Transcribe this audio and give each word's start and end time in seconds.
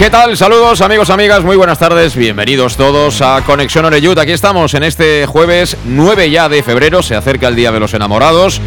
¿Qué 0.00 0.08
tal? 0.08 0.34
Saludos 0.34 0.80
amigos, 0.80 1.10
amigas, 1.10 1.44
muy 1.44 1.56
buenas 1.56 1.78
tardes, 1.78 2.16
bienvenidos 2.16 2.78
todos 2.78 3.20
a 3.20 3.42
Conexión 3.44 3.84
Oreyud. 3.84 4.16
Aquí 4.16 4.32
estamos 4.32 4.72
en 4.72 4.82
este 4.82 5.26
jueves 5.26 5.76
9 5.84 6.30
ya 6.30 6.48
de 6.48 6.62
febrero, 6.62 7.02
se 7.02 7.16
acerca 7.16 7.48
el 7.48 7.54
Día 7.54 7.70
de 7.70 7.80
los 7.80 7.92
Enamorados. 7.92 8.62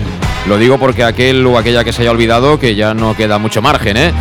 Lo 0.47 0.59
digo 0.59 0.77
porque 0.77 1.03
aquel 1.03 1.43
o 1.47 1.57
aquella 1.57 1.83
que 1.83 1.91
se 1.91 2.03
haya 2.03 2.11
olvidado 2.11 2.59
que 2.59 2.75
ya 2.75 2.93
no 2.93 3.15
queda 3.15 3.39
mucho 3.39 3.63
margen, 3.63 3.97
¿eh? 3.97 4.13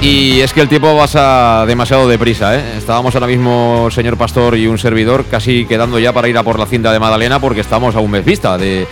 Y 0.00 0.40
es 0.42 0.52
que 0.52 0.60
el 0.60 0.68
tiempo 0.68 0.96
pasa 0.96 1.64
demasiado 1.66 2.06
deprisa, 2.06 2.54
¿eh? 2.54 2.62
Estábamos 2.78 3.16
ahora 3.16 3.26
mismo, 3.26 3.88
señor 3.90 4.16
Pastor 4.16 4.56
y 4.56 4.68
un 4.68 4.78
servidor, 4.78 5.24
casi 5.28 5.66
quedando 5.66 5.98
ya 5.98 6.12
para 6.12 6.28
ir 6.28 6.38
a 6.38 6.44
por 6.44 6.60
la 6.60 6.66
cinta 6.66 6.92
de 6.92 7.00
Madalena 7.00 7.40
porque 7.40 7.62
estamos 7.62 7.96
a 7.96 7.98
un 7.98 8.12
mes 8.12 8.24
vista 8.24 8.56
de, 8.56 8.86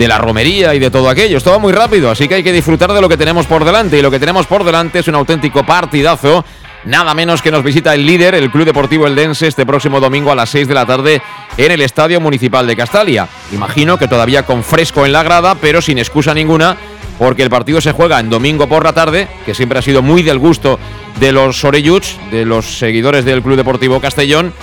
de 0.00 0.08
la 0.08 0.16
romería 0.16 0.74
y 0.74 0.78
de 0.78 0.90
todo 0.90 1.10
aquello. 1.10 1.36
Esto 1.36 1.50
va 1.50 1.58
muy 1.58 1.74
rápido, 1.74 2.10
así 2.10 2.26
que 2.26 2.36
hay 2.36 2.42
que 2.42 2.54
disfrutar 2.54 2.90
de 2.90 3.02
lo 3.02 3.08
que 3.10 3.18
tenemos 3.18 3.44
por 3.44 3.66
delante. 3.66 3.98
Y 3.98 4.02
lo 4.02 4.10
que 4.10 4.18
tenemos 4.18 4.46
por 4.46 4.64
delante 4.64 5.00
es 5.00 5.08
un 5.08 5.14
auténtico 5.14 5.62
partidazo. 5.66 6.42
Nada 6.86 7.12
menos 7.12 7.42
que 7.42 7.50
nos 7.50 7.62
visita 7.62 7.94
el 7.94 8.06
líder, 8.06 8.34
el 8.34 8.50
Club 8.50 8.64
Deportivo 8.64 9.06
Eldense, 9.06 9.46
este 9.46 9.66
próximo 9.66 10.00
domingo 10.00 10.32
a 10.32 10.34
las 10.34 10.48
6 10.48 10.68
de 10.68 10.74
la 10.74 10.86
tarde 10.86 11.20
en 11.58 11.70
el 11.70 11.82
Estadio 11.82 12.18
Municipal 12.18 12.66
de 12.66 12.76
Castalia. 12.76 13.28
Imagino 13.52 13.98
que 13.98 14.08
todavía 14.08 14.46
con 14.46 14.64
fresco 14.64 15.04
en 15.04 15.12
la 15.12 15.22
grada, 15.22 15.54
pero 15.56 15.82
sin 15.82 15.98
excusa 15.98 16.32
ninguna, 16.32 16.78
porque 17.18 17.42
el 17.42 17.50
partido 17.50 17.82
se 17.82 17.92
juega 17.92 18.18
en 18.20 18.30
domingo 18.30 18.70
por 18.70 18.84
la 18.84 18.94
tarde, 18.94 19.28
que 19.44 19.54
siempre 19.54 19.80
ha 19.80 19.82
sido 19.82 20.00
muy 20.00 20.22
del 20.22 20.38
gusto 20.38 20.78
de 21.20 21.32
los 21.32 21.62
Oreyuts, 21.62 22.16
de 22.30 22.46
los 22.46 22.78
seguidores 22.78 23.26
del 23.26 23.42
Club 23.42 23.56
Deportivo 23.56 24.00
Castellón 24.00 24.54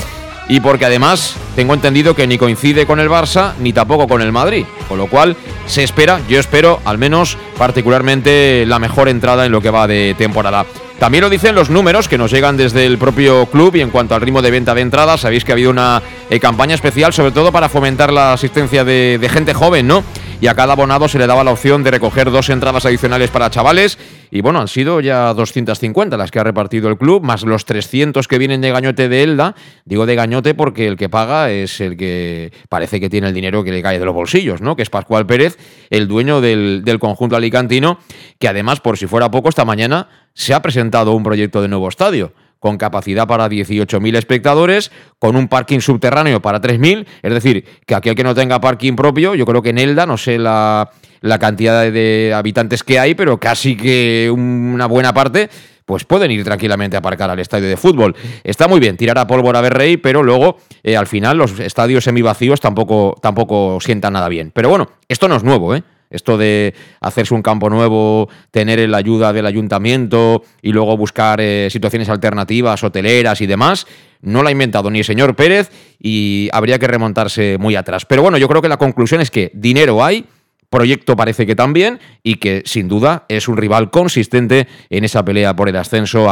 y 0.49 0.59
porque 0.59 0.85
además 0.85 1.35
tengo 1.55 1.73
entendido 1.73 2.15
que 2.15 2.27
ni 2.27 2.37
coincide 2.37 2.85
con 2.85 2.99
el 2.99 3.09
Barça 3.09 3.53
ni 3.59 3.73
tampoco 3.73 4.07
con 4.07 4.21
el 4.21 4.31
Madrid, 4.31 4.65
con 4.87 4.97
lo 4.97 5.07
cual 5.07 5.35
se 5.65 5.83
espera, 5.83 6.19
yo 6.29 6.39
espero 6.39 6.79
al 6.85 6.97
menos 6.97 7.37
particularmente 7.57 8.65
la 8.65 8.79
mejor 8.79 9.09
entrada 9.09 9.45
en 9.45 9.51
lo 9.51 9.61
que 9.61 9.69
va 9.69 9.87
de 9.87 10.15
temporada. 10.17 10.65
También 10.99 11.23
lo 11.23 11.29
dicen 11.29 11.53
los 11.53 11.69
números 11.69 12.07
que 12.07 12.17
nos 12.17 12.31
llegan 12.31 12.57
desde 12.57 12.85
el 12.85 12.97
propio 12.97 13.45
club 13.45 13.75
y 13.75 13.81
en 13.81 13.91
cuanto 13.91 14.15
al 14.15 14.21
ritmo 14.21 14.41
de 14.41 14.49
venta 14.49 14.73
de 14.73 14.81
entradas, 14.81 15.21
sabéis 15.21 15.45
que 15.45 15.51
ha 15.51 15.53
habido 15.53 15.69
una 15.69 16.01
eh, 16.29 16.39
campaña 16.39 16.73
especial 16.73 17.13
sobre 17.13 17.31
todo 17.31 17.51
para 17.51 17.69
fomentar 17.69 18.11
la 18.11 18.33
asistencia 18.33 18.83
de, 18.83 19.19
de 19.19 19.29
gente 19.29 19.53
joven, 19.53 19.87
¿no? 19.87 20.03
Y 20.39 20.45
a 20.45 20.53
cada 20.53 20.73
abonado 20.73 21.07
se 21.07 21.17
le 21.17 21.25
daba 21.25 21.43
la 21.43 21.51
opción 21.51 21.83
de 21.83 21.89
recoger 21.89 22.29
dos 22.29 22.49
entradas 22.49 22.85
adicionales 22.85 23.31
para 23.31 23.49
chavales 23.49 23.97
y 24.29 24.41
bueno, 24.41 24.59
han 24.59 24.67
sido 24.67 24.99
ya 24.99 25.33
250 25.33 26.15
las 26.15 26.29
que 26.29 26.37
ha 26.37 26.43
repartido 26.43 26.89
el 26.89 26.97
club, 26.97 27.23
más 27.23 27.43
los 27.43 27.65
300 27.65 28.27
que 28.27 28.37
vienen 28.37 28.61
de 28.61 28.69
Gañote 28.69 29.09
de 29.09 29.23
Elda. 29.23 29.55
Digo 29.85 30.05
de 30.05 30.13
Gañote 30.13 30.53
porque 30.53 30.87
el 30.87 30.95
que 30.95 31.09
paga 31.09 31.49
es 31.49 31.81
el 31.81 31.97
que 31.97 32.51
parece 32.69 32.99
que 32.99 33.09
tiene 33.09 33.27
el 33.29 33.33
dinero 33.33 33.63
que 33.63 33.71
le 33.71 33.81
cae 33.81 33.97
de 33.97 34.05
los 34.05 34.13
bolsillos, 34.13 34.61
¿no? 34.61 34.75
Que 34.75 34.83
es 34.83 34.91
Pascual 34.91 35.25
Pérez, 35.25 35.57
el 35.89 36.07
dueño 36.07 36.39
del, 36.39 36.83
del 36.85 36.99
conjunto 36.99 37.35
alicantino, 37.35 37.97
que 38.37 38.47
además, 38.47 38.79
por 38.79 38.97
si 38.97 39.07
fuera 39.07 39.31
poco, 39.31 39.49
esta 39.49 39.65
mañana 39.65 40.07
se 40.35 40.53
ha 40.53 40.61
presentado 40.61 41.13
un 41.13 41.23
proyecto 41.23 41.63
de 41.63 41.67
nuevo 41.67 41.87
estadio 41.89 42.33
con 42.59 42.77
capacidad 42.77 43.27
para 43.27 43.49
18.000 43.49 44.17
espectadores, 44.17 44.91
con 45.19 45.35
un 45.35 45.47
parking 45.47 45.79
subterráneo 45.79 46.41
para 46.41 46.61
3.000, 46.61 47.05
es 47.21 47.33
decir, 47.33 47.65
que 47.85 47.95
aquel 47.95 48.15
que 48.15 48.23
no 48.23 48.35
tenga 48.35 48.59
parking 48.59 48.95
propio, 48.95 49.35
yo 49.35 49.45
creo 49.45 49.61
que 49.61 49.69
en 49.69 49.77
Elda, 49.77 50.05
no 50.05 50.17
sé 50.17 50.37
la, 50.37 50.89
la 51.21 51.39
cantidad 51.39 51.91
de 51.91 52.33
habitantes 52.35 52.83
que 52.83 52.99
hay, 52.99 53.15
pero 53.15 53.39
casi 53.39 53.75
que 53.75 54.31
una 54.31 54.85
buena 54.85 55.13
parte 55.13 55.49
pues 55.87 56.03
pueden 56.03 56.29
ir 56.31 56.43
tranquilamente 56.43 56.97
a 56.97 56.99
aparcar 56.99 57.29
al 57.29 57.39
estadio 57.39 57.69
de 57.69 57.77
fútbol. 57.77 58.13
Está 58.43 58.67
muy 58.67 58.81
bien 58.81 58.97
tirar 58.97 59.17
a 59.17 59.25
pólvora 59.25 59.61
Berrey, 59.61 59.95
pero 59.95 60.21
luego 60.21 60.57
eh, 60.83 60.97
al 60.97 61.07
final 61.07 61.37
los 61.37 61.57
estadios 61.61 62.03
semivacíos 62.03 62.59
tampoco, 62.59 63.15
tampoco 63.21 63.79
sientan 63.79 64.11
nada 64.11 64.27
bien. 64.27 64.51
Pero 64.53 64.67
bueno, 64.67 64.89
esto 65.07 65.29
no 65.29 65.37
es 65.37 65.45
nuevo, 65.45 65.73
¿eh? 65.73 65.83
Esto 66.09 66.37
de 66.37 66.73
hacerse 67.01 67.33
un 67.33 67.41
campo 67.41 67.69
nuevo, 67.69 68.29
tener 68.51 68.87
la 68.87 68.97
ayuda 68.97 69.33
del 69.33 69.45
ayuntamiento 69.45 70.43
y 70.61 70.71
luego 70.71 70.95
buscar 70.95 71.41
eh, 71.41 71.67
situaciones 71.69 72.09
alternativas, 72.09 72.83
hoteleras 72.83 73.41
y 73.41 73.47
demás, 73.47 73.87
no 74.21 74.41
lo 74.41 74.47
ha 74.47 74.51
inventado 74.51 74.89
ni 74.89 74.99
el 74.99 75.05
señor 75.05 75.35
Pérez 75.35 75.69
y 75.99 76.49
habría 76.53 76.79
que 76.79 76.87
remontarse 76.87 77.57
muy 77.59 77.75
atrás. 77.75 78.05
Pero 78.05 78.21
bueno, 78.21 78.37
yo 78.37 78.47
creo 78.47 78.61
que 78.61 78.69
la 78.69 78.77
conclusión 78.77 79.21
es 79.21 79.31
que 79.31 79.51
dinero 79.53 80.03
hay, 80.03 80.25
proyecto 80.69 81.15
parece 81.15 81.45
que 81.45 81.55
también 81.55 81.99
y 82.23 82.35
que 82.35 82.63
sin 82.65 82.87
duda 82.87 83.25
es 83.29 83.47
un 83.47 83.57
rival 83.57 83.89
consistente 83.89 84.67
en 84.89 85.03
esa 85.03 85.23
pelea 85.23 85.55
por 85.55 85.69
el 85.69 85.75
ascenso 85.75 86.29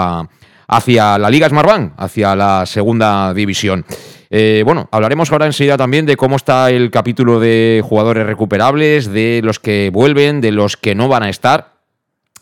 hacia 0.67 1.17
la 1.17 1.29
Liga 1.29 1.49
Smartbank, 1.49 1.93
hacia 1.97 2.35
la 2.35 2.65
segunda 2.65 3.33
división. 3.33 3.85
Eh, 4.29 4.63
bueno, 4.65 4.89
hablaremos 4.91 5.31
ahora 5.31 5.45
enseguida 5.45 5.77
también 5.77 6.05
de 6.05 6.17
cómo 6.17 6.35
está 6.35 6.71
el 6.71 6.91
capítulo 6.91 7.39
de 7.39 7.81
jugadores 7.83 8.25
recuperables, 8.25 9.11
de 9.11 9.41
los 9.43 9.59
que 9.59 9.89
vuelven, 9.93 10.41
de 10.41 10.51
los 10.51 10.77
que 10.77 10.95
no 10.95 11.07
van 11.07 11.23
a 11.23 11.29
estar 11.29 11.75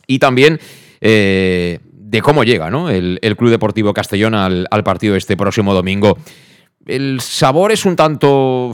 y 0.07 0.19
también 0.19 0.59
eh, 1.01 1.79
de 1.84 2.22
cómo 2.22 2.44
llega 2.44 2.67
el, 2.67 3.35
Club 3.38 3.50
Deportivo 3.50 3.94
Castellón 3.94 4.35
al, 4.35 4.67
al 4.72 4.84
partido 4.84 5.16
este 5.16 5.38
próximo 5.38 5.73
domingo. 5.73 6.17
El 6.85 7.19
sabor 7.22 7.72
es 7.72 7.85
un 7.85 7.95
tanto 7.95 8.73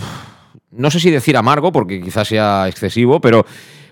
no 0.72 0.92
sé 0.92 1.00
si 1.00 1.10
decir 1.10 1.36
amargo, 1.38 1.72
porque 1.72 2.02
quizás 2.02 2.28
sea 2.28 2.68
excesivo, 2.68 3.20
pero 3.20 3.46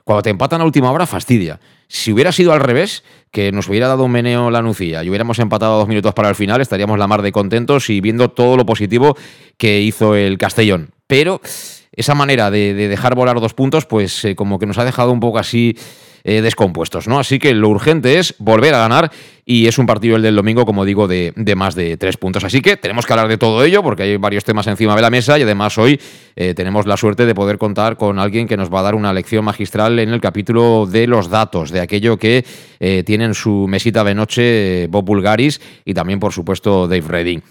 cuando 0.08 0.24
te 0.24 0.30
empatan 0.30 0.62
a 0.62 0.64
última 0.64 0.90
hora 0.90 1.06
fastidia. 1.06 1.60
Si 1.90 2.14
hubiera 2.14 2.32
sido 2.32 2.54
al 2.54 2.62
revés, 2.62 3.04
que 3.30 3.52
nos 3.52 3.68
hubiera 3.68 3.90
dado 3.90 4.06
un 4.06 4.12
meneo 4.12 4.50
la 4.50 4.62
Nucía 4.62 5.04
y 5.04 5.10
hubiéramos 5.10 5.38
empatado 5.40 5.78
dos 5.78 5.90
minutos 5.90 6.14
para 6.14 6.30
el 6.30 6.36
final, 6.36 6.62
estaríamos 6.62 6.98
la 6.98 7.08
mar 7.08 7.22
de 7.22 7.34
contentos 7.34 7.90
y 7.90 8.00
viendo 8.00 8.30
todo 8.30 8.56
lo 8.56 8.66
positivo 8.66 9.18
que 9.58 9.82
hizo 9.82 10.16
el 10.16 10.38
Castellón. 10.38 10.92
Pero 11.08 11.42
esa 11.92 12.16
manera 12.16 12.50
de, 12.50 12.74
dejar 12.74 13.16
volar 13.16 13.42
dos 13.42 13.54
puntos, 13.54 13.86
pues 13.86 14.24
eh, 14.24 14.34
como 14.34 14.60
que 14.60 14.66
nos 14.66 14.78
ha 14.78 14.86
dejado 14.86 15.12
un 15.12 15.20
poco 15.20 15.40
así 15.40 15.78
eh, 16.24 16.42
descompuestos, 16.42 17.10
¿no? 17.10 17.20
Así 17.20 17.38
que 17.38 17.54
lo 17.54 17.68
urgente 17.68 18.18
es 18.18 18.34
volver 18.38 18.76
a 18.76 18.80
ganar 18.80 19.12
y 19.50 19.66
es 19.68 19.78
un 19.78 19.86
partido 19.86 20.18
el 20.18 20.22
del 20.22 20.36
domingo, 20.36 20.66
como 20.66 20.84
digo, 20.84 21.08
de, 21.08 21.34
más 21.56 21.74
de 21.74 21.96
tres 21.96 22.18
puntos. 22.18 22.44
Así 22.44 22.60
que 22.60 22.76
tenemos 22.76 23.06
que 23.06 23.14
hablar 23.14 23.30
de 23.30 23.38
todo 23.38 23.64
ello 23.64 23.82
porque 23.82 24.04
hay 24.04 24.18
varios 24.18 24.44
temas 24.44 24.68
encima 24.68 24.94
de 24.94 25.02
la 25.02 25.10
mesa 25.10 25.40
y 25.40 25.44
además 25.44 25.78
hoy 25.78 26.02
eh, 26.36 26.54
tenemos 26.54 26.86
la 26.86 26.98
suerte 26.98 27.26
de 27.26 27.34
poder 27.34 27.58
contar 27.58 27.96
con 27.96 28.20
alguien 28.20 28.46
que 28.46 28.58
nos 28.58 28.72
va 28.72 28.82
a 28.82 28.84
dar 28.84 28.94
una 28.94 29.14
lección 29.14 29.46
magistral 29.46 30.00
en 30.00 30.10
el 30.10 30.20
capítulo 30.20 30.86
de 30.86 31.08
los 31.08 31.30
datos, 31.30 31.72
de 31.72 31.80
aquello 31.80 32.18
que 32.18 32.44
eh, 32.82 33.04
tienen 33.06 33.34
su 33.34 33.68
mesita 33.70 34.04
de 34.04 34.16
noche 34.16 34.88
Bob 34.88 35.06
Bulgaris 35.06 35.62
y 35.86 35.94
también, 35.94 36.20
por 36.20 36.34
supuesto, 36.34 36.86
Dave 36.86 37.06
Redding. 37.08 37.42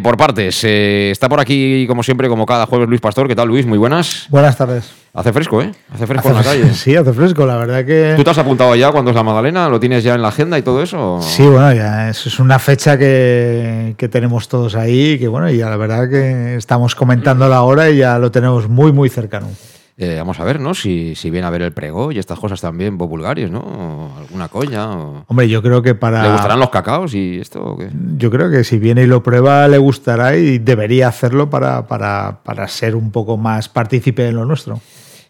por 0.00 0.16
partes, 0.16 0.62
está 0.62 1.28
por 1.28 1.40
aquí, 1.40 1.86
como 1.88 2.04
siempre, 2.04 2.28
como 2.28 2.46
cada 2.46 2.66
jueves, 2.66 2.88
Luis 2.88 3.00
Pastor. 3.00 3.26
¿Qué 3.26 3.34
tal, 3.34 3.48
Luis? 3.48 3.66
Muy 3.66 3.78
buenas. 3.78 4.28
Buenas 4.30 4.56
tardes. 4.56 5.02
Hace 5.14 5.30
fresco, 5.30 5.60
¿eh? 5.60 5.70
Hace 5.92 6.06
fresco 6.06 6.28
en 6.28 6.34
la 6.34 6.42
calle. 6.42 6.72
Sí, 6.74 6.96
hace 6.96 7.12
fresco, 7.12 7.44
la 7.44 7.58
verdad 7.58 7.84
que... 7.84 8.14
¿Tú 8.16 8.24
te 8.24 8.30
has 8.30 8.38
apuntado 8.38 8.74
ya 8.74 8.90
cuando 8.90 9.10
es 9.10 9.14
la 9.14 9.22
Magdalena? 9.22 9.68
¿Lo 9.68 9.78
tienes 9.78 10.02
ya 10.02 10.14
en 10.14 10.22
la 10.22 10.28
agenda 10.28 10.58
y 10.58 10.62
todo 10.62 10.82
eso? 10.82 11.20
Sí, 11.32 11.44
bueno, 11.44 11.72
ya 11.72 12.10
es, 12.10 12.38
una 12.40 12.58
fecha 12.58 12.98
que, 12.98 13.94
que, 13.96 14.06
tenemos 14.10 14.48
todos 14.48 14.74
ahí, 14.74 15.18
que 15.18 15.28
bueno, 15.28 15.48
y 15.48 15.56
la 15.56 15.78
verdad 15.78 16.06
que 16.10 16.56
estamos 16.56 16.94
comentando 16.94 17.48
la 17.48 17.62
hora 17.62 17.88
y 17.88 17.96
ya 17.96 18.18
lo 18.18 18.30
tenemos 18.30 18.68
muy, 18.68 18.92
muy 18.92 19.08
cercano. 19.08 19.48
Eh, 19.96 20.16
vamos 20.18 20.38
a 20.40 20.44
ver, 20.44 20.60
¿no? 20.60 20.74
Si, 20.74 21.14
si 21.14 21.30
viene 21.30 21.46
a 21.46 21.50
ver 21.50 21.62
el 21.62 21.72
prego 21.72 22.12
y 22.12 22.18
estas 22.18 22.38
cosas 22.38 22.60
también 22.60 22.98
populares, 22.98 23.50
¿no? 23.50 24.14
alguna 24.18 24.48
coña. 24.48 24.90
Hombre, 25.26 25.48
yo 25.48 25.62
creo 25.62 25.80
que 25.80 25.94
para. 25.94 26.22
¿Le 26.22 26.32
gustarán 26.32 26.60
los 26.60 26.68
cacaos 26.68 27.14
y 27.14 27.40
esto? 27.40 27.78
Yo 28.18 28.30
creo 28.30 28.50
que 28.50 28.62
si 28.62 28.78
viene 28.78 29.04
y 29.04 29.06
lo 29.06 29.22
prueba, 29.22 29.66
le 29.68 29.78
gustará 29.78 30.36
y 30.36 30.58
debería 30.58 31.08
hacerlo 31.08 31.48
para, 31.48 31.86
para, 31.86 32.40
para 32.42 32.68
ser 32.68 32.94
un 32.94 33.10
poco 33.10 33.38
más 33.38 33.70
partícipe 33.70 34.28
en 34.28 34.36
lo 34.36 34.44
nuestro. 34.44 34.80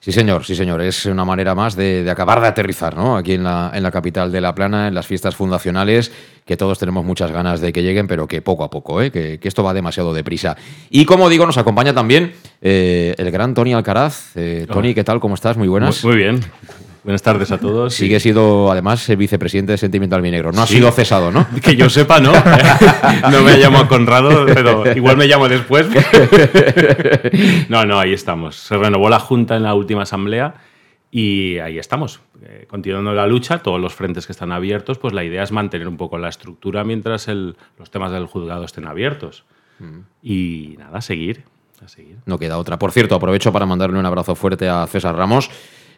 Sí, 0.02 0.10
señor, 0.10 0.44
sí, 0.44 0.56
señor. 0.56 0.82
Es 0.82 1.06
una 1.06 1.24
manera 1.24 1.54
más 1.54 1.76
de, 1.76 2.04
acabar 2.10 2.40
de 2.40 2.48
aterrizar, 2.48 2.96
¿no? 2.96 3.16
Aquí 3.16 3.34
en 3.34 3.44
la, 3.44 3.70
en 3.72 3.84
la 3.84 3.92
capital 3.92 4.32
de 4.32 4.40
La 4.40 4.52
Plana, 4.52 4.88
en 4.88 4.96
las 4.96 5.06
fiestas 5.06 5.36
fundacionales, 5.36 6.10
que 6.44 6.56
todos 6.56 6.80
tenemos 6.80 7.04
muchas 7.04 7.30
ganas 7.30 7.60
de 7.60 7.72
que 7.72 7.84
lleguen, 7.84 8.08
pero 8.08 8.26
que 8.26 8.42
poco 8.42 8.64
a 8.64 8.68
poco, 8.68 9.00
¿eh? 9.00 9.12
que, 9.12 9.38
esto 9.40 9.62
va 9.62 9.72
demasiado 9.72 10.12
deprisa. 10.12 10.56
Y 10.90 11.04
como 11.04 11.28
digo, 11.28 11.46
nos 11.46 11.56
acompaña 11.56 11.94
también 11.94 12.32
eh, 12.60 13.14
el 13.16 13.30
gran 13.30 13.54
Tony 13.54 13.74
Alcaraz. 13.74 14.32
Eh, 14.34 14.66
Tony, 14.68 14.92
¿qué 14.92 15.04
tal? 15.04 15.20
¿Cómo 15.20 15.36
estás? 15.36 15.56
Muy 15.56 15.68
buenas. 15.68 16.04
muy 16.04 16.16
bien. 16.16 16.40
Buenas 17.04 17.22
tardes 17.22 17.50
a 17.50 17.58
todos. 17.58 17.94
Sigue 17.94 18.20
siendo, 18.20 18.70
además, 18.70 19.08
el 19.08 19.16
vicepresidente 19.16 19.72
de 19.72 19.78
Sentimiento 19.78 20.14
Albinegro. 20.14 20.52
No 20.52 20.62
ha 20.62 20.66
sido 20.68 20.90
cesado, 20.92 21.32
¿no? 21.32 21.46
Que 21.62 21.74
yo 21.74 21.90
sepa, 21.90 22.20
no. 22.20 22.32
no 23.30 23.42
me 23.42 23.56
llamo 23.56 23.88
Conrado, 23.88 24.46
pero 24.46 24.84
igual 24.94 25.16
me 25.16 25.26
llamo 25.26 25.48
después. 25.48 25.88
no, 27.68 27.84
no, 27.84 27.98
ahí 27.98 28.12
estamos. 28.12 28.54
Se 28.54 28.76
renovó 28.76 29.08
la 29.08 29.18
Junta 29.18 29.56
en 29.56 29.64
la 29.64 29.74
última 29.74 30.02
asamblea 30.02 30.54
y 31.10 31.58
ahí 31.58 31.76
estamos. 31.76 32.20
Eh, 32.44 32.66
continuando 32.68 33.12
la 33.12 33.26
lucha, 33.26 33.58
todos 33.58 33.80
los 33.80 33.94
frentes 33.94 34.26
que 34.26 34.32
están 34.32 34.52
abiertos, 34.52 34.98
pues 34.98 35.12
la 35.12 35.24
idea 35.24 35.42
es 35.42 35.50
mantener 35.50 35.88
un 35.88 35.96
poco 35.96 36.18
la 36.18 36.28
estructura 36.28 36.84
mientras 36.84 37.26
los 37.26 37.90
temas 37.90 38.12
del 38.12 38.26
juzgado 38.26 38.64
estén 38.64 38.86
abiertos. 38.86 39.44
Mm. 39.80 39.98
Y 40.22 40.76
nada, 40.78 41.00
seguir, 41.00 41.42
a 41.84 41.88
seguir. 41.88 42.18
No 42.26 42.38
queda 42.38 42.58
otra. 42.58 42.78
Por 42.78 42.92
cierto, 42.92 43.16
aprovecho 43.16 43.52
para 43.52 43.66
mandarle 43.66 43.98
un 43.98 44.06
abrazo 44.06 44.36
fuerte 44.36 44.68
a 44.68 44.86
César 44.86 45.16
Ramos 45.16 45.50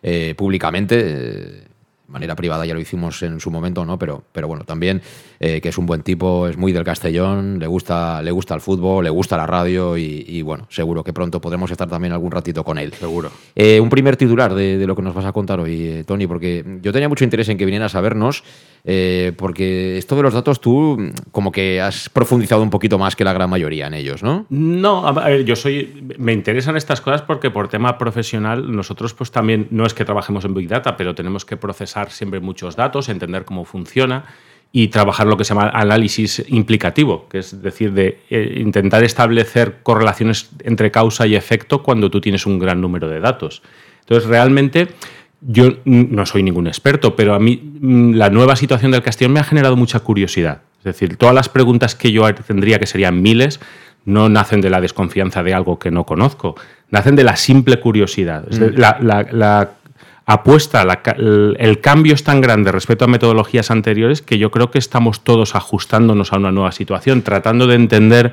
eh, 0.05 0.35
públicamente. 0.37 1.03
de 1.03 1.65
manera 2.07 2.37
privada 2.37 2.67
ya 2.67 2.75
lo 2.75 2.81
hicimos 2.81 3.23
en 3.23 3.41
su 3.41 3.51
momento, 3.51 3.85
¿no? 3.85 3.99
Pero, 3.99 4.23
pero 4.31 4.47
bueno, 4.47 4.65
también 4.65 5.03
eh, 5.41 5.61
que 5.61 5.71
es 5.71 5.79
un 5.79 5.87
buen 5.87 6.03
tipo, 6.03 6.47
es 6.47 6.57
muy 6.57 6.71
del 6.73 6.85
Castellón, 6.85 7.59
le 7.59 7.67
gusta, 7.67 8.23
le 8.23 8.31
gusta 8.31 8.55
el 8.55 8.61
fútbol, 8.61 9.05
le 9.05 9.11
gusta 9.11 9.37
la 9.37 9.47
radio 9.47 9.97
y, 9.97 10.43
bueno, 10.43 10.67
seguro 10.71 11.03
que 11.03 11.13
pronto 11.13 11.41
podremos 11.41 11.71
estar 11.71 11.89
también 11.89 12.13
algún 12.13 12.31
ratito 12.31 12.63
con 12.63 12.79
él. 12.79 12.93
Seguro. 12.93 13.31
Eh, 13.57 13.81
un 13.81 13.89
primer 13.89 14.17
titular 14.17 14.55
de, 14.55 14.87
lo 14.87 14.95
que 14.95 15.03
nos 15.03 15.15
vas 15.15 15.25
a 15.25 15.33
contar 15.33 15.59
hoy, 15.59 16.05
Tony, 16.07 16.27
porque 16.27 16.65
yo 16.83 16.93
tenía 16.93 17.09
mucho 17.09 17.25
interés 17.25 17.49
en 17.49 17.59
que 17.59 17.65
vinieras 17.65 17.95
a 17.95 18.01
vernos, 18.01 18.45
porque 18.85 19.97
esto 19.97 20.15
de 20.15 20.23
los 20.23 20.35
datos 20.35 20.61
tú 20.61 21.11
como 21.33 21.51
que 21.51 21.81
has 21.81 22.11
profundizado 22.11 22.63
un 22.63 22.69
poquito 22.69 22.99
más 22.99 23.17
que 23.17 23.25
la 23.25 23.33
gran 23.33 23.49
mayoría 23.49 23.87
en 23.87 23.95
ellos, 23.95 24.23
¿no? 24.23 24.45
No, 24.51 25.09
a 25.09 25.13
ver, 25.13 25.45
yo 25.45 25.57
soy, 25.57 26.05
me 26.19 26.35
interesan 26.35 26.77
estas 26.77 27.01
cosas 27.01 27.23
porque 27.23 27.51
por 27.51 27.69
tema 27.69 27.97
profesional 27.97 28.71
nosotros 28.71 29.15
pues 29.15 29.31
también, 29.31 29.69
no 29.71 29.87
es 29.87 29.95
que 29.95 30.05
trabajemos 30.05 30.45
en 30.45 30.53
Big 30.53 30.69
Data, 30.69 30.97
pero 30.99 31.15
tenemos 31.15 31.45
que 31.47 31.57
procesar 31.57 32.11
siempre 32.11 32.41
muchos 32.41 32.77
datos, 32.77 33.09
entender 33.09 33.47
cómo 33.47 33.65
funciona 33.65 34.25
y 34.77 34.89
trabajar 34.89 35.29
lo 35.29 35.37
que 35.37 35.45
se 35.45 35.55
llama 35.55 35.71
análisis 35.73 36.45
implicativo, 36.49 37.29
que 37.29 37.39
es 37.39 37.63
decir, 37.63 37.93
de 37.93 38.19
eh, 38.29 38.57
intentar 38.57 39.05
establecer 39.05 39.77
correlaciones 39.85 40.51
entre 40.65 40.91
causa 40.91 41.29
y 41.29 41.37
efecto 41.37 41.85
cuando 41.85 42.11
tú 42.11 42.21
tienes 42.21 42.45
un 42.45 42.59
gran 42.59 42.81
número 42.81 43.09
de 43.09 43.21
datos. 43.21 43.63
Entonces, 44.01 44.29
realmente, 44.29 44.89
yo 45.47 45.79
no 45.85 46.27
soy 46.27 46.43
ningún 46.43 46.67
experto, 46.67 47.17
pero 47.17 47.35
a 47.35 47.39
mí 47.39 47.61
mm, 47.81 48.15
la 48.15 48.31
nueva 48.31 48.57
situación 48.57 48.93
del 48.93 49.03
Castellón 49.03 49.33
me 49.33 49.41
ha 49.41 49.45
generado 49.45 49.77
mucha 49.77 50.01
curiosidad. 50.01 50.63
Es 50.79 50.85
decir, 50.85 51.17
todas 51.17 51.35
las 51.35 51.49
preguntas 51.49 51.95
que 51.95 52.13
yo 52.13 52.33
tendría, 52.35 52.79
que 52.79 52.87
serían 52.87 53.23
miles, 53.23 53.61
no 54.05 54.29
nacen 54.29 54.61
de 54.61 54.71
la 54.71 54.81
desconfianza 54.81 55.43
de 55.43 55.55
algo 55.55 55.79
que 55.79 55.91
no 55.91 56.05
conozco, 56.05 56.57
nacen 56.91 57.17
de 57.17 57.25
la 57.25 57.37
simple 57.37 57.81
curiosidad. 57.81 58.45
Mm. 58.51 58.79
La, 58.79 58.99
la, 59.31 59.71
apuesta, 60.27 60.87
el 61.19 61.81
cambio 61.83 62.15
es 62.15 62.25
tan 62.25 62.41
grande 62.41 62.73
respecto 62.73 63.05
a 63.05 63.09
metodologías 63.09 63.71
anteriores 63.71 64.23
que 64.23 64.39
yo 64.39 64.51
creo 64.51 64.71
que 64.71 64.79
estamos 64.79 65.23
todos 65.23 65.55
ajustándonos 65.55 66.33
a 66.33 66.39
una 66.39 66.51
nueva 66.51 66.73
situación, 66.73 67.21
tratando 67.21 67.67
de 67.67 67.75
entender 67.75 68.33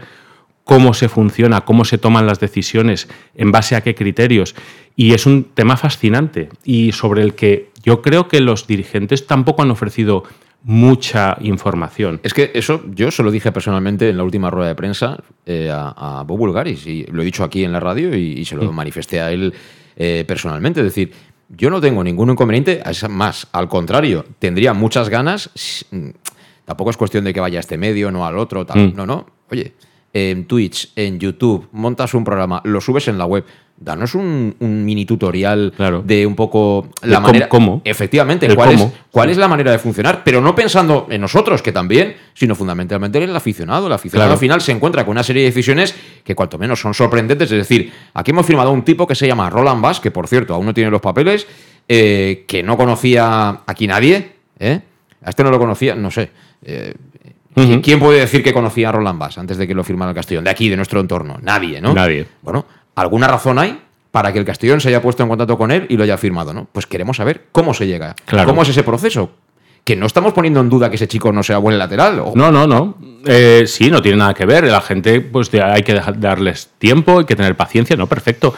cómo 0.64 0.94
se 0.94 1.10
funciona, 1.10 1.62
cómo 1.62 1.86
se 1.86 1.98
toman 1.98 2.28
las 2.28 2.40
decisiones, 2.40 3.08
en 3.36 3.52
base 3.52 3.76
a 3.76 3.82
qué 3.82 3.96
criterios. 3.96 4.56
Y 4.96 5.14
es 5.14 5.26
un 5.26 5.46
tema 5.46 5.78
fascinante 5.78 6.50
y 6.64 6.92
sobre 6.92 7.24
el 7.24 7.34
que 7.34 7.72
yo 7.84 8.02
creo 8.02 8.28
que 8.28 8.40
los 8.40 8.68
dirigentes 8.68 9.26
tampoco 9.28 9.62
han 9.62 9.72
ofrecido 9.72 10.24
mucha 10.64 11.38
información. 11.42 12.20
Es 12.24 12.34
que 12.34 12.52
eso 12.54 12.84
yo 12.94 13.10
se 13.10 13.24
lo 13.24 13.32
dije 13.32 13.52
personalmente 13.52 14.10
en 14.10 14.18
la 14.18 14.24
última 14.24 14.50
rueda 14.50 14.70
de 14.70 14.76
prensa 14.76 15.18
eh, 15.46 15.72
a, 15.72 16.24
Bob 16.28 16.38
Bulgaris 16.38 16.86
y 16.86 17.06
lo 17.06 17.22
he 17.22 17.26
dicho 17.26 17.44
aquí 17.44 17.64
en 17.64 17.72
la 17.72 17.80
radio 17.80 18.16
y, 18.16 18.46
se 18.46 18.56
lo 18.56 18.72
mm. 18.72 18.76
manifesté 18.76 19.22
a 19.22 19.32
él 19.32 19.54
eh, 19.96 20.24
personalmente. 20.28 20.82
Es 20.82 20.86
decir, 20.86 21.12
yo 21.50 21.70
no 21.70 21.82
tengo 21.82 22.04
ningún 22.04 22.30
inconveniente, 22.30 22.82
más, 23.10 23.48
al 23.52 23.68
contrario, 23.68 24.24
tendría 24.40 24.74
muchas 24.74 25.10
ganas. 25.10 25.50
Mm, 25.90 26.10
tampoco 26.66 26.92
es 26.92 26.98
cuestión 26.98 27.24
de 27.24 27.34
que 27.34 27.40
vaya 27.40 27.60
a 27.60 27.62
este 27.62 27.78
medio, 27.78 28.12
no 28.12 28.26
al 28.26 28.38
otro, 28.38 28.66
tal. 28.66 28.90
Mm. 28.90 28.96
No, 28.96 29.06
no. 29.06 29.26
Oye, 29.50 29.74
en 30.14 30.46
Twitch, 30.46 30.92
en 30.96 31.20
YouTube, 31.20 31.68
montas 31.72 32.14
un 32.14 32.24
programa, 32.24 32.62
lo 32.66 32.82
subes 32.82 33.08
en 33.08 33.18
la 33.18 33.26
web, 33.26 33.46
danos 33.82 34.14
un, 34.14 34.56
mini 34.60 35.06
tutorial 35.06 35.74
de 36.06 36.26
un 36.26 36.36
poco 36.36 36.90
la 37.02 37.20
manera. 37.20 37.50
Cómo, 37.50 37.82
Efectivamente, 37.84 38.54
cuál, 38.56 38.74
es, 38.74 38.88
cuál 39.10 39.30
es 39.30 39.38
la 39.38 39.48
manera 39.48 39.72
de 39.72 39.80
funcionar, 39.80 40.24
pero 40.24 40.40
no 40.40 40.54
pensando 40.54 41.08
en 41.10 41.20
nosotros, 41.20 41.62
que 41.62 41.72
también, 41.72 42.16
sino 42.34 42.56
fundamentalmente 42.56 43.18
en 43.18 43.30
el 43.30 43.36
aficionado. 43.36 43.88
El 43.88 43.94
aficionado 43.94 44.34
al 44.34 44.38
final 44.38 44.62
se 44.62 44.72
encuentra 44.72 45.04
con 45.04 45.14
una 45.14 45.24
serie 45.24 45.44
de 45.44 45.50
decisiones 45.50 45.96
que, 46.24 46.36
cuanto 46.36 46.58
menos, 46.58 46.80
son 46.80 46.94
sorprendentes. 46.94 47.52
Es 47.52 47.58
decir, 47.58 47.92
aquí 48.14 48.32
hemos 48.32 48.46
firmado 48.46 48.72
un 48.72 48.84
tipo 48.84 49.08
que 49.08 49.16
se 49.16 49.28
llama 49.28 49.50
Roland 49.50 49.82
Bass, 49.82 50.00
que 50.00 50.12
por 50.12 50.28
cierto 50.28 50.54
aún 50.54 50.68
no 50.68 50.74
tiene 50.74 50.92
los 50.92 51.02
papeles, 51.02 51.48
eh, 51.88 52.46
que 52.48 52.62
no 52.62 52.78
conocía 52.78 53.62
aquí 53.66 53.88
nadie. 53.88 54.34
¿eh? 54.60 54.82
A 55.24 55.30
este 55.30 55.44
no 55.44 55.50
lo 55.50 55.58
conocía, 55.58 55.96
no 55.96 56.12
sé. 56.12 56.30
Eh, 56.64 56.94
¿Quién 57.54 58.00
puede 58.00 58.20
decir 58.20 58.44
que 58.44 58.54
conocía 58.54 58.90
a 58.90 58.92
Roland 58.92 59.20
Bass 59.20 59.38
antes 59.38 59.58
de 59.58 59.68
que 59.68 59.74
lo 59.74 59.84
firmara 59.84 60.12
el 60.12 60.16
Castellón? 60.16 60.44
De 60.44 60.50
aquí, 60.50 60.70
de 60.70 60.76
nuestro 60.76 61.00
entorno. 61.00 61.38
Nadie, 61.42 61.82
¿no? 61.82 61.94
Nadie. 61.94 62.28
Bueno, 62.42 62.66
alguna 62.96 63.28
razón 63.28 63.60
hay 63.60 63.82
para 64.12 64.34
que 64.34 64.40
el 64.40 64.46
Castellón 64.46 64.82
se 64.82 64.90
haya 64.90 65.02
puesto 65.02 65.24
en 65.24 65.30
contacto 65.30 65.58
con 65.58 65.72
él 65.72 65.86
y 65.90 65.98
lo 65.98 66.04
haya 66.04 66.18
firmado, 66.18 66.54
¿no? 66.54 66.68
Pues 66.72 66.86
queremos 66.86 67.18
saber 67.18 67.46
cómo 67.52 67.74
se 67.74 67.88
llega, 67.88 68.16
cómo 68.46 68.62
es 68.62 68.70
ese 68.70 68.84
proceso. 68.84 69.32
Que 69.84 69.96
no 69.96 70.06
estamos 70.06 70.34
poniendo 70.34 70.60
en 70.60 70.70
duda 70.70 70.92
que 70.92 70.96
ese 70.96 71.08
chico 71.08 71.32
no 71.32 71.42
sea 71.42 71.58
buen 71.58 71.80
lateral. 71.80 72.22
No, 72.36 72.52
no, 72.52 72.68
no. 72.68 72.98
Eh, 73.26 73.64
sí, 73.66 73.90
no 73.90 74.00
tiene 74.00 74.20
nada 74.20 74.36
que 74.36 74.46
ver. 74.46 74.66
La 74.66 74.80
gente, 74.80 75.22
pues 75.22 75.52
hay 75.56 75.82
que 75.82 76.00
darles 76.18 76.70
tiempo, 76.78 77.18
hay 77.18 77.26
que 77.26 77.36
tener 77.36 77.56
paciencia. 77.58 77.96
No, 77.96 78.06
perfecto. 78.06 78.54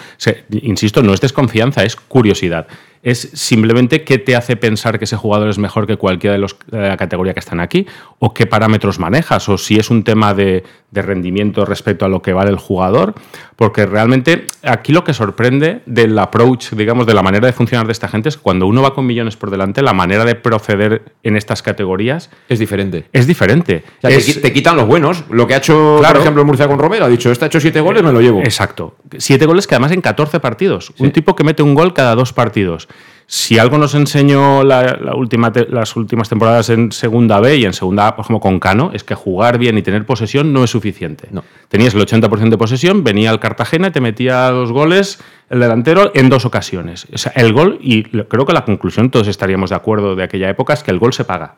insisto, 0.51 1.01
no 1.01 1.13
es 1.13 1.21
desconfianza, 1.21 1.83
es 1.85 1.95
curiosidad 1.95 2.67
es 3.03 3.29
simplemente 3.33 4.05
qué 4.05 4.17
te 4.17 4.35
hace 4.35 4.55
pensar 4.55 4.97
que 4.97 5.03
ese 5.03 5.17
jugador 5.17 5.49
es 5.49 5.57
mejor 5.57 5.85
que 5.85 5.97
cualquiera 5.97 6.33
de 6.33 6.39
los 6.39 6.55
de 6.71 6.87
la 6.87 6.95
categoría 6.95 7.33
que 7.33 7.41
están 7.41 7.59
aquí, 7.59 7.85
o 8.19 8.33
qué 8.33 8.47
parámetros 8.47 8.97
manejas, 8.97 9.49
o 9.49 9.57
si 9.57 9.75
es 9.75 9.89
un 9.89 10.03
tema 10.03 10.33
de, 10.33 10.63
rendimiento 10.93 11.65
respecto 11.65 12.05
a 12.05 12.07
lo 12.07 12.21
que 12.21 12.33
vale 12.33 12.51
el 12.51 12.57
jugador, 12.57 13.15
porque 13.55 13.87
realmente 13.87 14.45
aquí 14.61 14.93
lo 14.93 15.03
que 15.03 15.11
sorprende 15.11 15.81
del 15.87 16.17
approach, 16.19 16.73
digamos, 16.73 17.07
de 17.07 17.15
la 17.15 17.23
manera 17.23 17.47
de 17.47 17.53
funcionar 17.53 17.87
de 17.87 17.91
esta 17.91 18.07
gente 18.07 18.29
es 18.29 18.37
que 18.37 18.43
cuando 18.43 18.67
uno 18.67 18.83
va 18.83 18.93
con 18.93 19.07
millones 19.07 19.35
por 19.35 19.49
delante, 19.49 19.81
la 19.81 19.93
manera 19.93 20.23
de 20.23 20.35
proceder 20.35 21.01
en 21.23 21.35
estas 21.35 21.63
categorías 21.63 22.29
es 22.47 22.59
diferente. 22.59 23.05
Es 23.11 23.25
diferente. 23.25 23.83
te, 24.01 24.53
quitan 24.53 24.77
los 24.77 24.85
buenos. 24.85 25.23
Lo 25.31 25.47
que 25.47 25.55
ha 25.55 25.57
hecho, 25.57 25.99
por 26.07 26.17
ejemplo, 26.17 26.45
Murcia 26.45 26.67
con 26.67 26.77
Romero, 26.77 27.05
ha 27.05 27.09
dicho, 27.09 27.31
este 27.31 27.45
ha 27.45 27.47
hecho 27.47 27.59
siete 27.59 27.81
goles, 27.81 28.03
me 28.03 28.11
lo 28.11 28.21
llevo. 28.21 28.41
Exacto. 28.41 28.95
Siete 29.17 29.47
goles 29.47 29.65
que 29.65 29.73
además 29.73 29.93
en 29.93 30.01
14 30.01 30.39
partidos. 30.39 30.93
Un 30.99 31.11
tipo 31.11 31.35
que 31.35 31.43
mete 31.43 31.63
un 31.63 31.73
gol 31.73 31.95
cada 31.95 32.13
dos 32.13 32.33
partidos. 32.33 32.87
Si 33.25 33.57
algo 33.57 33.77
nos 33.77 33.95
enseñó 33.95 34.63
la, 34.63 34.99
última 35.15 35.51
las 35.69 35.95
últimas 35.95 36.29
temporadas 36.29 36.69
en 36.69 36.91
Segunda 36.91 37.39
B 37.39 37.57
y 37.57 37.65
en 37.65 37.73
Segunda 37.73 38.15
por 38.15 38.25
ejemplo, 38.25 38.39
con 38.39 38.59
Cano, 38.59 38.91
es 38.93 39.03
que 39.03 39.15
jugar 39.15 39.57
bien 39.57 39.77
y 39.77 39.81
tener 39.81 40.05
posesión 40.05 40.53
no 40.53 40.63
es 40.63 40.69
suficiente. 40.69 41.29
No. 41.31 41.43
Tenías 41.69 41.95
el 41.95 42.05
80% 42.05 42.49
de 42.49 42.57
posesión, 42.57 43.03
venía 43.03 43.31
el 43.31 43.39
Cartagena 43.39 43.87
y 43.87 43.91
te 43.91 44.01
metía 44.01 44.51
dos 44.51 44.71
goles 44.71 45.19
el 45.49 45.59
delantero 45.59 46.11
en 46.13 46.29
dos 46.29 46.45
ocasiones. 46.45 47.07
O 47.13 47.17
sea, 47.17 47.31
el 47.35 47.53
gol, 47.53 47.79
y 47.81 48.03
creo 48.03 48.45
que 48.45 48.53
la 48.53 48.65
conclusión, 48.65 49.09
todos 49.09 49.27
estaríamos 49.27 49.71
de 49.71 49.77
acuerdo 49.77 50.15
de 50.15 50.23
aquella 50.23 50.49
época, 50.49 50.73
es 50.73 50.83
que 50.83 50.91
el 50.91 50.99
gol 50.99 51.13
se 51.13 51.23
paga. 51.23 51.55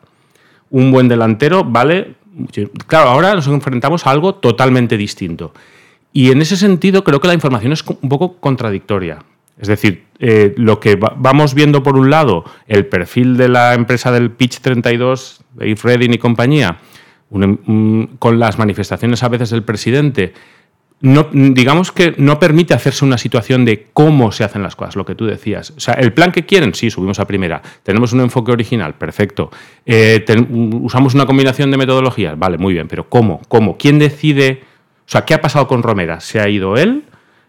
Un 0.70 0.90
buen 0.90 1.08
delantero 1.08 1.64
vale... 1.64 2.14
Claro, 2.86 3.10
ahora 3.10 3.34
nos 3.34 3.46
enfrentamos 3.48 4.06
a 4.06 4.10
algo 4.10 4.34
totalmente 4.34 4.96
distinto. 4.96 5.52
Y 6.12 6.30
en 6.30 6.40
ese 6.40 6.56
sentido 6.56 7.02
creo 7.02 7.20
que 7.20 7.28
la 7.28 7.34
información 7.34 7.72
es 7.72 7.84
un 7.86 8.08
poco 8.08 8.36
contradictoria. 8.36 9.18
Es 9.58 9.68
decir, 9.68 10.04
eh, 10.18 10.54
lo 10.56 10.80
que 10.80 10.96
vamos 10.96 11.54
viendo 11.54 11.82
por 11.82 11.96
un 11.96 12.10
lado, 12.10 12.44
el 12.66 12.86
perfil 12.86 13.36
de 13.36 13.48
la 13.48 13.74
empresa 13.74 14.12
del 14.12 14.30
Pitch 14.30 14.60
32, 14.60 15.40
de 15.54 15.74
Redding 15.74 16.14
y 16.14 16.18
compañía, 16.18 16.78
con 17.30 18.38
las 18.38 18.58
manifestaciones 18.58 19.22
a 19.22 19.28
veces 19.28 19.50
del 19.50 19.62
presidente, 19.62 20.32
no, 21.00 21.28
digamos 21.30 21.92
que 21.92 22.14
no 22.16 22.38
permite 22.38 22.72
hacerse 22.72 23.04
una 23.04 23.18
situación 23.18 23.64
de 23.64 23.88
cómo 23.92 24.32
se 24.32 24.44
hacen 24.44 24.62
las 24.62 24.76
cosas, 24.76 24.96
lo 24.96 25.04
que 25.04 25.14
tú 25.14 25.26
decías. 25.26 25.72
O 25.76 25.80
sea, 25.80 25.94
el 25.94 26.12
plan 26.12 26.32
que 26.32 26.46
quieren, 26.46 26.74
sí, 26.74 26.90
subimos 26.90 27.18
a 27.20 27.26
primera. 27.26 27.60
Tenemos 27.82 28.12
un 28.12 28.20
enfoque 28.20 28.52
original, 28.52 28.94
perfecto. 28.94 29.50
Eh, 29.84 30.24
usamos 30.80 31.14
una 31.14 31.26
combinación 31.26 31.70
de 31.70 31.76
metodologías, 31.76 32.38
vale, 32.38 32.56
muy 32.56 32.72
bien, 32.72 32.88
pero 32.88 33.08
¿cómo? 33.08 33.42
¿Cómo? 33.48 33.76
¿Quién 33.76 33.98
decide? 33.98 34.62
O 35.00 35.08
sea, 35.08 35.24
¿qué 35.24 35.34
ha 35.34 35.40
pasado 35.40 35.68
con 35.68 35.82
Romera? 35.82 36.20
¿Se 36.20 36.40
ha 36.40 36.48
ido 36.48 36.76
él? 36.76 37.04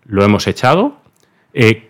¿Lo 0.06 0.26
hemos 0.26 0.46
echado? 0.48 0.98
Eh, 1.54 1.90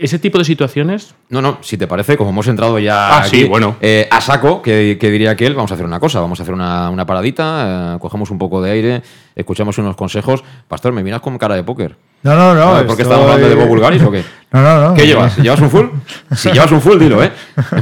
ese 0.00 0.18
tipo 0.18 0.38
de 0.38 0.44
situaciones. 0.44 1.14
No, 1.28 1.40
no, 1.40 1.58
si 1.60 1.76
te 1.76 1.86
parece, 1.86 2.16
como 2.16 2.30
hemos 2.30 2.48
entrado 2.48 2.78
ya 2.78 3.18
ah, 3.18 3.24
sí, 3.24 3.44
bueno. 3.44 3.76
Eh, 3.80 4.08
a 4.10 4.20
saco, 4.20 4.60
que, 4.60 4.96
diría 5.00 5.36
que 5.36 5.46
él, 5.46 5.54
vamos 5.54 5.70
a 5.70 5.74
hacer 5.74 5.86
una 5.86 6.00
cosa, 6.00 6.20
vamos 6.20 6.40
a 6.40 6.42
hacer 6.42 6.54
una, 6.54 7.06
paradita, 7.06 7.94
eh, 7.94 7.98
cogemos 8.00 8.30
un 8.30 8.38
poco 8.38 8.60
de 8.60 8.72
aire, 8.72 9.02
escuchamos 9.36 9.78
unos 9.78 9.96
consejos. 9.96 10.42
Pastor, 10.66 10.92
¿me 10.92 11.02
miras 11.02 11.20
con 11.20 11.38
cara 11.38 11.54
de 11.54 11.62
póker? 11.62 11.96
No, 12.22 12.34
no, 12.34 12.54
no. 12.54 12.86
¿Por 12.86 12.96
qué 12.96 13.02
estamos 13.02 13.24
hablando 13.24 13.48
de 13.48 13.54
Bob 13.54 13.68
Bulgaris 13.68 14.02
o 14.02 14.10
qué? 14.10 14.24
No, 14.50 14.62
no, 14.62 14.88
no. 14.88 14.94
¿Qué 14.94 15.06
llevas? 15.06 15.36
¿Llevas 15.36 15.60
un 15.60 15.68
full? 15.68 15.86
Si 16.34 16.50
llevas 16.50 16.72
un 16.72 16.80
full, 16.80 16.98
dilo, 16.98 17.22
¿eh? 17.22 17.30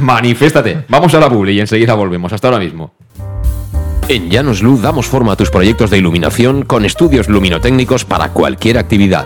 Manifiéstate. 0.01 0.83
Vamos 0.89 1.13
a 1.13 1.19
la 1.21 1.29
publi 1.29 1.53
y 1.53 1.61
enseguida 1.61 1.93
volvemos. 1.93 2.33
Hasta 2.33 2.49
ahora 2.49 2.59
mismo. 2.59 2.93
En 4.09 4.29
Llanos 4.29 4.61
Luz 4.61 4.81
damos 4.81 5.05
forma 5.05 5.31
a 5.31 5.35
tus 5.37 5.49
proyectos 5.49 5.89
de 5.89 5.97
iluminación 5.97 6.63
con 6.63 6.83
estudios 6.83 7.29
luminotécnicos 7.29 8.03
para 8.03 8.29
cualquier 8.29 8.77
actividad. 8.77 9.25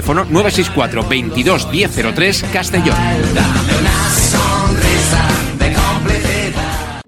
Teléfono 0.00 0.24
964 0.24 1.06
22 1.06 1.68
1003 1.70 2.44
Castellón. 2.54 2.96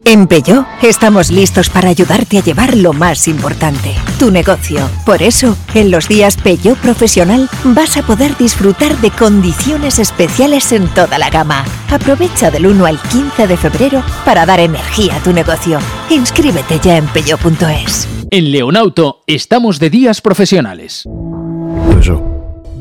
En 0.05 0.27
Peugeot 0.27 0.67
estamos 0.83 1.31
listos 1.31 1.71
para 1.71 1.89
ayudarte 1.89 2.37
a 2.37 2.43
llevar 2.43 2.77
lo 2.77 2.93
más 2.93 3.29
importante, 3.29 3.95
tu 4.19 4.31
negocio. 4.31 4.91
Por 5.07 5.23
eso, 5.23 5.57
en 5.73 5.91
los 5.91 6.07
días 6.07 6.37
Peugeot 6.37 6.77
Profesional 6.81 7.49
vas 7.65 7.97
a 7.97 8.03
poder 8.03 8.37
disfrutar 8.37 8.95
de 8.99 9.11
condiciones 9.11 9.99
especiales 9.99 10.71
en 10.73 10.87
toda 10.89 11.19
la 11.19 11.31
gama. 11.31 11.65
Aprovecha 11.91 12.51
del 12.51 12.67
1 12.67 12.85
al 12.85 13.01
15 13.01 13.47
de 13.47 13.57
febrero 13.57 14.03
para 14.27 14.45
dar 14.45 14.61
energía 14.61 15.17
a 15.17 15.23
tu 15.23 15.33
negocio. 15.33 15.79
Inscríbete 16.11 16.79
ya 16.79 16.99
en 16.99 17.07
peugeot.es. 17.07 18.07
En 18.31 18.53
Leonauto 18.53 19.23
estamos 19.27 19.79
de 19.79 19.89
días 19.89 20.21
profesionales. 20.21 21.05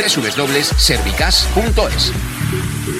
www.servicas.es. 0.00 2.99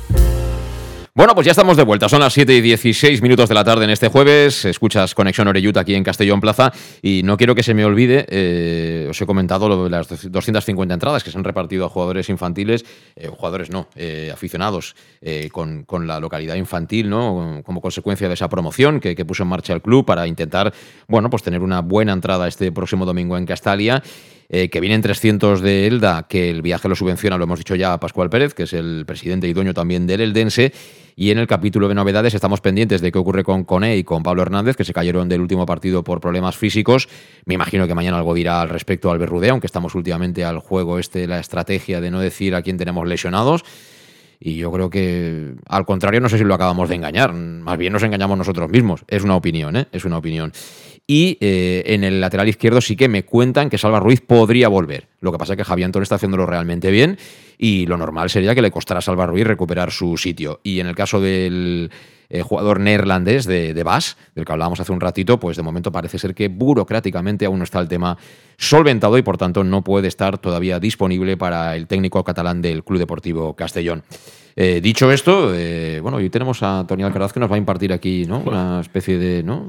Bueno, 1.13 1.35
pues 1.35 1.43
ya 1.43 1.51
estamos 1.51 1.75
de 1.75 1.83
vuelta. 1.83 2.07
Son 2.07 2.21
las 2.21 2.31
7 2.31 2.55
y 2.55 2.61
16 2.61 3.21
minutos 3.21 3.49
de 3.49 3.55
la 3.55 3.65
tarde 3.65 3.83
en 3.83 3.89
este 3.89 4.07
jueves. 4.07 4.63
Escuchas 4.63 5.13
Conexión 5.13 5.45
Oreyut 5.45 5.75
aquí 5.75 5.93
en 5.93 6.05
Castellón 6.05 6.39
Plaza. 6.39 6.71
Y 7.01 7.21
no 7.25 7.35
quiero 7.35 7.53
que 7.53 7.63
se 7.63 7.73
me 7.73 7.83
olvide, 7.83 8.25
eh, 8.29 9.07
os 9.09 9.21
he 9.21 9.25
comentado 9.25 9.67
lo 9.67 9.83
de 9.83 9.89
las 9.89 10.07
250 10.07 10.93
entradas 10.93 11.21
que 11.21 11.29
se 11.29 11.37
han 11.37 11.43
repartido 11.43 11.85
a 11.85 11.89
jugadores 11.89 12.29
infantiles, 12.29 12.85
eh, 13.17 13.27
jugadores 13.27 13.69
no, 13.69 13.89
eh, 13.97 14.31
aficionados 14.33 14.95
con, 15.51 15.83
con, 15.83 16.07
la 16.07 16.17
localidad 16.21 16.55
infantil, 16.55 17.09
¿no? 17.09 17.61
Como 17.65 17.81
consecuencia 17.81 18.29
de 18.29 18.35
esa 18.35 18.47
promoción 18.47 19.01
que, 19.01 19.25
puso 19.25 19.43
en 19.43 19.49
marcha 19.49 19.73
el 19.73 19.81
club 19.81 20.05
para 20.05 20.27
intentar, 20.27 20.73
bueno, 21.09 21.29
pues 21.29 21.43
tener 21.43 21.61
una 21.61 21.81
buena 21.81 22.13
entrada 22.13 22.47
este 22.47 22.71
próximo 22.71 23.05
domingo 23.05 23.37
en 23.37 23.45
Castalia. 23.45 24.01
Que 24.49 24.81
vienen 24.81 25.01
300 25.01 25.61
de 25.61 25.87
Elda, 25.87 26.27
que 26.27 26.49
el 26.49 26.61
viaje 26.61 26.89
lo 26.89 26.95
subvenciona, 26.95 27.37
lo 27.37 27.45
hemos 27.45 27.59
dicho 27.59 27.73
ya, 27.73 27.93
a 27.93 27.99
Pascual 28.01 28.29
Pérez, 28.29 28.53
que 28.53 28.63
es 28.63 28.73
el 28.73 29.05
presidente 29.07 29.47
y 29.47 29.53
dueño 29.53 29.73
también 29.73 30.05
del 30.05 30.19
Eldense. 30.19 30.73
Y 31.15 31.31
en 31.31 31.37
el 31.37 31.47
capítulo 31.47 31.87
de 31.87 31.95
novedades 31.95 32.33
estamos 32.33 32.61
pendientes 32.61 33.01
de 33.01 33.11
qué 33.11 33.19
ocurre 33.19 33.43
con 33.43 33.63
Cone 33.63 33.97
y 33.97 34.03
con 34.03 34.23
Pablo 34.23 34.41
Hernández, 34.41 34.75
que 34.75 34.85
se 34.85 34.93
cayeron 34.93 35.29
del 35.29 35.41
último 35.41 35.65
partido 35.65 36.03
por 36.03 36.19
problemas 36.19 36.57
físicos. 36.57 37.09
Me 37.45 37.55
imagino 37.55 37.87
que 37.87 37.95
mañana 37.95 38.17
algo 38.17 38.33
dirá 38.33 38.61
al 38.61 38.69
respecto 38.69 39.11
Albert 39.11 39.31
Rudé, 39.31 39.49
aunque 39.49 39.67
estamos 39.67 39.95
últimamente 39.95 40.43
al 40.43 40.59
juego 40.59 40.99
este, 40.99 41.27
la 41.27 41.39
estrategia 41.39 42.01
de 42.01 42.11
no 42.11 42.19
decir 42.19 42.55
a 42.55 42.61
quién 42.61 42.77
tenemos 42.77 43.07
lesionados. 43.07 43.63
Y 44.43 44.55
yo 44.55 44.71
creo 44.71 44.89
que, 44.89 45.53
al 45.67 45.85
contrario, 45.85 46.19
no 46.19 46.27
sé 46.27 46.39
si 46.39 46.43
lo 46.43 46.55
acabamos 46.55 46.89
de 46.89 46.95
engañar. 46.95 47.31
Más 47.31 47.77
bien 47.77 47.93
nos 47.93 48.01
engañamos 48.01 48.35
nosotros 48.39 48.71
mismos. 48.71 49.03
Es 49.07 49.23
una 49.23 49.35
opinión, 49.35 49.75
¿eh? 49.75 49.87
Es 49.91 50.03
una 50.03 50.17
opinión. 50.17 50.51
Y 51.07 51.37
eh, 51.41 51.83
en 51.87 52.03
el 52.03 52.21
lateral 52.21 52.47
izquierdo 52.47 52.79
sí 52.79 52.95
que 52.95 53.09
me 53.09 53.25
cuentan 53.25 53.69
que 53.69 53.77
Salva 53.77 53.99
Ruiz 53.99 54.21
podría 54.21 54.69
volver. 54.69 55.07
Lo 55.19 55.31
que 55.31 55.37
pasa 55.37 55.53
es 55.53 55.57
que 55.57 55.65
Javier 55.65 55.87
Antón 55.87 56.03
está 56.03 56.15
haciéndolo 56.15 56.45
realmente 56.45 56.89
bien 56.89 57.17
y 57.57 57.85
lo 57.85 57.97
normal 57.97 58.29
sería 58.29 58.55
que 58.55 58.61
le 58.61 58.71
costara 58.71 58.99
a 58.99 59.01
Salva 59.01 59.25
Ruiz 59.25 59.45
recuperar 59.45 59.91
su 59.91 60.17
sitio. 60.17 60.61
Y 60.63 60.79
en 60.79 60.87
el 60.87 60.95
caso 60.95 61.19
del 61.19 61.91
eh, 62.29 62.43
jugador 62.43 62.79
neerlandés 62.79 63.45
de, 63.45 63.73
de 63.73 63.83
Bas, 63.83 64.15
del 64.35 64.45
que 64.45 64.51
hablábamos 64.53 64.79
hace 64.79 64.93
un 64.93 65.01
ratito, 65.01 65.37
pues 65.37 65.57
de 65.57 65.63
momento 65.63 65.91
parece 65.91 66.17
ser 66.17 66.33
que 66.33 66.47
burocráticamente 66.47 67.45
aún 67.45 67.57
no 67.57 67.65
está 67.65 67.79
el 67.81 67.89
tema 67.89 68.17
solventado 68.57 69.17
y 69.17 69.21
por 69.21 69.37
tanto 69.37 69.65
no 69.65 69.83
puede 69.83 70.07
estar 70.07 70.37
todavía 70.37 70.79
disponible 70.79 71.35
para 71.35 71.75
el 71.75 71.87
técnico 71.87 72.23
catalán 72.23 72.61
del 72.61 72.85
Club 72.85 72.99
Deportivo 72.99 73.53
Castellón. 73.53 74.03
Eh, 74.55 74.79
dicho 74.81 75.11
esto, 75.11 75.53
eh, 75.53 75.99
bueno, 76.01 76.17
hoy 76.17 76.29
tenemos 76.29 76.63
a 76.63 76.85
Tony 76.87 77.03
Alcaraz 77.03 77.33
que 77.33 77.41
nos 77.41 77.51
va 77.51 77.55
a 77.55 77.59
impartir 77.59 77.91
aquí 77.91 78.25
¿no? 78.25 78.39
una 78.39 78.79
especie 78.79 79.17
de... 79.17 79.43
¿no? 79.43 79.67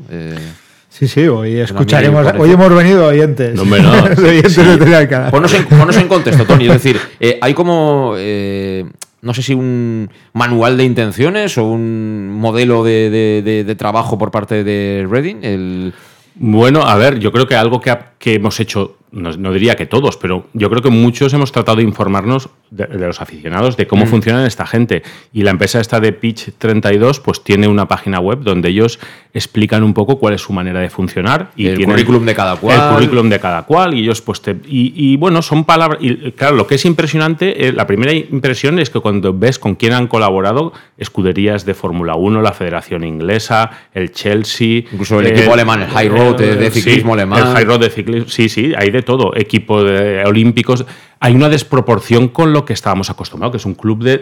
Sí, 0.92 1.08
sí, 1.08 1.26
hoy 1.26 1.58
escucharemos. 1.58 2.26
Hoy 2.38 2.50
hemos 2.50 2.74
venido 2.74 3.06
oyentes. 3.06 3.54
No, 3.54 3.64
no, 3.64 3.92
oyentes 4.28 4.52
sí. 4.52 4.60
de 4.62 5.30
ponnos, 5.30 5.96
en, 5.96 6.06
contexto, 6.06 6.44
Tony. 6.44 6.66
Es 6.66 6.72
decir, 6.74 7.00
eh, 7.20 7.38
hay 7.40 7.54
como. 7.54 8.14
Eh, 8.18 8.84
no 9.22 9.32
sé 9.32 9.42
si 9.42 9.54
un 9.54 10.10
manual 10.34 10.76
de 10.76 10.84
intenciones 10.84 11.56
o 11.56 11.64
un 11.64 12.28
modelo 12.28 12.84
de, 12.84 13.08
de, 13.08 13.42
de, 13.42 13.64
de 13.64 13.74
trabajo 13.74 14.18
por 14.18 14.30
parte 14.30 14.64
de 14.64 15.06
Reading. 15.08 15.36
El... 15.42 15.94
Bueno, 16.34 16.82
a 16.82 16.96
ver, 16.96 17.18
yo 17.18 17.32
creo 17.32 17.46
que 17.46 17.54
algo 17.54 17.80
que, 17.80 17.90
ha, 17.90 18.12
que 18.18 18.34
hemos 18.34 18.60
hecho 18.60 18.98
no, 19.12 19.30
no, 19.36 19.52
diría 19.52 19.76
que 19.76 19.86
todos, 19.86 20.16
pero 20.16 20.46
yo 20.54 20.70
creo 20.70 20.82
que 20.82 20.90
muchos 20.90 21.32
hemos 21.34 21.52
tratado 21.52 21.76
de 21.76 21.82
informarnos 21.82 22.48
de, 22.70 22.86
de 22.86 23.06
los 23.06 23.20
aficionados 23.20 23.76
de 23.76 23.86
cómo 23.86 24.06
mm. 24.06 24.08
funciona 24.08 24.46
esta 24.46 24.66
gente. 24.66 25.02
Y 25.32 25.42
la 25.42 25.50
empresa 25.50 25.80
esta 25.80 26.00
de 26.00 26.12
Pitch 26.12 26.52
32 26.58 27.20
pues 27.20 27.44
tiene 27.44 27.68
una 27.68 27.86
página 27.86 28.20
web 28.20 28.40
donde 28.40 28.70
ellos 28.70 28.98
explican 29.34 29.82
un 29.82 29.94
poco 29.94 30.18
cuál 30.18 30.34
es 30.34 30.42
su 30.42 30.52
manera 30.52 30.80
de 30.80 30.90
funcionar. 30.90 31.50
Y 31.56 31.66
el 31.66 31.84
currículum 31.84 32.24
de 32.24 32.34
cada 32.34 32.56
cual. 32.56 32.80
El 32.80 32.94
currículum 32.94 33.28
de 33.30 33.40
cada 33.40 33.62
cual. 33.62 33.94
Y 33.94 34.00
ellos 34.00 34.20
pues 34.20 34.42
te, 34.42 34.52
y, 34.66 34.92
y, 34.94 35.16
bueno, 35.16 35.42
son 35.42 35.64
palabras... 35.64 35.98
Y 36.00 36.32
claro, 36.32 36.56
lo 36.56 36.66
que 36.66 36.74
es 36.76 36.84
impresionante, 36.84 37.68
eh, 37.68 37.72
la 37.72 37.86
primera 37.86 38.12
impresión 38.12 38.78
es 38.78 38.90
que 38.90 39.00
cuando 39.00 39.32
ves 39.32 39.58
con 39.58 39.74
quién 39.74 39.92
han 39.92 40.06
colaborado, 40.06 40.72
escuderías 40.98 41.64
de 41.64 41.74
Fórmula 41.74 42.14
1, 42.14 42.42
la 42.42 42.52
Federación 42.52 43.04
Inglesa, 43.04 43.70
el 43.94 44.12
Chelsea... 44.12 44.84
Incluso 44.92 45.20
el, 45.20 45.26
el 45.26 45.32
equipo 45.32 45.54
alemán, 45.54 45.82
el 45.82 45.88
High 45.88 46.08
Road 46.08 46.36
de, 46.36 46.56
de 46.56 46.70
ciclismo 46.70 47.14
sí, 47.14 47.20
alemán. 47.20 47.46
El 47.46 47.54
High 47.54 47.64
Road 47.64 47.80
de 47.80 47.90
ciclismo, 47.90 48.28
sí, 48.28 48.48
sí, 48.48 48.72
hay 48.76 48.90
de 48.90 49.01
todo, 49.02 49.36
equipo 49.36 49.82
de 49.82 50.24
olímpicos, 50.24 50.84
hay 51.24 51.36
una 51.36 51.48
desproporción 51.48 52.26
con 52.26 52.52
lo 52.52 52.64
que 52.64 52.72
estábamos 52.72 53.08
acostumbrados, 53.08 53.52
que 53.52 53.58
es 53.58 53.64
un 53.64 53.74
club 53.74 54.02
de, 54.02 54.18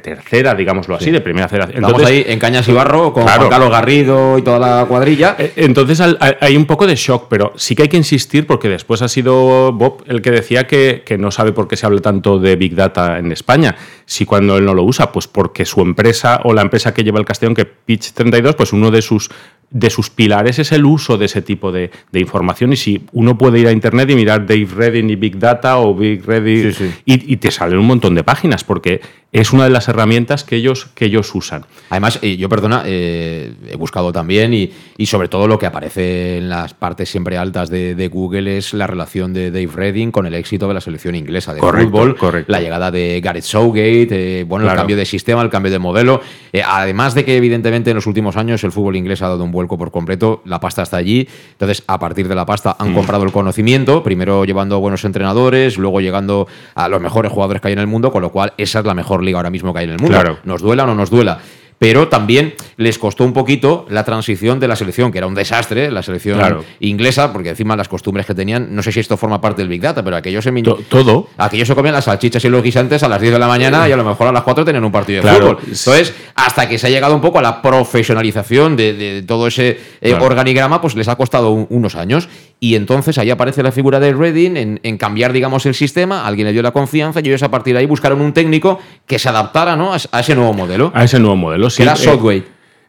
tercera, 0.00 0.56
digámoslo 0.56 0.96
así, 0.96 1.12
de 1.12 1.20
primera 1.20 1.46
federación. 1.46 1.84
Estamos 1.84 2.04
ahí 2.04 2.24
en 2.26 2.40
Cañas 2.40 2.66
y 2.66 2.72
Barro 2.72 3.12
con 3.12 3.24
Carlos 3.24 3.70
Garrido 3.70 4.36
y 4.36 4.42
toda 4.42 4.58
la 4.58 4.84
cuadrilla. 4.86 5.36
Eh, 5.38 5.52
entonces 5.54 6.00
hay 6.00 6.56
un 6.56 6.66
poco 6.66 6.88
de 6.88 6.96
shock, 6.96 7.26
pero 7.30 7.52
sí 7.54 7.76
que 7.76 7.82
hay 7.82 7.88
que 7.88 7.96
insistir 7.96 8.48
porque 8.48 8.68
después 8.68 9.00
ha 9.02 9.06
sido 9.06 9.72
Bob 9.72 10.02
el 10.08 10.22
que 10.22 10.32
decía 10.32 10.66
que, 10.66 11.04
que 11.06 11.18
no 11.18 11.30
sabe 11.30 11.52
por 11.52 11.68
qué 11.68 11.76
se 11.76 11.86
habla 11.86 12.00
tanto 12.00 12.40
de 12.40 12.56
Big 12.56 12.74
Data 12.74 13.20
en 13.20 13.30
España. 13.30 13.76
Si 14.04 14.26
cuando 14.26 14.56
él 14.56 14.64
no 14.64 14.74
lo 14.74 14.82
usa, 14.82 15.12
pues 15.12 15.28
porque 15.28 15.64
su 15.64 15.82
empresa 15.82 16.40
o 16.42 16.52
la 16.52 16.62
empresa 16.62 16.92
que 16.92 17.04
lleva 17.04 17.20
el 17.20 17.24
Castellón, 17.24 17.54
que 17.54 17.64
Pitch 17.64 18.12
32, 18.12 18.56
pues 18.56 18.72
uno 18.72 18.90
de 18.90 19.02
sus 19.02 19.30
de 19.70 19.90
sus 19.90 20.10
pilares 20.10 20.58
es 20.58 20.72
el 20.72 20.84
uso 20.84 21.18
de 21.18 21.26
ese 21.26 21.42
tipo 21.42 21.72
de, 21.72 21.90
información. 22.12 22.72
Y 22.72 22.76
si 22.76 23.02
uno 23.12 23.36
puede 23.36 23.58
ir 23.58 23.66
a 23.66 23.72
Internet 23.72 24.10
y 24.10 24.14
mirar 24.14 24.46
Dave 24.46 24.68
Redding 24.74 25.10
y 25.10 25.16
Big 25.16 25.38
Data 25.38 25.78
o 25.78 25.94
Big 25.94 26.24
Redding 26.24 26.72
Y, 27.04 27.36
te 27.36 27.50
salen 27.50 27.78
un 27.78 27.86
montón 27.86 28.14
de 28.14 28.24
páginas, 28.24 28.64
porque 28.64 29.00
es 29.34 29.52
una 29.52 29.64
de 29.64 29.70
las 29.70 29.88
herramientas 29.88 30.44
que 30.44 30.54
ellos, 30.54 30.86
que 30.94 31.06
ellos 31.06 31.34
usan. 31.34 31.66
Además, 31.90 32.20
yo, 32.20 32.48
perdona, 32.48 32.84
eh, 32.86 33.52
he 33.68 33.74
buscado 33.74 34.12
también 34.12 34.54
y, 34.54 34.70
y, 34.96 35.06
sobre 35.06 35.26
todo 35.26 35.48
lo 35.48 35.58
que 35.58 35.66
aparece 35.66 36.38
en 36.38 36.48
las 36.48 36.72
partes 36.72 37.10
siempre 37.10 37.36
altas 37.36 37.68
de, 37.68 38.08
Google 38.12 38.58
es 38.58 38.74
la 38.74 38.86
relación 38.86 39.32
de 39.32 39.50
Dave 39.50 39.70
Redding 39.74 40.12
con 40.12 40.26
el 40.26 40.34
éxito 40.34 40.68
de 40.68 40.74
la 40.74 40.80
selección 40.80 41.16
inglesa 41.16 41.52
de 41.52 41.60
fútbol, 41.60 42.16
la 42.46 42.60
llegada 42.60 42.92
de 42.92 43.20
Gareth 43.20 43.42
Southgate, 43.42 44.40
eh, 44.40 44.44
bueno, 44.44 44.70
el 44.70 44.76
cambio 44.76 44.96
de 44.96 45.04
sistema, 45.04 45.42
el 45.42 45.50
cambio 45.50 45.72
de 45.72 45.80
modelo. 45.80 46.20
Eh, 46.52 46.62
además 46.64 47.14
de 47.14 47.24
que, 47.24 47.36
evidentemente, 47.36 47.90
en 47.90 47.96
los 47.96 48.06
últimos 48.06 48.36
años 48.36 48.62
el 48.62 48.70
fútbol 48.70 48.94
inglés 48.94 49.20
ha 49.22 49.28
dado 49.28 49.42
un 49.42 49.50
vuelco 49.50 49.76
por 49.76 49.90
completo, 49.90 50.42
la 50.44 50.60
pasta 50.60 50.82
está 50.82 50.98
allí. 50.98 51.26
Entonces, 51.50 51.82
a 51.88 51.98
partir 51.98 52.28
de 52.28 52.36
la 52.36 52.46
pasta 52.46 52.76
han 52.78 52.92
mm. 52.92 52.94
comprado 52.94 53.24
el 53.24 53.32
conocimiento, 53.32 54.04
primero 54.04 54.44
llevando 54.44 54.76
a 54.76 54.78
buenos 54.78 55.04
entrenadores, 55.04 55.76
luego 55.76 56.00
llegando 56.00 56.46
a 56.76 56.88
los 56.88 57.00
mejores 57.00 57.32
jugadores 57.32 57.60
que 57.60 57.68
hay 57.68 57.72
en 57.72 57.80
el 57.80 57.88
mundo, 57.88 58.12
con 58.12 58.22
lo 58.22 58.30
cual 58.30 58.52
esa 58.58 58.78
es 58.78 58.84
la 58.84 58.94
mejor 58.94 59.23
liga 59.24 59.38
ahora 59.38 59.50
mismo 59.50 59.72
que 59.72 59.80
hay 59.80 59.84
en 59.84 59.90
el 59.92 59.98
mundo. 59.98 60.14
Claro. 60.14 60.38
Nos 60.44 60.60
duela 60.60 60.84
o 60.84 60.86
no 60.86 60.94
nos 60.94 61.10
duela 61.10 61.40
pero 61.78 62.08
también 62.08 62.54
les 62.76 62.98
costó 62.98 63.24
un 63.24 63.32
poquito 63.32 63.86
la 63.88 64.04
transición 64.04 64.60
de 64.60 64.68
la 64.68 64.74
selección, 64.76 65.12
que 65.12 65.18
era 65.18 65.26
un 65.26 65.34
desastre, 65.34 65.90
la 65.90 66.02
selección 66.02 66.40
inglesa, 66.80 67.32
porque 67.32 67.50
encima 67.50 67.76
las 67.76 67.88
costumbres 67.88 68.26
que 68.26 68.34
tenían, 68.34 68.74
no 68.74 68.82
sé 68.82 68.92
si 68.92 69.00
esto 69.00 69.16
forma 69.16 69.40
parte 69.40 69.62
del 69.62 69.68
Big 69.68 69.82
Data, 69.82 70.02
pero 70.02 70.16
aquellos 70.16 70.44
se 70.44 70.52
todo 70.88 71.28
aquellos 71.36 71.68
se 71.68 71.74
comían 71.74 71.94
las 71.94 72.04
salchichas 72.04 72.44
y 72.44 72.48
los 72.48 72.62
guisantes 72.62 73.02
a 73.02 73.08
las 73.08 73.20
10 73.20 73.34
de 73.34 73.38
la 73.38 73.48
mañana 73.48 73.88
y 73.88 73.92
a 73.92 73.96
lo 73.96 74.04
mejor 74.04 74.28
a 74.28 74.32
las 74.32 74.42
4 74.42 74.64
tenían 74.64 74.84
un 74.84 74.92
partido 74.92 75.22
de 75.22 75.30
fútbol. 75.30 75.58
Entonces, 75.60 76.14
hasta 76.34 76.68
que 76.68 76.78
se 76.78 76.86
ha 76.86 76.90
llegado 76.90 77.14
un 77.14 77.20
poco 77.20 77.38
a 77.38 77.42
la 77.42 77.60
profesionalización 77.60 78.76
de, 78.76 79.24
todo 79.26 79.46
ese 79.46 79.78
eh, 80.00 80.14
organigrama, 80.14 80.80
pues 80.80 80.94
les 80.94 81.08
ha 81.08 81.16
costado 81.16 81.50
unos 81.50 81.96
años. 81.96 82.28
Y 82.64 82.76
entonces 82.76 83.18
ahí 83.18 83.28
aparece 83.28 83.62
la 83.62 83.72
figura 83.72 84.00
de 84.00 84.14
Redding 84.14 84.78
en, 84.82 84.96
cambiar, 84.96 85.34
digamos, 85.34 85.66
el 85.66 85.74
sistema, 85.74 86.26
alguien 86.26 86.46
le 86.46 86.54
dio 86.54 86.62
la 86.62 86.70
confianza 86.70 87.20
y 87.22 87.28
ellos 87.28 87.42
a 87.42 87.50
partir 87.50 87.74
de 87.74 87.80
ahí 87.80 87.84
buscaron 87.84 88.22
un 88.22 88.32
técnico 88.32 88.78
que 89.06 89.18
se 89.18 89.28
adaptara 89.28 89.76
¿no? 89.76 89.92
a 89.92 90.20
ese 90.20 90.34
nuevo 90.34 90.54
modelo. 90.54 90.90
A 90.94 91.04
ese 91.04 91.18
nuevo 91.18 91.36
modelo 91.36 91.68
sí. 91.68 91.82
era 91.82 91.92
eh, 91.92 92.42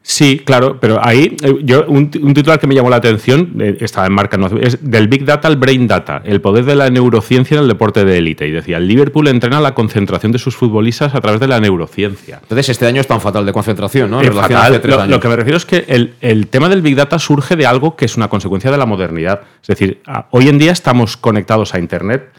Sí, 0.07 0.43
claro, 0.45 0.79
pero 0.79 1.03
ahí 1.03 1.35
eh, 1.41 1.55
yo 1.63 1.83
un, 1.87 2.11
titular 2.11 2.59
que 2.59 2.67
me 2.67 2.75
llamó 2.75 2.91
la 2.91 2.97
atención 2.97 3.55
eh, 3.59 3.75
estaba 3.79 4.05
en 4.05 4.13
marca 4.13 4.37
es 4.61 4.77
del 4.79 5.07
Big 5.07 5.25
Data 5.25 5.47
al 5.47 5.55
Brain 5.57 5.87
Data, 5.87 6.21
el 6.23 6.41
poder 6.41 6.63
de 6.65 6.75
la 6.75 6.91
neurociencia 6.91 7.57
en 7.57 7.63
el 7.63 7.67
deporte 7.67 8.05
de 8.05 8.19
élite 8.19 8.47
y 8.47 8.51
decía, 8.51 8.77
el 8.77 8.87
Liverpool 8.87 9.27
entrena 9.29 9.59
la 9.59 9.73
concentración 9.73 10.31
de 10.31 10.37
sus 10.37 10.55
futbolistas 10.55 11.15
a 11.15 11.21
través 11.21 11.39
de 11.39 11.47
la 11.47 11.59
neurociencia. 11.59 12.37
Entonces 12.39 12.69
este 12.69 12.85
año 12.85 13.01
es 13.01 13.07
tan 13.07 13.19
fatal 13.19 13.47
de 13.47 13.51
concentración, 13.51 14.11
¿no? 14.11 14.21
fatal. 14.21 14.79
Lo, 15.09 15.19
que 15.19 15.27
me 15.27 15.35
refiero 15.35 15.57
es 15.57 15.65
que 15.65 15.83
el, 15.87 16.47
tema 16.49 16.69
del 16.69 16.83
Big 16.83 16.95
Data 16.95 17.17
surge 17.17 17.55
de 17.55 17.65
algo 17.65 17.95
que 17.95 18.05
es 18.05 18.15
una 18.15 18.27
consecuencia 18.27 18.69
de 18.69 18.77
la 18.77 18.85
modernidad. 18.85 19.41
Es 19.63 19.69
decir, 19.69 20.03
hoy 20.29 20.49
en 20.49 20.59
día 20.59 20.71
estamos 20.71 21.17
conectados 21.17 21.73
a 21.73 21.79
Internet 21.79 22.29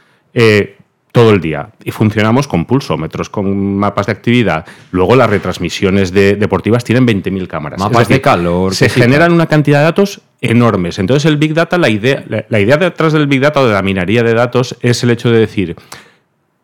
todo 1.17 1.31
el 1.31 1.41
día 1.41 1.71
y 1.83 1.93
funcionamos 1.93 2.47
con 2.47 2.67
pulsómetros, 2.67 3.31
con 3.31 3.79
mapas 3.79 4.05
de 4.05 4.13
actividad. 4.13 4.67
Luego 4.91 5.17
las 5.17 5.31
retransmisiones 5.31 6.13
deportivas 6.13 6.85
tienen 6.85 7.07
20.000 7.07 7.47
cámaras. 7.47 7.81
Mapas 7.81 8.07
de 8.09 8.21
calor. 8.21 8.75
Se 8.75 8.91
generan 8.91 9.33
una 9.33 9.47
cantidad 9.47 9.79
de 9.79 9.85
datos 9.85 10.21
enormes. 10.43 10.99
Entonces 10.99 11.25
el 11.25 11.39
Big 11.39 11.55
Data, 11.55 11.79
la 11.79 11.89
idea, 11.89 12.23
la, 12.29 12.61
idea 12.61 12.77
detrás 12.77 13.15
del 13.15 13.29
Big 13.29 13.41
Data 13.41 13.63
o 13.63 13.67
de 13.67 13.73
la 13.73 13.81
minería 13.81 14.23
de 14.23 14.35
datos 14.35 14.77
es 14.83 15.03
el 15.05 15.11
hecho 15.11 15.31
de 15.31 15.39
decir, 15.39 15.77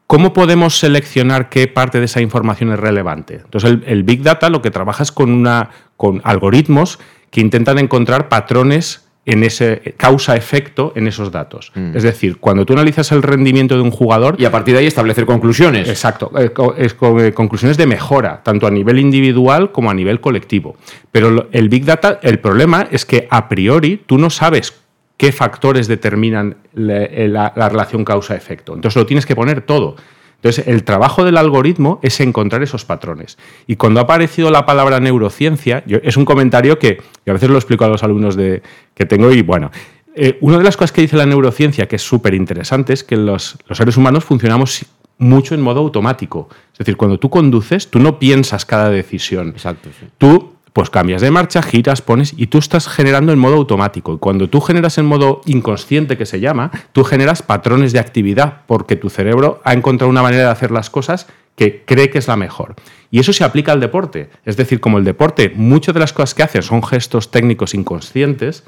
¿Cómo 0.06 0.34
podemos 0.34 0.78
seleccionar 0.78 1.48
qué 1.48 1.66
parte 1.68 1.98
de 1.98 2.04
esa 2.04 2.20
información 2.20 2.70
es 2.70 2.78
relevante? 2.78 3.40
Entonces, 3.42 3.70
el, 3.70 3.84
el, 3.86 4.02
Big 4.02 4.22
Data 4.22 4.50
lo 4.50 4.60
que 4.60 4.70
trabaja 4.70 5.02
es 5.02 5.12
con, 5.12 5.32
una, 5.32 5.70
con 5.96 6.20
algoritmos 6.24 6.98
que 7.30 7.40
intentan 7.40 7.78
encontrar 7.78 8.28
patrones 8.28 9.08
en 9.24 9.44
ese 9.44 9.94
causa-efecto 9.96 10.92
en 10.96 11.06
esos 11.06 11.30
datos. 11.30 11.70
Mm. 11.74 11.96
Es 11.96 12.02
decir, 12.02 12.38
cuando 12.38 12.66
tú 12.66 12.72
analizas 12.72 13.12
el 13.12 13.22
rendimiento 13.22 13.76
de 13.76 13.80
un 13.80 13.90
jugador... 13.90 14.34
Y 14.38 14.44
a 14.44 14.50
partir 14.50 14.74
de 14.74 14.80
ahí 14.80 14.86
establecer 14.86 15.26
conclusiones. 15.26 15.88
Exacto, 15.88 16.32
eh, 16.36 16.52
es, 16.76 16.96
eh, 17.00 17.32
conclusiones 17.32 17.76
de 17.76 17.86
mejora, 17.86 18.42
tanto 18.42 18.66
a 18.66 18.70
nivel 18.70 18.98
individual 18.98 19.70
como 19.70 19.90
a 19.90 19.94
nivel 19.94 20.20
colectivo. 20.20 20.76
Pero 21.12 21.48
el 21.52 21.68
Big 21.68 21.84
Data, 21.84 22.18
el 22.22 22.40
problema 22.40 22.88
es 22.90 23.04
que 23.04 23.28
a 23.30 23.48
priori 23.48 24.02
tú 24.04 24.18
no 24.18 24.28
sabes 24.28 24.74
qué 25.16 25.30
factores 25.30 25.86
determinan 25.86 26.56
la 26.74 27.68
relación 27.68 28.04
causa-efecto. 28.04 28.74
Entonces 28.74 28.96
lo 28.96 29.06
tienes 29.06 29.24
que 29.24 29.36
poner 29.36 29.60
todo. 29.60 29.94
Entonces, 30.42 30.66
el 30.66 30.82
trabajo 30.82 31.24
del 31.24 31.36
algoritmo 31.36 32.00
es 32.02 32.18
encontrar 32.18 32.64
esos 32.64 32.84
patrones. 32.84 33.38
Y 33.68 33.76
cuando 33.76 34.00
ha 34.00 34.02
aparecido 34.02 34.50
la 34.50 34.66
palabra 34.66 34.98
neurociencia, 34.98 35.84
es 35.86 36.16
un 36.16 36.24
comentario 36.24 36.80
que 36.80 37.00
a 37.28 37.32
veces 37.32 37.48
lo 37.48 37.56
explico 37.56 37.84
a 37.84 37.88
los 37.88 38.02
alumnos 38.02 38.34
de, 38.34 38.60
que 38.92 39.06
tengo 39.06 39.30
y 39.30 39.42
bueno, 39.42 39.70
eh, 40.16 40.38
una 40.40 40.58
de 40.58 40.64
las 40.64 40.76
cosas 40.76 40.90
que 40.90 41.00
dice 41.00 41.16
la 41.16 41.26
neurociencia 41.26 41.86
que 41.86 41.94
es 41.94 42.02
súper 42.02 42.34
interesante 42.34 42.92
es 42.92 43.04
que 43.04 43.16
los, 43.16 43.56
seres 43.70 43.96
humanos 43.96 44.24
funcionamos 44.24 44.84
mucho 45.16 45.54
en 45.54 45.60
modo 45.60 45.78
automático. 45.78 46.48
Es 46.72 46.78
decir, 46.78 46.96
cuando 46.96 47.20
tú 47.20 47.30
conduces, 47.30 47.88
tú 47.88 48.00
no 48.00 48.18
piensas 48.18 48.66
cada 48.66 48.90
decisión. 48.90 49.50
Exacto. 49.50 49.90
Sí. 49.98 50.06
Tú 50.18 50.51
pues 50.72 50.90
cambias 50.90 51.20
de 51.20 51.30
marcha, 51.30 51.62
giras, 51.62 52.02
pones 52.02 52.34
y 52.36 52.46
tú 52.46 52.58
estás 52.58 52.88
generando 52.88 53.32
en 53.32 53.38
modo 53.38 53.56
automático. 53.56 54.14
Y 54.14 54.18
cuando 54.18 54.48
tú 54.48 54.60
generas 54.60 54.98
en 54.98 55.06
modo 55.06 55.40
inconsciente, 55.44 56.16
que 56.16 56.26
se 56.26 56.40
llama, 56.40 56.70
tú 56.92 57.04
generas 57.04 57.42
patrones 57.42 57.92
de 57.92 57.98
actividad 57.98 58.62
porque 58.66 58.96
tu 58.96 59.10
cerebro 59.10 59.60
ha 59.64 59.74
encontrado 59.74 60.10
una 60.10 60.22
manera 60.22 60.44
de 60.44 60.50
hacer 60.50 60.70
las 60.70 60.90
cosas 60.90 61.26
que 61.56 61.84
cree 61.84 62.08
que 62.08 62.18
es 62.18 62.28
la 62.28 62.36
mejor. 62.36 62.74
Y 63.10 63.18
eso 63.18 63.32
se 63.32 63.44
aplica 63.44 63.72
al 63.72 63.80
deporte. 63.80 64.30
Es 64.44 64.56
decir, 64.56 64.80
como 64.80 64.98
el 64.98 65.04
deporte, 65.04 65.52
muchas 65.54 65.92
de 65.92 66.00
las 66.00 66.12
cosas 66.12 66.34
que 66.34 66.42
hace 66.42 66.62
son 66.62 66.82
gestos 66.82 67.30
técnicos 67.30 67.74
inconscientes, 67.74 68.64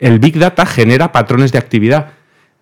el 0.00 0.18
Big 0.18 0.38
Data 0.38 0.66
genera 0.66 1.12
patrones 1.12 1.52
de 1.52 1.58
actividad 1.58 2.14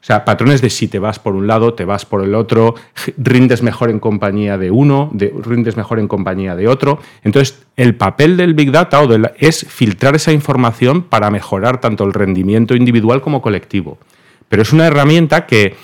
o 0.03 0.05
sea, 0.05 0.25
patrones 0.25 0.61
de 0.61 0.69
si 0.69 0.89
te 0.89 0.99
vas 0.99 1.21
por 1.21 1.37
un 1.37 1.47
lado, 1.47 1.75
te 1.75 1.85
vas 1.85 2.05
por 2.05 2.25
el 2.25 2.35
otro, 2.35 2.75
rindes 3.17 3.63
mejor 3.63 3.89
en 3.89 4.01
compañía 4.01 4.59
de 4.59 4.73
uno, 4.73 5.09
de, 5.13 5.33
rindes 5.45 5.77
mejor 5.77 6.01
en 6.01 6.09
compañía 6.09 6.57
de 6.57 6.67
otro. 6.67 6.99
Entonces, 7.23 7.63
el 7.77 7.95
papel 7.95 8.37
del 8.37 8.55
Big 8.55 8.73
Data 8.73 9.01
o 9.01 9.09
es 9.39 9.65
filtrar 9.69 10.17
esa 10.17 10.33
información 10.33 11.03
para 11.03 11.31
mejorar 11.31 11.81
tanto 11.81 12.03
el 12.03 12.15
rendimiento 12.15 12.75
individual 12.75 13.21
como 13.21 13.41
colectivo. 13.41 13.97
Pero 14.49 14.63
es 14.63 14.73
una 14.73 14.89
herramienta 14.89 15.47
que, 15.47 15.77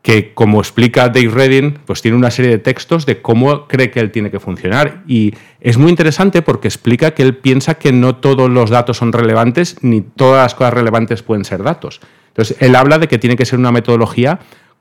que 0.00 0.32
como 0.32 0.58
explica 0.60 1.10
Dave 1.10 1.28
Redding, 1.28 1.78
pues 1.84 2.00
tiene 2.00 2.16
una 2.16 2.30
serie 2.30 2.52
de 2.52 2.58
textos 2.58 3.04
de 3.04 3.20
cómo 3.20 3.68
cree 3.68 3.90
que 3.90 4.00
él 4.00 4.10
tiene 4.10 4.30
que 4.30 4.40
funcionar. 4.40 5.02
Y 5.06 5.34
es 5.60 5.76
muy 5.76 5.90
interesante 5.90 6.40
porque 6.40 6.68
explica 6.68 7.10
que 7.10 7.22
él 7.22 7.36
piensa 7.36 7.74
que 7.74 7.92
no 7.92 8.16
todos 8.16 8.48
los 8.48 8.70
datos 8.70 8.96
son 8.96 9.12
relevantes, 9.12 9.76
ni 9.82 10.00
todas 10.00 10.44
las 10.44 10.54
cosas 10.54 10.72
relevantes 10.72 11.22
pueden 11.22 11.44
ser 11.44 11.62
datos. 11.62 12.00
Entonces, 12.36 12.58
él 12.60 12.76
habla 12.76 12.98
de 12.98 13.08
que 13.08 13.16
tiene 13.16 13.34
que 13.34 13.46
ser 13.46 13.58
una 13.58 13.72
metodología 13.72 14.40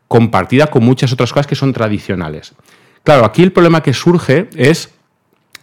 compartida 0.10 0.68
con 0.68 0.84
muchas 0.84 1.14
otras 1.14 1.32
cosas 1.32 1.48
que 1.48 1.56
son 1.56 1.72
tradicionales. 1.72 2.54
Claro, 3.04 3.24
aquí 3.24 3.44
el 3.44 3.54
problema 3.54 3.82
que 3.82 3.94
surge 3.94 4.50
es 4.56 4.94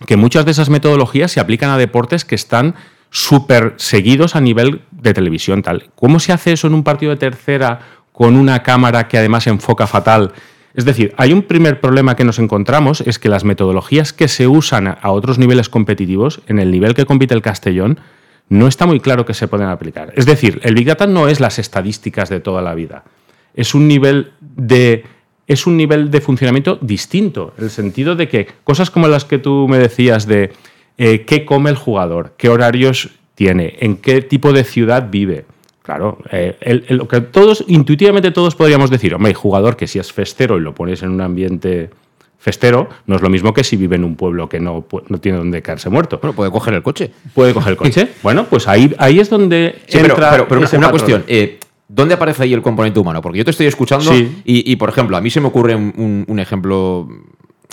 que 0.06 0.16
muchas 0.16 0.46
de 0.46 0.52
esas 0.52 0.70
metodologías 0.70 1.30
se 1.30 1.38
aplican 1.38 1.68
a 1.68 1.76
deportes 1.76 2.24
que 2.24 2.34
están 2.34 2.74
súper 3.10 3.74
seguidos 3.76 4.36
a 4.36 4.40
nivel 4.40 4.80
de 4.90 5.12
televisión. 5.12 5.62
Tal. 5.62 5.90
¿Cómo 5.94 6.18
se 6.18 6.32
hace 6.32 6.52
eso 6.52 6.66
en 6.66 6.74
un 6.74 6.82
partido 6.82 7.10
de 7.10 7.18
tercera 7.18 7.80
con 8.10 8.36
una 8.36 8.62
cámara 8.62 9.06
que 9.06 9.18
además 9.18 9.46
enfoca 9.46 9.86
fatal? 9.86 10.32
Es 10.72 10.86
decir, 10.86 11.12
hay 11.18 11.34
un 11.34 11.42
primer 11.42 11.82
problema 11.82 12.16
que 12.16 12.24
nos 12.24 12.38
encontramos, 12.38 13.02
es 13.02 13.18
que 13.18 13.28
las 13.28 13.44
metodologías 13.44 14.14
que 14.14 14.28
se 14.28 14.48
usan 14.48 14.88
a 14.88 15.10
otros 15.10 15.38
niveles 15.38 15.68
competitivos, 15.68 16.40
en 16.46 16.58
el 16.58 16.70
nivel 16.70 16.94
que 16.94 17.04
compite 17.04 17.34
el 17.34 17.42
Castellón, 17.42 18.00
no 18.48 18.66
está 18.66 18.86
muy 18.86 19.00
claro 19.00 19.24
que 19.24 19.34
se 19.34 19.48
pueden 19.48 19.68
aplicar. 19.68 20.12
Es 20.16 20.26
decir, 20.26 20.60
el 20.62 20.74
Big 20.74 20.86
Data 20.86 21.06
no 21.06 21.28
es 21.28 21.40
las 21.40 21.58
estadísticas 21.58 22.28
de 22.28 22.40
toda 22.40 22.62
la 22.62 22.74
vida. 22.74 23.04
Es 23.54 23.74
un 23.74 23.88
nivel 23.88 24.32
de, 24.40 25.04
es 25.46 25.66
un 25.66 25.76
nivel 25.76 26.10
de 26.10 26.20
funcionamiento 26.20 26.78
distinto, 26.80 27.54
en 27.58 27.64
el 27.64 27.70
sentido 27.70 28.14
de 28.14 28.28
que 28.28 28.46
cosas 28.64 28.90
como 28.90 29.08
las 29.08 29.24
que 29.24 29.38
tú 29.38 29.66
me 29.68 29.78
decías 29.78 30.26
de 30.26 30.52
eh, 30.98 31.24
qué 31.26 31.44
come 31.44 31.70
el 31.70 31.76
jugador, 31.76 32.34
qué 32.36 32.48
horarios 32.48 33.10
tiene, 33.34 33.76
en 33.80 33.96
qué 33.96 34.22
tipo 34.22 34.52
de 34.52 34.64
ciudad 34.64 35.08
vive. 35.10 35.46
Claro, 35.82 36.18
eh, 36.30 36.84
lo 36.90 37.08
que 37.08 37.20
todos, 37.20 37.64
intuitivamente 37.66 38.30
todos 38.30 38.54
podríamos 38.54 38.88
decir, 38.88 39.14
hombre, 39.14 39.34
jugador 39.34 39.76
que 39.76 39.88
si 39.88 39.98
es 39.98 40.12
festero 40.12 40.56
y 40.56 40.60
lo 40.60 40.74
pones 40.74 41.02
en 41.02 41.10
un 41.10 41.20
ambiente 41.20 41.90
festero 42.42 42.88
no 43.06 43.14
es 43.14 43.22
lo 43.22 43.30
mismo 43.30 43.54
que 43.54 43.62
si 43.62 43.76
vive 43.76 43.94
en 43.94 44.02
un 44.02 44.16
pueblo 44.16 44.48
que 44.48 44.58
no, 44.58 44.84
no 45.08 45.18
tiene 45.20 45.38
donde 45.38 45.62
caerse 45.62 45.88
muerto. 45.88 46.18
Bueno, 46.20 46.34
puede 46.34 46.50
coger 46.50 46.74
el 46.74 46.82
coche. 46.82 47.12
Puede 47.34 47.54
coger 47.54 47.70
el 47.70 47.76
coche. 47.76 48.08
bueno, 48.22 48.46
pues 48.46 48.66
ahí, 48.66 48.92
ahí 48.98 49.20
es 49.20 49.30
donde 49.30 49.80
entra 49.86 50.44
pero, 50.48 50.60
una 50.76 50.90
cuestión. 50.90 51.22
Eh, 51.28 51.60
¿Dónde 51.86 52.14
aparece 52.14 52.42
ahí 52.42 52.52
el 52.52 52.60
componente 52.60 52.98
humano? 52.98 53.22
Porque 53.22 53.38
yo 53.38 53.44
te 53.44 53.52
estoy 53.52 53.66
escuchando 53.66 54.10
y, 54.44 54.74
por 54.76 54.88
ejemplo, 54.88 55.16
a 55.16 55.20
mí 55.20 55.30
se 55.30 55.40
me 55.40 55.46
ocurre 55.46 55.76
un, 55.76 56.38
ejemplo 56.40 57.06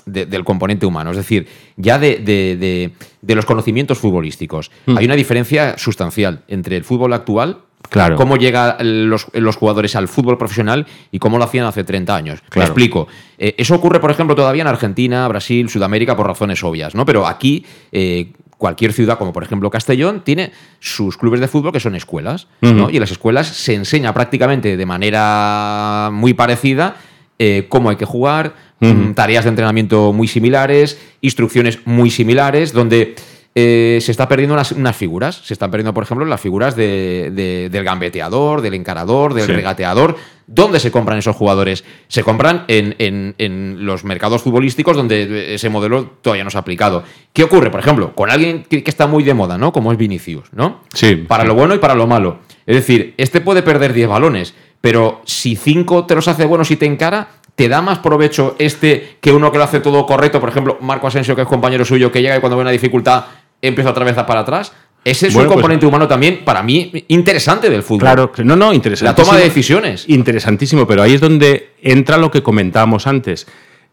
del 0.06 0.44
componente 0.44 0.86
humano, 0.86 1.12
es 1.12 1.18
decir, 1.18 1.48
ya 1.76 1.98
de, 1.98 2.92
los 3.24 3.46
conocimientos 3.46 3.98
futbolísticos. 3.98 4.70
Mm. 4.86 4.98
Hay 4.98 5.06
una 5.06 5.16
diferencia 5.16 5.78
sustancial 5.80 6.44
entre 6.48 6.78
el 6.78 6.84
fútbol 6.84 7.14
actual 7.14 7.62
Claro. 7.89 8.15
Cómo 8.18 8.38
llegan 8.38 8.76
los, 9.10 9.26
jugadores 9.56 9.96
al 9.96 10.08
fútbol 10.08 10.38
profesional 10.38 10.86
y 11.12 11.18
cómo 11.18 11.38
lo 11.38 11.46
hacían 11.46 11.65
hace 11.65 11.84
30 11.84 12.15
años. 12.15 12.39
Me 12.56 12.63
explico. 12.63 13.08
Eh, 13.38 13.56
eso 13.58 13.74
ocurre, 13.74 14.00
por 14.00 14.12
ejemplo, 14.12 14.36
todavía 14.36 14.62
en 14.62 14.68
Argentina, 14.68 15.28
Brasil, 15.28 15.70
Sudamérica, 15.70 16.15
por 16.15 16.28
razones 16.28 16.63
obvias, 16.63 16.94
¿no? 16.94 17.06
Pero 17.06 17.26
aquí, 17.26 17.65
eh, 17.92 18.32
cualquier 18.58 18.94
ciudad, 18.94 19.18
como 19.18 19.34
por 19.34 19.44
ejemplo 19.44 19.72
Castellón, 19.72 20.22
tiene 20.24 20.52
sus 20.80 21.18
clubes 21.18 21.39
de 21.39 21.48
fútbol 21.48 21.72
que 21.72 21.80
son 21.80 21.96
escuelas, 21.96 22.48
¿no? 22.62 22.89
Y 22.89 22.98
en 22.98 23.00
las 23.00 23.12
escuelas 23.12 23.48
se 23.48 23.74
enseña 23.74 24.13
prácticamente 24.13 24.78
de 24.78 24.86
manera 24.86 26.10
muy 26.12 26.34
parecida 26.34 26.98
eh, 27.42 27.68
cómo 27.70 27.89
hay 27.89 27.96
que 27.96 28.04
jugar, 28.04 28.54
mm, 28.82 29.13
tareas 29.13 29.46
de 29.46 29.50
entrenamiento 29.52 30.12
muy 30.12 30.28
similares, 30.28 31.00
instrucciones 31.22 31.80
muy 31.86 32.12
similares, 32.12 32.74
donde 32.74 33.15
eh, 33.56 34.00
se 34.02 34.12
está 34.12 34.28
perdiendo 34.28 34.56
unas, 34.76 34.96
figuras. 34.96 35.42
Se 35.44 35.54
están 35.54 35.72
perdiendo, 35.72 35.94
por 35.94 36.04
ejemplo, 36.04 36.26
las 36.26 36.40
figuras 36.40 36.76
del 36.76 37.72
gambeteador, 37.72 38.62
del 38.62 38.76
encarador, 38.76 39.34
del 39.34 39.48
regateador. 39.48 40.16
¿Dónde 40.48 40.80
se 40.80 40.92
compran 40.92 41.18
esos 41.20 41.36
jugadores? 41.36 41.84
Se 42.08 42.24
compran 42.24 42.66
en, 42.68 43.86
los 43.86 44.04
mercados 44.04 44.42
futbolísticos 44.44 44.96
donde 44.96 45.54
ese 45.54 45.70
modelo 45.70 46.06
todavía 46.22 46.44
no 46.44 46.50
se 46.50 46.58
ha 46.58 46.62
aplicado. 46.62 47.04
¿Qué 47.34 47.44
ocurre, 47.44 47.70
por 47.72 47.80
ejemplo, 47.80 48.16
con 48.16 48.30
alguien 48.30 48.64
que, 48.64 48.84
está 48.86 49.08
muy 49.08 49.24
de 49.24 49.34
moda, 49.34 49.58
¿no? 49.58 49.72
Como 49.72 49.92
es 49.92 49.98
Vinicius, 49.98 50.54
¿no? 50.54 50.82
Sí. 50.94 51.16
Para 51.16 51.44
lo 51.44 51.56
bueno 51.56 51.76
y 51.76 51.80
para 51.80 51.96
lo 51.96 52.08
malo. 52.08 52.40
Es 52.66 52.76
decir, 52.76 53.16
este 53.18 53.42
puede 53.42 53.64
perder 53.64 53.94
10 53.94 54.08
balones, 54.10 54.54
pero 54.82 55.22
si 55.26 55.56
5 55.56 56.06
te 56.06 56.16
los 56.16 56.28
hace 56.28 56.46
buenos 56.46 56.72
y 56.72 56.78
te 56.78 56.86
encara, 56.86 57.38
¿Te 57.60 57.67
da 57.67 57.82
más 57.82 58.00
provecho 58.00 58.56
este 58.58 59.17
que 59.19 59.34
uno 59.34 59.52
que 59.52 59.58
lo 59.58 59.65
hace 59.65 59.82
todo 59.82 60.06
correcto? 60.06 60.39
Por 60.39 60.48
ejemplo, 60.48 60.78
Marco 60.80 61.08
Asensio, 61.08 61.36
que 61.36 61.41
es 61.41 61.48
compañero 61.50 61.84
suyo, 61.84 62.10
que 62.10 62.22
llega 62.22 62.38
y 62.38 62.39
cuando 62.39 62.56
ve 62.56 62.62
una 62.62 62.72
dificultad 62.72 63.26
empieza 63.62 63.89
otra 63.89 64.06
vez 64.06 64.17
a 64.17 64.26
para 64.26 64.39
atrás. 64.39 64.72
Ese 65.04 65.28
es 65.28 65.36
un 65.36 65.41
pues, 65.41 65.52
componente 65.52 65.86
humano 65.86 66.08
también, 66.08 66.45
para 66.45 66.63
mí, 66.63 67.04
interesante 67.10 67.69
del 67.69 67.84
fútbol. 67.84 68.00
Claro, 68.00 68.32
no, 68.45 68.56
no, 68.56 68.72
interesante. 68.72 69.12
La 69.12 69.13
toma 69.13 69.38
de 69.38 69.43
decisiones. 69.43 70.06
Interesantísimo, 70.08 70.88
pero 70.88 71.04
ahí 71.04 71.15
es 71.15 71.19
donde 71.19 71.72
entra 71.82 72.17
lo 72.17 72.32
que 72.32 72.41
comentábamos 72.41 73.08
antes. 73.08 73.45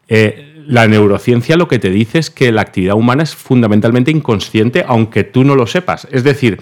Eh, 0.06 0.62
la 0.68 0.86
neurociencia 0.86 1.56
lo 1.56 1.66
que 1.66 1.80
te 1.80 1.90
dice 1.90 2.20
es 2.20 2.30
que 2.30 2.52
la 2.52 2.62
actividad 2.62 2.94
humana 2.94 3.24
es 3.24 3.34
fundamentalmente 3.34 4.12
inconsciente, 4.12 4.84
aunque 4.86 5.24
tú 5.24 5.42
no 5.42 5.56
lo 5.56 5.66
sepas. 5.66 6.06
Es 6.12 6.22
decir, 6.22 6.60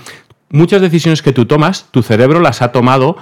muchas 0.49 0.81
decisiones 0.81 1.21
que 1.21 1.33
tú 1.33 1.45
tomas, 1.45 1.89
tu 1.91 2.03
cerebro 2.03 2.41
las 2.41 2.63
ha 2.63 2.73
tomado 2.73 3.19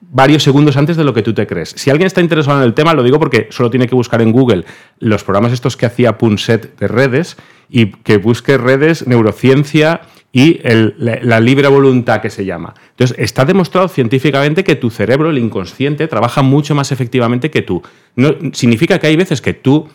varios 0.00 0.42
segundos 0.42 0.76
antes 0.76 0.96
de 0.96 1.04
lo 1.04 1.14
que 1.14 1.22
tú 1.22 1.34
te 1.34 1.46
crees. 1.46 1.74
Si 1.76 1.90
alguien 1.90 2.06
está 2.06 2.20
interesado 2.20 2.58
en 2.58 2.64
el 2.64 2.74
tema, 2.74 2.94
lo 2.94 3.02
digo 3.02 3.18
porque 3.18 3.48
solo 3.50 3.70
tiene 3.70 3.86
que 3.86 3.94
buscar 3.94 4.22
en 4.22 4.32
Google 4.32 4.64
los 4.98 5.22
programas 5.24 5.52
estos 5.52 5.76
que 5.76 5.86
hacía 5.86 6.18
Punset 6.18 6.78
de 6.78 6.88
redes 6.88 7.36
y 7.68 7.86
que 7.86 8.16
busque 8.16 8.56
redes, 8.56 9.06
neurociencia 9.06 10.00
y 10.32 10.60
la, 10.64 11.40
libre 11.40 11.68
voluntad 11.68 12.20
que 12.20 12.30
se 12.30 12.44
llama. 12.44 12.74
Entonces, 12.90 13.16
está 13.18 13.44
demostrado 13.44 13.88
científicamente 13.88 14.64
que 14.64 14.76
tu 14.76 14.90
cerebro, 14.90 15.30
el 15.30 15.38
inconsciente, 15.38 16.06
trabaja 16.06 16.42
mucho 16.42 16.74
más 16.74 16.92
efectivamente 16.92 17.50
que 17.50 17.62
tú. 17.62 17.82
No, 18.16 18.34
significa 18.52 18.98
que 18.98 19.08
hay 19.08 19.16
veces 19.16 19.40
que 19.40 19.54
tú, 19.54 19.88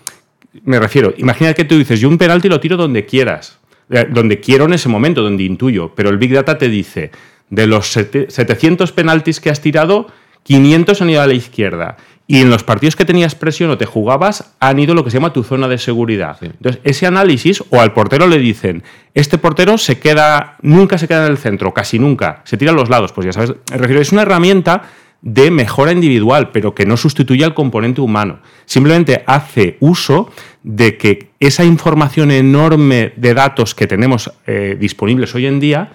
me 0.63 0.79
refiero, 0.79 1.13
imagina 1.17 1.53
que 1.53 1.63
tú 1.63 1.77
dices, 1.77 1.99
yo 1.99 2.09
un 2.09 2.17
penalti 2.17 2.49
lo 2.49 2.59
tiro 2.59 2.75
donde 2.75 3.05
quieras, 3.05 3.59
eh, 3.89 4.07
donde 4.09 4.39
quiero 4.39 4.65
en 4.65 4.73
ese 4.73 4.89
momento, 4.89 5.21
donde 5.21 5.43
intuyo, 5.43 5.93
pero 5.95 6.09
el 6.09 6.17
Big 6.17 6.33
Data 6.33 6.57
te 6.57 6.67
dice, 6.67 7.11
de 7.49 7.67
los 7.67 7.91
700 7.91 8.91
penaltis 8.91 9.39
que 9.39 9.49
has 9.49 9.61
tirado, 9.61 10.07
500 10.43 11.01
han 11.01 11.09
ido 11.09 11.21
a 11.21 11.27
la 11.27 11.33
izquierda. 11.33 11.97
Y 12.27 12.41
en 12.41 12.49
los 12.49 12.63
partidos 12.63 12.95
que 12.95 13.05
tenías 13.05 13.35
presión 13.35 13.69
o 13.69 13.77
te 13.77 13.85
jugabas, 13.85 14.55
han 14.59 14.79
ido 14.79 14.95
lo 14.95 15.03
que 15.03 15.11
se 15.11 15.17
llama 15.17 15.33
tu 15.33 15.43
zona 15.43 15.67
de 15.67 15.77
seguridad. 15.77 16.37
Entonces, 16.41 16.81
ese 16.83 17.05
análisis, 17.05 17.63
o 17.69 17.79
al 17.79 17.93
portero 17.93 18.27
le 18.27 18.39
dicen, 18.39 18.83
este 19.13 19.37
portero 19.37 19.77
se 19.77 19.99
queda, 19.99 20.57
nunca 20.61 20.97
se 20.97 21.07
queda 21.07 21.25
en 21.25 21.31
el 21.31 21.37
centro, 21.37 21.73
casi 21.73 21.99
nunca, 21.99 22.41
se 22.45 22.57
tira 22.57 22.71
a 22.71 22.75
los 22.75 22.89
lados. 22.89 23.11
Pues 23.11 23.25
ya 23.25 23.33
sabes, 23.33 23.53
es 23.71 24.11
una 24.11 24.23
herramienta 24.23 24.89
de 25.21 25.51
mejora 25.51 25.91
individual, 25.91 26.51
pero 26.51 26.73
que 26.73 26.85
no 26.85 26.97
sustituye 26.97 27.43
al 27.43 27.53
componente 27.53 28.01
humano. 28.01 28.39
Simplemente 28.65 29.23
hace 29.27 29.77
uso 29.79 30.31
de 30.63 30.97
que 30.97 31.29
esa 31.39 31.63
información 31.63 32.31
enorme 32.31 33.13
de 33.15 33.33
datos 33.35 33.75
que 33.75 33.87
tenemos 33.87 34.31
eh, 34.47 34.77
disponibles 34.79 35.33
hoy 35.35 35.45
en 35.45 35.59
día, 35.59 35.91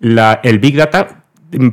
el 0.00 0.58
Big 0.58 0.76
Data 0.76 1.24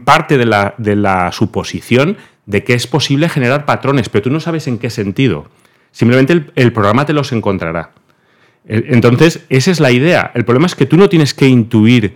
parte 0.04 0.38
de 0.38 0.46
la, 0.46 0.74
de 0.78 0.96
la 0.96 1.32
suposición 1.32 2.18
de 2.46 2.64
que 2.64 2.74
es 2.74 2.88
posible 2.88 3.30
generar 3.30 3.66
patrones, 3.66 4.10
pero 4.10 4.24
tú 4.24 4.30
no 4.30 4.40
sabes 4.40 4.68
en 4.68 4.78
qué 4.78 4.90
sentido. 4.90 5.48
Simplemente 5.92 6.46
el, 6.56 6.74
programa 6.74 7.06
te 7.06 7.14
los 7.14 7.32
encontrará. 7.32 7.92
Entonces, 8.68 9.46
esa 9.50 9.72
es 9.72 9.80
la 9.80 9.92
idea. 9.92 10.32
El 10.34 10.44
problema 10.44 10.66
es 10.66 10.76
que 10.76 10.86
tú 10.86 10.98
no 10.98 11.08
tienes 11.08 11.34
que 11.34 11.48
intuir 11.48 12.16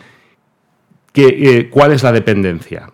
eh, 1.16 1.70
cuál 1.72 1.94
es 1.94 2.04
la 2.04 2.12
dependencia. 2.12 2.92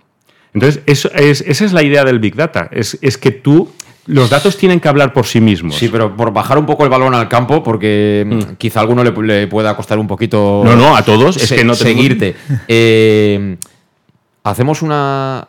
Entonces, 0.54 0.84
eso 0.86 1.12
es, 1.14 1.42
esa 1.42 1.66
es 1.66 1.74
la 1.74 1.84
idea 1.84 2.04
del 2.04 2.20
Big 2.20 2.36
Data. 2.36 2.70
Es, 2.72 3.18
que 3.18 3.32
tú 3.32 3.74
los 4.08 4.30
datos 4.30 4.58
tienen 4.58 4.80
que 4.80 4.88
hablar 4.88 5.14
por 5.14 5.26
sí 5.26 5.42
mismos. 5.42 5.76
Sí, 5.76 5.90
pero 5.90 6.16
por 6.16 6.32
bajar 6.32 6.58
un 6.58 6.66
poco 6.66 6.84
el 6.84 6.90
balón 6.90 7.16
al 7.16 7.28
campo, 7.28 7.64
porque 7.64 8.26
mm. 8.26 8.56
quizá 8.56 8.80
a 8.80 8.84
alguno 8.84 9.04
le, 9.04 9.48
pueda 9.48 9.76
costar 9.76 9.98
un 9.98 10.08
poquito. 10.08 10.62
No, 10.64 10.76
no, 10.76 10.96
a 10.96 11.04
todos. 11.04 11.38
Es 11.38 11.52
que 11.52 11.64
no 11.64 11.76
seguirte. 11.76 12.36
Eh, 12.68 13.58
hacemos 14.44 14.82
una, 14.82 15.48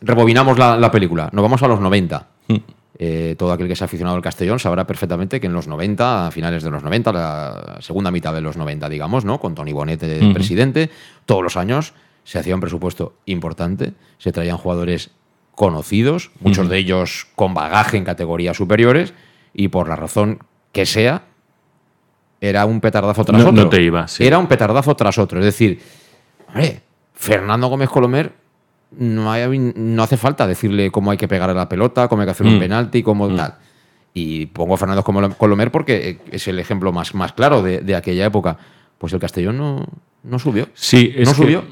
rebobinamos 0.00 0.58
la, 0.58 0.90
película, 0.90 1.28
nos 1.32 1.42
vamos 1.42 1.62
a 1.62 1.68
los 1.68 1.80
90. 1.80 2.26
Mm. 2.48 2.56
Eh, 3.00 3.36
todo 3.38 3.52
aquel 3.52 3.68
que 3.68 3.76
se 3.76 3.84
ha 3.84 3.86
aficionado 3.86 4.16
al 4.16 4.22
Castellón 4.22 4.58
sabrá 4.58 4.86
perfectamente 4.86 5.40
que 5.40 5.46
en 5.46 5.52
los 5.52 5.68
90, 5.68 6.26
a 6.26 6.30
finales 6.30 6.64
de 6.64 6.70
los 6.70 6.82
90, 6.82 7.12
la 7.12 7.78
segunda 7.80 8.10
mitad 8.10 8.34
de 8.34 8.40
los 8.40 8.56
90, 8.56 8.88
digamos, 8.88 9.24
¿no? 9.24 9.38
con 9.38 9.54
Tony 9.54 9.72
Bonet 9.72 10.00
de 10.00 10.32
presidente, 10.32 10.90
todos 11.24 11.42
los 11.42 11.56
años 11.56 11.94
se 12.24 12.38
hacía 12.38 12.54
un 12.54 12.60
presupuesto 12.60 13.14
importante, 13.26 13.92
se 14.18 14.32
traían 14.32 14.56
jugadores 14.56 15.10
conocidos, 15.58 16.30
muchos 16.38 16.68
de 16.68 16.78
ellos 16.78 17.26
con 17.34 17.52
bagaje 17.52 17.96
en 17.96 18.04
categorías 18.04 18.56
superiores, 18.56 19.12
y 19.52 19.66
por 19.66 19.88
la 19.88 19.96
razón 19.96 20.38
que 20.70 20.86
sea, 20.86 21.24
era 22.40 22.64
un 22.64 22.80
petardazo 22.80 23.24
tras 23.24 23.40
otro. 23.42 23.64
No 23.64 23.68
te 23.68 23.82
iba, 23.82 24.06
Era 24.20 24.38
un 24.38 24.46
petardazo 24.46 24.94
tras 24.94 25.18
otro. 25.18 25.40
Es 25.40 25.44
decir, 25.44 25.82
hombre, 26.46 26.82
Fernando 27.12 27.66
Gómez 27.66 27.88
Colomer 27.88 28.32
no, 28.92 29.34
no 29.52 30.02
hace 30.04 30.16
falta 30.16 30.46
decirle 30.46 30.92
cómo 30.92 31.10
hay 31.10 31.16
que 31.16 31.26
pegar 31.26 31.50
a 31.50 31.54
la 31.54 31.68
pelota, 31.68 32.06
cómo 32.06 32.22
hay 32.22 32.26
que 32.26 32.32
hacer 32.32 32.46
un 32.46 32.58
mm. 32.58 32.60
penalti, 32.60 33.02
cómo 33.02 33.28
mm. 33.28 33.36
tal. 33.36 33.54
Y 34.14 34.46
pongo 34.46 34.74
a 34.74 34.76
Fernando 34.76 35.02
Colomer 35.02 35.72
porque 35.72 36.20
es 36.30 36.46
el 36.46 36.60
ejemplo 36.60 36.92
más, 36.92 37.16
más 37.16 37.32
claro 37.32 37.62
de, 37.64 37.96
aquella 37.96 38.26
época. 38.26 38.58
Pues 38.98 39.12
el 39.12 39.18
Castellón 39.18 39.58
no, 39.58 39.86
no 40.22 40.38
subió. 40.38 40.68
Sí, 40.74 41.12
es 41.16 41.26
no 41.26 41.34
subió. 41.34 41.64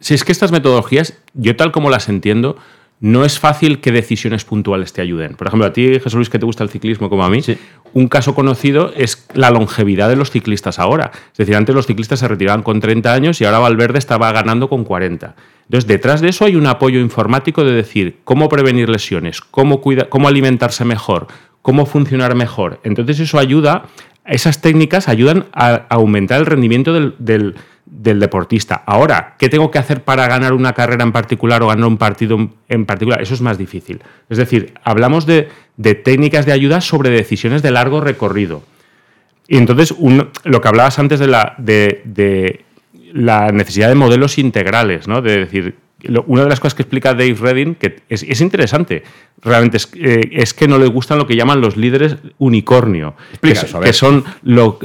Sí, 0.00 0.14
es 0.14 0.24
que 0.24 0.32
estas 0.32 0.50
metodologías, 0.50 1.16
yo 1.34 1.54
tal 1.54 1.70
como 1.70 1.90
las 1.90 2.08
entiendo, 2.08 2.56
no 3.00 3.24
es 3.24 3.38
fácil 3.38 3.80
que 3.80 3.92
decisiones 3.92 4.44
puntuales 4.44 4.92
te 4.92 5.00
ayuden. 5.00 5.34
Por 5.34 5.46
ejemplo, 5.46 5.66
a 5.66 5.72
ti, 5.72 5.94
Jesús 5.94 6.14
Luis, 6.14 6.28
que 6.28 6.38
te 6.38 6.44
gusta 6.44 6.62
el 6.62 6.68
ciclismo 6.68 7.08
como 7.08 7.24
a 7.24 7.30
mí, 7.30 7.40
un 7.94 8.08
caso 8.08 8.34
conocido 8.34 8.92
es 8.94 9.26
la 9.32 9.50
longevidad 9.50 10.10
de 10.10 10.16
los 10.16 10.30
ciclistas 10.30 10.78
ahora. 10.78 11.10
Es 11.32 11.38
decir, 11.38 11.56
antes 11.56 11.74
los 11.74 11.86
ciclistas 11.86 12.20
se 12.20 12.28
retiraban 12.28 12.62
con 12.62 12.78
30 12.78 13.12
años 13.12 13.40
y 13.40 13.46
ahora 13.46 13.58
Valverde 13.58 13.98
estaba 13.98 14.30
ganando 14.32 14.68
con 14.68 14.84
40. 14.84 15.34
Entonces, 15.64 15.88
detrás 15.88 16.20
de 16.20 16.28
eso 16.28 16.44
hay 16.44 16.56
un 16.56 16.66
apoyo 16.66 17.00
informático 17.00 17.64
de 17.64 17.72
decir 17.72 18.18
cómo 18.24 18.50
prevenir 18.50 18.90
lesiones, 18.90 19.40
cómo, 19.40 19.80
cómo 19.80 20.28
alimentarse 20.28 20.84
mejor, 20.84 21.26
cómo 21.62 21.86
funcionar 21.86 22.34
mejor. 22.34 22.80
Entonces, 22.84 23.18
eso 23.20 23.38
ayuda, 23.38 23.84
esas 24.26 24.60
técnicas 24.60 25.08
ayudan 25.08 25.46
a 25.54 25.86
aumentar 25.88 26.40
el 26.40 26.46
rendimiento 26.46 26.92
del 26.92 27.14
del 27.18 27.54
deportista. 27.90 28.82
Ahora, 28.86 29.34
¿qué 29.38 29.48
tengo 29.48 29.70
que 29.70 29.78
hacer 29.78 30.02
para 30.04 30.26
ganar 30.28 30.52
una 30.52 30.72
carrera 30.72 31.02
en 31.02 31.12
particular 31.12 31.62
o 31.62 31.68
ganar 31.68 31.86
un 31.86 31.98
partido 31.98 32.38
en 32.68 32.86
particular? 32.86 33.20
Eso 33.20 33.34
es 33.34 33.40
más 33.40 33.58
difícil. 33.58 34.00
Es 34.28 34.38
decir, 34.38 34.74
hablamos 34.84 35.26
de, 35.26 35.48
técnicas 36.04 36.46
de 36.46 36.52
ayuda 36.52 36.80
sobre 36.80 37.10
decisiones 37.10 37.62
de 37.62 37.70
largo 37.72 38.00
recorrido. 38.00 38.62
Y 39.48 39.56
entonces, 39.56 39.94
lo 40.44 40.60
que 40.60 40.68
hablabas 40.68 40.98
antes 40.98 41.18
de 41.18 41.26
la, 41.26 41.54
de, 41.58 42.64
la 43.12 43.50
necesidad 43.50 43.88
de 43.88 43.96
modelos 43.96 44.38
integrales, 44.38 45.08
¿no? 45.08 45.20
De 45.20 45.38
decir, 45.38 45.76
una 46.26 46.42
de 46.44 46.48
las 46.48 46.60
cosas 46.60 46.74
que 46.74 46.82
explica 46.82 47.14
Dave 47.14 47.34
Redding, 47.34 47.74
que 47.74 48.02
es, 48.08 48.40
interesante, 48.40 49.02
realmente 49.42 49.78
eh, 49.94 50.30
es, 50.32 50.54
que 50.54 50.68
no 50.68 50.78
le 50.78 50.86
gustan 50.86 51.18
lo 51.18 51.26
que 51.26 51.36
llaman 51.36 51.60
los 51.60 51.76
líderes 51.76 52.16
unicornio, 52.38 53.14
que, 53.40 53.54
que, 53.82 53.92
son 53.92 54.24
los, 54.42 54.78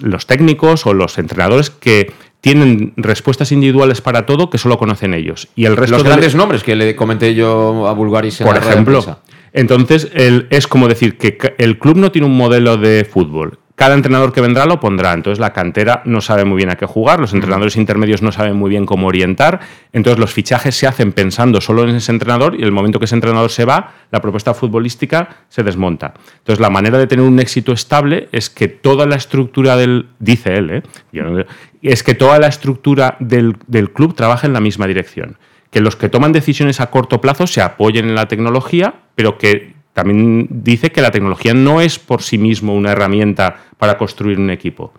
los 0.00 0.26
técnicos 0.26 0.86
o 0.86 0.94
los 0.94 1.18
entrenadores 1.18 1.70
que 1.70 2.12
tienen 2.40 2.92
respuestas 2.96 3.52
individuales 3.52 4.00
para 4.00 4.26
todo 4.26 4.50
que 4.50 4.58
solo 4.58 4.78
conocen 4.78 5.14
ellos. 5.14 5.48
Y 5.56 5.64
el 5.64 5.76
resto 5.76 5.96
Los 5.96 6.04
grandes 6.04 6.34
nombres 6.34 6.62
que 6.62 6.76
le 6.76 6.94
comenté 6.94 7.34
yo 7.34 7.86
a 7.86 7.92
Bulgaris 7.92 8.40
en 8.40 8.46
Por 8.46 8.56
ejemplo. 8.56 9.18
Entonces, 9.52 10.08
es 10.14 10.66
como 10.66 10.88
decir 10.88 11.16
que 11.16 11.38
el 11.58 11.78
club 11.78 11.96
no 11.96 12.12
tiene 12.12 12.26
un 12.26 12.36
modelo 12.36 12.76
de 12.76 13.04
fútbol, 13.04 13.58
cada 13.78 13.94
entrenador 13.94 14.32
que 14.32 14.40
vendrá 14.40 14.66
lo 14.66 14.80
pondrá. 14.80 15.12
Entonces 15.12 15.38
la 15.38 15.52
cantera 15.52 16.02
no 16.04 16.20
sabe 16.20 16.44
muy 16.44 16.56
bien 16.56 16.68
a 16.68 16.74
qué 16.74 16.84
jugar, 16.84 17.20
los 17.20 17.32
entrenadores 17.32 17.76
intermedios 17.76 18.22
no 18.22 18.32
saben 18.32 18.56
muy 18.56 18.70
bien 18.70 18.84
cómo 18.84 19.06
orientar. 19.06 19.60
Entonces 19.92 20.18
los 20.18 20.32
fichajes 20.32 20.74
se 20.74 20.88
hacen 20.88 21.12
pensando 21.12 21.60
solo 21.60 21.84
en 21.84 21.94
ese 21.94 22.10
entrenador 22.10 22.56
y 22.58 22.64
el 22.64 22.72
momento 22.72 22.98
que 22.98 23.04
ese 23.04 23.14
entrenador 23.14 23.52
se 23.52 23.64
va, 23.64 23.94
la 24.10 24.20
propuesta 24.20 24.52
futbolística 24.52 25.44
se 25.48 25.62
desmonta. 25.62 26.14
Entonces 26.38 26.58
la 26.58 26.70
manera 26.70 26.98
de 26.98 27.06
tener 27.06 27.24
un 27.24 27.38
éxito 27.38 27.70
estable 27.70 28.28
es 28.32 28.50
que 28.50 28.66
toda 28.66 29.06
la 29.06 29.14
estructura 29.14 29.76
del, 29.76 30.08
dice 30.18 30.56
él, 30.56 30.70
¿eh? 30.70 31.46
es 31.80 32.02
que 32.02 32.14
toda 32.14 32.40
la 32.40 32.48
estructura 32.48 33.16
del, 33.20 33.58
del 33.68 33.92
club 33.92 34.16
trabaje 34.16 34.48
en 34.48 34.54
la 34.54 34.60
misma 34.60 34.88
dirección. 34.88 35.38
Que 35.70 35.80
los 35.80 35.94
que 35.94 36.08
toman 36.08 36.32
decisiones 36.32 36.80
a 36.80 36.90
corto 36.90 37.20
plazo 37.20 37.46
se 37.46 37.62
apoyen 37.62 38.08
en 38.08 38.16
la 38.16 38.26
tecnología, 38.26 38.94
pero 39.14 39.38
que 39.38 39.77
también 39.92 40.48
dice 40.50 40.92
que 40.92 41.02
la 41.02 41.10
tecnología 41.10 41.54
no 41.54 41.80
es 41.80 41.98
por 41.98 42.22
sí 42.22 42.38
mismo 42.38 42.74
una 42.74 42.92
herramienta 42.92 43.56
para 43.78 43.98
construir 43.98 44.38
un 44.38 44.50
equipo. 44.50 44.92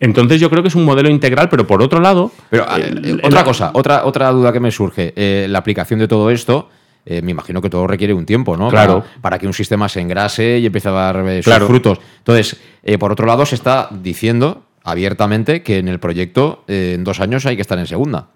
Entonces 0.00 0.40
yo 0.40 0.48
creo 0.48 0.62
que 0.62 0.68
es 0.68 0.74
un 0.74 0.84
modelo 0.84 1.10
integral, 1.10 1.48
pero 1.50 1.66
por 1.66 1.82
otro 1.82 2.00
lado... 2.00 2.32
Pero 2.48 2.64
eh, 2.78 3.18
otra 3.22 3.44
cosa, 3.44 3.70
otra, 3.74 4.06
otra 4.06 4.30
duda 4.30 4.52
que 4.52 4.60
me 4.60 4.70
surge. 4.70 5.12
Eh, 5.14 5.46
la 5.48 5.58
aplicación 5.58 6.00
de 6.00 6.08
todo 6.08 6.30
esto, 6.30 6.70
eh, 7.04 7.20
me 7.20 7.32
imagino 7.32 7.60
que 7.60 7.68
todo 7.68 7.86
requiere 7.86 8.14
un 8.14 8.24
tiempo, 8.24 8.56
¿no? 8.56 8.70
Claro. 8.70 9.04
Para, 9.20 9.38
que 9.38 9.46
un 9.46 9.52
sistema 9.52 9.90
se 9.90 10.00
engrase 10.00 10.58
y 10.58 10.66
empiece 10.66 10.88
a 10.88 10.92
dar 10.92 11.42
sus 11.42 11.54
frutos. 11.66 11.98
Entonces, 12.18 12.58
por 12.98 13.12
otro 13.12 13.26
lado, 13.26 13.44
se 13.44 13.56
está 13.56 13.90
diciendo 13.90 14.64
abiertamente 14.82 15.62
que 15.62 15.78
en 15.78 15.88
el 15.88 16.00
proyecto 16.00 16.64
en 16.66 17.04
dos 17.04 17.20
años 17.20 17.44
hay 17.44 17.56
que 17.56 17.62
estar 17.62 17.78
en 17.78 17.86
segunda. 17.86 18.28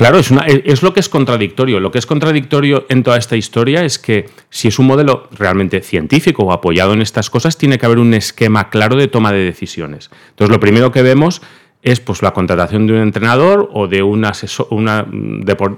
Claro, 0.00 0.18
es, 0.18 0.30
una, 0.30 0.46
es, 0.46 0.82
lo 0.82 0.94
que 0.94 1.00
es 1.00 1.10
contradictorio. 1.10 1.78
Lo 1.78 1.90
que 1.90 1.98
es 1.98 2.06
contradictorio 2.06 2.86
en 2.88 3.02
toda 3.02 3.18
esta 3.18 3.36
historia 3.36 3.84
es 3.84 3.98
que 3.98 4.30
si 4.48 4.66
es 4.66 4.78
un 4.78 4.86
modelo 4.86 5.28
realmente 5.30 5.82
científico 5.82 6.42
o 6.42 6.52
apoyado 6.52 6.94
en 6.94 7.02
estas 7.02 7.28
cosas, 7.28 7.58
tiene 7.58 7.76
que 7.76 7.84
haber 7.84 7.98
un 7.98 8.14
esquema 8.14 8.70
claro 8.70 8.96
de 8.96 9.08
toma 9.08 9.30
de 9.30 9.44
decisiones. 9.44 10.10
Entonces, 10.30 10.50
lo 10.50 10.58
primero 10.58 10.90
que 10.90 11.02
vemos 11.02 11.42
es 11.82 12.00
pues, 12.00 12.22
la 12.22 12.30
contratación 12.30 12.86
de 12.86 12.94
un 12.94 13.00
entrenador 13.00 13.68
o 13.74 13.88
de 13.88 14.02
un 14.02 14.24
asesor, 14.24 14.68
una, 14.70 15.06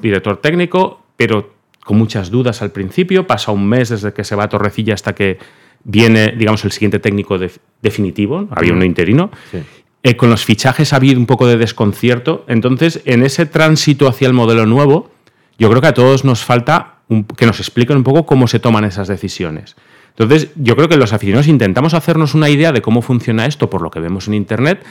director 0.00 0.36
técnico, 0.36 1.02
pero 1.16 1.54
con 1.84 1.98
muchas 1.98 2.30
dudas 2.30 2.62
al 2.62 2.70
principio. 2.70 3.26
Pasa 3.26 3.50
un 3.50 3.68
mes 3.68 3.88
desde 3.88 4.12
que 4.12 4.22
se 4.22 4.36
va 4.36 4.44
a 4.44 4.48
Torrecilla 4.48 4.94
hasta 4.94 5.16
que 5.16 5.38
viene, 5.82 6.28
digamos, 6.38 6.64
el 6.64 6.70
siguiente 6.70 7.00
técnico 7.00 7.40
definitivo. 7.80 8.46
Había 8.52 8.72
un 8.72 8.84
interino. 8.84 9.32
Sí. 9.50 9.58
Eh, 10.04 10.16
con 10.16 10.30
los 10.30 10.44
fichajes 10.44 10.92
ha 10.92 10.96
habido 10.96 11.18
un 11.18 11.26
poco 11.26 11.46
de 11.46 11.56
desconcierto. 11.56 12.44
Entonces, 12.48 13.00
en 13.04 13.22
ese 13.22 13.46
tránsito 13.46 14.08
hacia 14.08 14.26
el 14.26 14.34
modelo 14.34 14.66
nuevo, 14.66 15.10
yo 15.58 15.68
creo 15.70 15.80
que 15.80 15.88
a 15.88 15.94
todos 15.94 16.24
nos 16.24 16.42
falta 16.42 16.96
que 17.36 17.46
nos 17.46 17.60
expliquen 17.60 17.98
un 17.98 18.04
poco 18.04 18.26
cómo 18.26 18.48
se 18.48 18.58
toman 18.58 18.84
esas 18.84 19.08
decisiones. 19.08 19.76
Entonces, 20.10 20.50
yo 20.56 20.76
creo 20.76 20.88
que 20.88 20.96
los 20.96 21.12
aficionados 21.12 21.46
intentamos 21.46 21.94
hacernos 21.94 22.34
una 22.34 22.48
idea 22.48 22.72
de 22.72 22.82
cómo 22.82 23.02
funciona 23.02 23.46
esto 23.46 23.70
por 23.70 23.82
lo 23.82 23.90
que 23.90 24.00
vemos 24.00 24.28
en 24.28 24.34
Internet, 24.34 24.84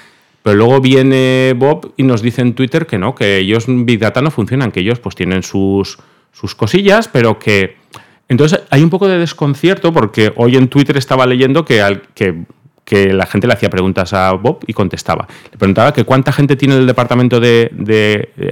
pero 0.44 0.56
luego 0.56 0.82
viene 0.82 1.54
Bob 1.56 1.94
y 1.98 2.04
nos 2.04 2.22
dice 2.22 2.42
en 2.42 2.54
Twitter 2.54 2.88
que 2.88 2.98
no, 2.98 3.14
que 3.14 3.38
ellos 3.38 3.66
Big 3.68 4.00
Data 4.00 4.22
no 4.22 4.32
funcionan, 4.32 4.72
que 4.72 4.80
ellos 4.80 5.00
pues 5.00 5.16
tienen 5.16 5.44
sus, 5.44 6.00
sus 6.32 6.56
cosillas, 6.56 7.08
pero 7.08 7.38
que... 7.38 7.78
Entonces 8.28 8.62
hay 8.70 8.82
un 8.82 8.90
poco 8.90 9.08
de 9.08 9.18
desconcierto 9.18 9.92
porque 9.92 10.32
hoy 10.38 10.56
en 10.56 10.70
Twitter 10.70 10.98
estaba 10.98 11.26
leyendo 11.26 11.66
que, 11.66 11.82
al, 11.82 12.04
que 12.16 12.46
que 12.92 13.14
la 13.14 13.26
gente 13.26 13.48
le 13.48 13.54
hacía 13.54 13.70
preguntas 13.70 14.12
a 14.12 14.34
Bob 14.34 14.66
y 14.68 14.74
contestaba. 14.74 15.26
Le 15.50 15.58
preguntaba 15.58 15.94
que 15.94 16.04
cuánta 16.04 16.34
gente 16.34 16.58
tiene 16.58 16.76
el 16.76 16.86
departamento 16.86 17.40
de, 17.40 17.72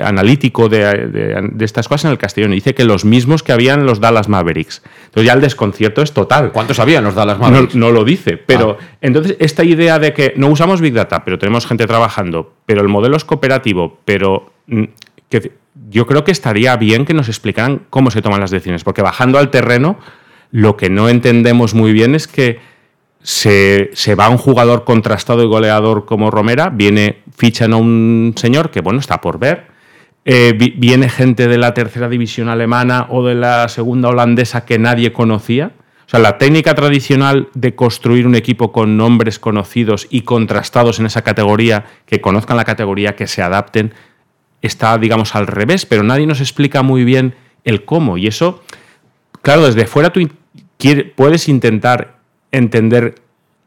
analítico 0.02 0.70
de, 0.70 1.52
estas 1.60 1.90
cosas 1.90 2.06
en 2.06 2.12
el 2.12 2.18
Castellón. 2.18 2.54
Y 2.54 2.56
dice 2.56 2.74
que 2.74 2.86
los 2.86 3.04
mismos 3.04 3.44
que 3.44 3.52
habían 3.52 3.86
los 3.86 4.00
Dallas 4.00 4.30
Mavericks. 4.30 4.82
Entonces 5.08 5.26
ya 5.26 5.34
el 5.34 5.42
desconcierto 5.42 6.02
es 6.02 6.14
total. 6.14 6.54
¿Cuántos 6.54 6.80
habían 6.80 7.04
los 7.04 7.16
Dallas 7.16 7.38
Mavericks? 7.38 7.76
No, 7.76 7.92
lo 7.92 8.06
dice. 8.06 8.38
Pero 8.38 8.78
ah. 8.80 8.84
entonces 9.02 9.36
esta 9.42 9.66
idea 9.66 10.00
de 10.00 10.14
que 10.14 10.32
no 10.38 10.48
usamos 10.48 10.80
Big 10.80 10.94
Data, 10.94 11.26
pero 11.26 11.38
tenemos 11.38 11.68
gente 11.68 11.86
trabajando, 11.86 12.54
pero 12.66 12.80
el 12.80 12.88
modelo 12.88 13.18
es 13.18 13.26
cooperativo, 13.26 14.00
pero 14.06 14.54
mm, 14.68 14.84
que 15.28 15.52
yo 15.90 16.08
creo 16.08 16.24
que 16.24 16.32
estaría 16.32 16.78
bien 16.78 17.04
que 17.04 17.14
nos 17.14 17.28
explicaran 17.28 17.82
cómo 17.90 18.10
se 18.10 18.22
toman 18.22 18.40
las 18.40 18.52
decisiones. 18.52 18.86
Porque 18.86 19.02
bajando 19.02 19.38
al 19.38 19.50
terreno, 19.50 20.00
lo 20.50 20.78
que 20.78 20.90
no 20.90 21.10
entendemos 21.10 21.74
muy 21.74 21.92
bien 21.92 22.16
es 22.16 22.26
que 22.26 22.70
se, 23.22 24.16
va 24.18 24.30
un 24.30 24.38
jugador 24.38 24.84
contrastado 24.86 25.44
y 25.44 25.48
goleador 25.48 26.06
como 26.06 26.32
Romera, 26.32 26.70
viene, 26.70 27.22
fichan 27.36 27.74
a 27.74 27.78
un 27.78 28.34
señor 28.38 28.72
que, 28.72 28.82
bueno, 28.82 29.00
está 29.00 29.22
por 29.22 29.40
ver. 29.40 29.68
Eh, 30.26 30.54
viene 30.78 31.10
gente 31.10 31.48
de 31.48 31.58
la 31.58 31.74
tercera 31.74 32.08
división 32.08 32.50
alemana 32.50 33.08
o 33.10 33.26
de 33.26 33.36
la 33.36 33.68
segunda 33.68 34.10
holandesa 34.10 34.66
que 34.66 34.78
nadie 34.78 35.12
conocía. 35.12 35.72
O 36.06 36.10
sea, 36.10 36.20
la 36.20 36.38
técnica 36.38 36.76
tradicional 36.76 37.50
de 37.54 37.76
construir 37.76 38.26
un 38.26 38.36
equipo 38.36 38.72
con 38.72 38.98
nombres 38.98 39.38
conocidos 39.38 40.08
y 40.10 40.22
contrastados 40.22 41.00
en 41.00 41.06
esa 41.06 41.22
categoría, 41.22 41.86
que 42.06 42.22
conozcan 42.22 42.58
la 42.58 42.66
categoría, 42.66 43.16
que 43.16 43.28
se 43.28 43.42
adapten, 43.42 43.94
está, 44.62 44.98
digamos, 44.98 45.36
al 45.36 45.48
revés, 45.48 45.86
pero 45.86 46.04
nadie 46.04 46.26
nos 46.26 46.42
explica 46.42 46.82
muy 46.82 47.04
bien 47.04 47.36
el 47.64 47.86
cómo. 47.86 48.18
Y 48.18 48.28
eso, 48.28 48.64
claro, 49.42 49.66
desde 49.66 49.86
fuera 49.86 50.12
tú 50.12 50.28
puedes 51.16 51.50
intentar 51.50 52.19
entender 52.52 53.16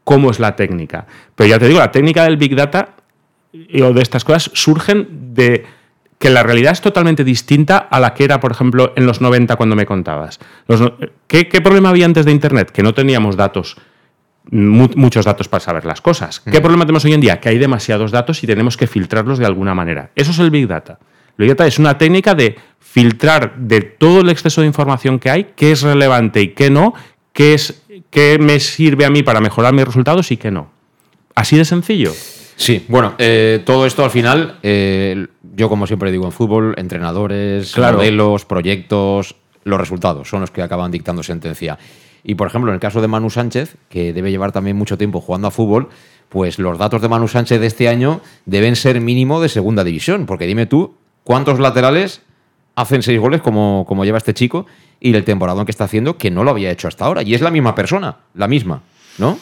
cómo 0.03 0.31
es 0.31 0.39
la 0.39 0.55
técnica. 0.55 1.05
Pero 1.35 1.49
ya 1.49 1.59
te 1.59 1.67
digo, 1.67 1.79
la 1.79 1.91
técnica 1.91 2.23
del 2.23 2.37
Big 2.37 2.55
Data 2.55 2.95
o 3.53 3.93
de 3.93 4.01
estas 4.01 4.23
cosas 4.23 4.51
surgen 4.53 5.33
de 5.33 5.65
que 6.23 6.29
la 6.29 6.41
realidad 6.41 6.71
es 6.71 6.81
totalmente 6.81 7.23
distinta 7.23 7.77
a 7.77 7.99
la 7.99 8.13
que 8.13 8.23
era, 8.23 8.39
por 8.39 8.51
ejemplo, 8.51 8.93
en 8.95 9.05
los 9.05 9.19
90 9.19 9.55
cuando 9.57 9.75
me 9.75 9.85
contabas. 9.85 10.39
¿qué, 11.27 11.45
problema 11.61 11.89
había 11.89 12.05
antes 12.05 12.25
de 12.25 12.31
Internet? 12.31 12.71
Que 12.71 12.81
no 12.81 12.93
teníamos 12.93 13.35
datos, 13.35 13.75
muchos 14.49 15.25
datos 15.25 15.49
para 15.49 15.59
saber 15.59 15.85
las 15.85 15.99
cosas. 15.99 16.39
¿Qué 16.39 16.59
mm. 16.59 16.61
problema 16.61 16.85
tenemos 16.85 17.03
hoy 17.03 17.13
en 17.13 17.19
día? 17.19 17.41
Que 17.41 17.49
hay 17.49 17.57
demasiados 17.57 18.11
datos 18.11 18.41
y 18.41 18.47
tenemos 18.47 18.77
que 18.77 18.87
filtrarlos 18.87 19.37
de 19.37 19.45
alguna 19.45 19.75
manera. 19.75 20.11
Eso 20.15 20.31
es 20.31 20.39
el 20.39 20.49
Big 20.49 20.65
Data. 20.65 20.97
El 21.37 21.45
Big 21.45 21.49
Data 21.49 21.67
es 21.67 21.77
una 21.77 21.97
técnica 21.97 22.35
de 22.35 22.55
filtrar 22.79 23.57
de 23.57 23.81
todo 23.81 24.21
el 24.21 24.29
exceso 24.29 24.61
de 24.61 24.67
información 24.67 25.19
que 25.19 25.29
hay, 25.29 25.51
qué 25.57 25.73
es 25.73 25.81
relevante 25.81 26.41
y 26.41 26.47
qué 26.49 26.69
no, 26.69 26.93
qué 27.33 27.53
es 27.53 27.82
qué 28.09 28.37
me 28.39 28.59
sirve 28.59 29.05
a 29.05 29.09
mí 29.09 29.23
para 29.23 29.41
mejorar 29.41 29.73
mis 29.73 29.85
resultados 29.85 30.31
y 30.31 30.37
qué 30.37 30.51
no. 30.51 30.71
Así 31.35 31.57
de 31.57 31.65
sencillo. 31.65 32.11
Sí, 32.55 32.85
bueno, 32.87 33.15
eh, 33.17 33.61
todo 33.65 33.85
esto 33.85 34.03
al 34.03 34.11
final, 34.11 34.59
eh, 34.63 35.27
yo 35.55 35.69
como 35.69 35.87
siempre 35.87 36.11
digo 36.11 36.25
en 36.25 36.31
fútbol, 36.31 36.75
entrenadores, 36.77 37.75
modelos, 37.77 38.45
proyectos, 38.45 39.35
los 39.63 39.79
resultados 39.79 40.29
son 40.29 40.41
los 40.41 40.51
que 40.51 40.61
acaban 40.61 40.91
dictando 40.91 41.23
sentencia. 41.23 41.77
Y 42.23 42.35
por 42.35 42.47
ejemplo, 42.47 42.71
en 42.71 42.75
el 42.75 42.79
caso 42.79 43.01
de 43.01 43.07
Manu 43.07 43.29
Sánchez, 43.29 43.75
que 43.89 44.13
debe 44.13 44.31
llevar 44.31 44.51
también 44.51 44.77
mucho 44.77 44.97
tiempo 44.97 45.19
jugando 45.19 45.47
a 45.47 45.51
fútbol, 45.51 45.89
pues 46.29 46.57
los 46.59 46.77
datos 46.77 47.01
de 47.01 47.09
Manu 47.09 47.27
Sánchez 47.27 47.59
de 47.59 47.67
este 47.67 47.87
año 47.89 48.21
deben 48.45 48.75
ser 48.75 49.01
mínimo 49.01 49.41
de 49.41 49.49
segunda 49.49 49.83
división, 49.83 50.25
porque 50.25 50.47
dime 50.47 50.65
tú, 50.65 50.95
¿cuántos 51.23 51.59
laterales 51.59 52.21
hacen 52.75 53.03
seis 53.03 53.19
goles 53.19 53.41
como, 53.41 53.85
como 53.87 54.05
lleva 54.05 54.17
este 54.17 54.33
chico? 54.33 54.65
Y 55.03 55.13
el 55.13 55.25
temporada 55.25 55.63
que 55.65 55.71
está 55.71 55.83
haciendo 55.83 56.17
que 56.17 56.31
no 56.31 56.43
lo 56.43 56.51
había 56.51 56.71
hecho 56.71 56.87
hasta 56.87 57.05
ahora. 57.05 57.21
Y 57.21 57.35
es 57.35 57.41
la 57.41 57.51
misma 57.51 57.75
persona, 57.75 58.17
la 58.33 58.47
misma, 58.47 58.81
¿no? 59.17 59.37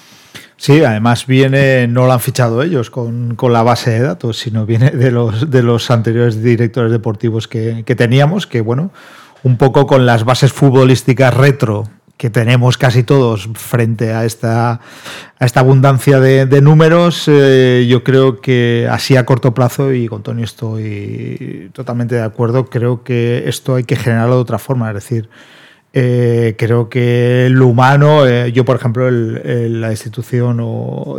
Sí, 0.58 0.84
además 0.84 1.28
viene, 1.28 1.88
no 1.88 2.08
lo 2.08 2.14
han 2.14 2.20
fichado 2.20 2.64
ellos 2.64 2.90
con, 2.90 3.38
la 3.40 3.64
base 3.64 3.92
de 3.92 4.00
datos, 4.00 4.40
sino 4.40 4.66
viene 4.66 4.90
de 4.92 5.12
los, 5.12 5.50
de 5.50 5.64
los 5.64 5.90
anteriores 5.92 6.42
directores 6.44 6.92
deportivos 6.92 7.48
que, 7.48 7.84
que 7.86 7.96
teníamos, 7.96 8.48
que 8.48 8.62
bueno, 8.62 8.92
un 9.44 9.58
poco 9.58 9.86
con 9.86 10.06
las 10.06 10.24
bases 10.24 10.52
futbolísticas 10.52 11.34
retro 11.34 11.86
que 12.22 12.30
tenemos 12.30 12.78
casi 12.78 13.02
todos 13.02 13.50
frente 13.56 14.14
a 14.14 14.26
esta, 14.26 14.80
abundancia 15.56 16.20
de, 16.20 16.62
números, 16.62 17.28
eh, 17.28 17.88
yo 17.90 18.04
creo 18.04 18.42
que 18.42 18.88
así 18.92 19.16
a 19.16 19.26
corto 19.26 19.56
plazo, 19.56 19.92
y 19.92 20.08
con 20.08 20.22
Tony 20.22 20.44
estoy 20.44 21.72
totalmente 21.74 22.14
de 22.14 22.22
acuerdo, 22.22 22.68
creo 22.68 23.02
que 23.02 23.50
esto 23.50 23.74
hay 23.74 23.86
que 23.86 23.96
generarlo 23.96 24.36
de 24.36 24.42
otra 24.42 24.60
forma. 24.60 24.90
Es 24.90 24.94
decir, 24.94 25.30
eh, 25.94 26.54
creo 26.60 26.90
que 26.90 27.48
lo 27.50 27.66
humano, 27.66 28.28
eh, 28.28 28.52
yo 28.52 28.66
por 28.66 28.76
ejemplo, 28.76 29.10
la 29.10 29.90
institución 29.90 30.62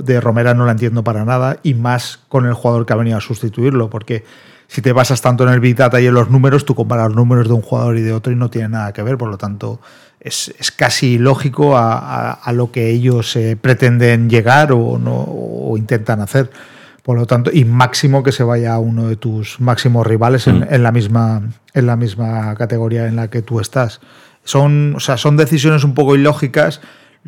de 0.04 0.20
Romera 0.20 0.54
no 0.54 0.66
la 0.66 0.70
entiendo 0.70 1.02
para 1.02 1.24
nada, 1.24 1.58
y 1.64 1.74
más 1.74 2.20
con 2.28 2.46
el 2.46 2.54
jugador 2.54 2.86
que 2.86 2.92
ha 2.92 2.96
venido 2.96 3.18
a 3.18 3.20
sustituirlo, 3.20 3.90
porque 3.90 4.22
si 4.68 4.82
te 4.82 4.92
basas 4.92 5.20
tanto 5.20 5.42
en 5.42 5.50
el 5.52 5.58
Big 5.58 5.74
Data 5.74 6.00
y 6.00 6.06
en 6.06 6.14
los 6.14 6.30
números, 6.30 6.64
tú 6.64 6.76
comparas 6.76 7.08
los 7.08 7.16
números 7.16 7.48
de 7.48 7.54
un 7.54 7.60
jugador 7.60 7.98
y 7.98 8.02
de 8.02 8.12
otro 8.12 8.32
y 8.32 8.36
no 8.36 8.50
tiene 8.50 8.68
nada 8.68 8.92
que 8.92 9.02
ver, 9.02 9.18
por 9.18 9.28
lo 9.28 9.36
tanto 9.36 9.80
es, 10.24 10.72
casi 10.76 11.18
lógico 11.18 11.76
a, 11.76 12.52
lo 12.54 12.70
que 12.70 12.90
ellos 12.90 13.34
eh, 13.36 13.56
pretenden 13.60 14.30
llegar 14.30 14.72
o, 14.72 14.98
no, 14.98 15.76
intentan 15.76 16.20
hacer. 16.20 16.50
Por 17.02 17.18
lo 17.18 17.26
tanto, 17.26 17.50
y 17.52 17.64
máximo 17.64 18.22
que 18.22 18.30
se 18.30 18.44
vaya 18.44 18.74
a 18.74 18.78
uno 18.78 19.08
de 19.08 19.16
tus 19.16 19.60
máximos 19.60 20.06
rivales 20.06 20.46
en, 20.46 20.60
mm. 20.60 20.82
la, 20.82 20.92
misma, 20.92 21.42
en 21.74 21.86
la 21.86 21.96
misma 21.96 22.54
categoría 22.54 23.08
en 23.08 23.16
la 23.16 23.28
que 23.28 23.42
tú 23.42 23.58
estás. 23.58 24.00
Son, 24.44 24.94
o 24.94 25.00
sea, 25.00 25.16
son 25.16 25.36
decisiones 25.36 25.82
un 25.82 25.94
poco 25.94 26.14
ilógicas. 26.14 26.80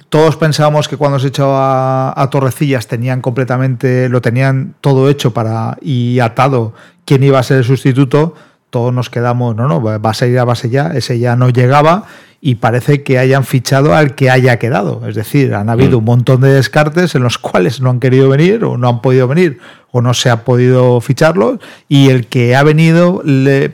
Todos 0.08 0.36
pensábamos 0.36 0.88
que 0.88 0.96
cuando 0.96 1.18
se 1.18 1.28
echó 1.28 1.54
a, 1.56 2.28
Torrecillas 2.30 2.86
tenían 2.86 3.20
completamente, 3.20 4.08
lo 4.08 4.20
tenían 4.20 4.74
todo 4.80 5.08
hecho 5.08 5.34
para 5.34 5.76
y 5.80 6.20
atado 6.20 6.74
quién 7.04 7.24
iba 7.24 7.40
a 7.40 7.42
ser 7.42 7.58
el 7.58 7.64
sustituto. 7.64 8.34
Todos 8.70 8.92
nos 8.92 9.10
quedamos, 9.10 9.54
no, 9.56 9.68
no, 9.68 9.82
va 9.82 9.94
a 9.94 9.98
va 9.98 10.10
a 10.10 10.56
ser 10.56 10.70
ya. 10.70 10.92
Ese 10.94 11.18
ya 11.18 11.36
no 11.36 11.48
llegaba 11.48 12.06
y 12.46 12.56
parece 12.56 13.02
que 13.02 13.18
hayan 13.18 13.42
fichado 13.44 13.94
al 13.94 14.14
que 14.14 14.28
haya 14.28 14.58
quedado. 14.58 15.00
Es 15.08 15.14
decir, 15.14 15.54
han 15.54 15.70
habido 15.70 15.96
un 15.96 16.04
montón 16.04 16.42
de 16.42 16.52
descartes 16.52 17.14
en 17.14 17.22
los 17.22 17.38
cuales 17.38 17.80
no 17.80 17.88
han 17.88 18.00
querido 18.00 18.28
venir 18.28 18.64
o 18.64 18.76
no 18.76 18.86
han 18.86 19.00
podido 19.00 19.26
venir 19.26 19.60
o 19.92 20.02
no 20.02 20.12
se 20.12 20.28
ha 20.28 20.44
podido 20.44 21.00
ficharlo 21.00 21.58
y 21.88 22.10
el 22.10 22.26
que 22.26 22.54
ha 22.54 22.62
venido 22.62 23.22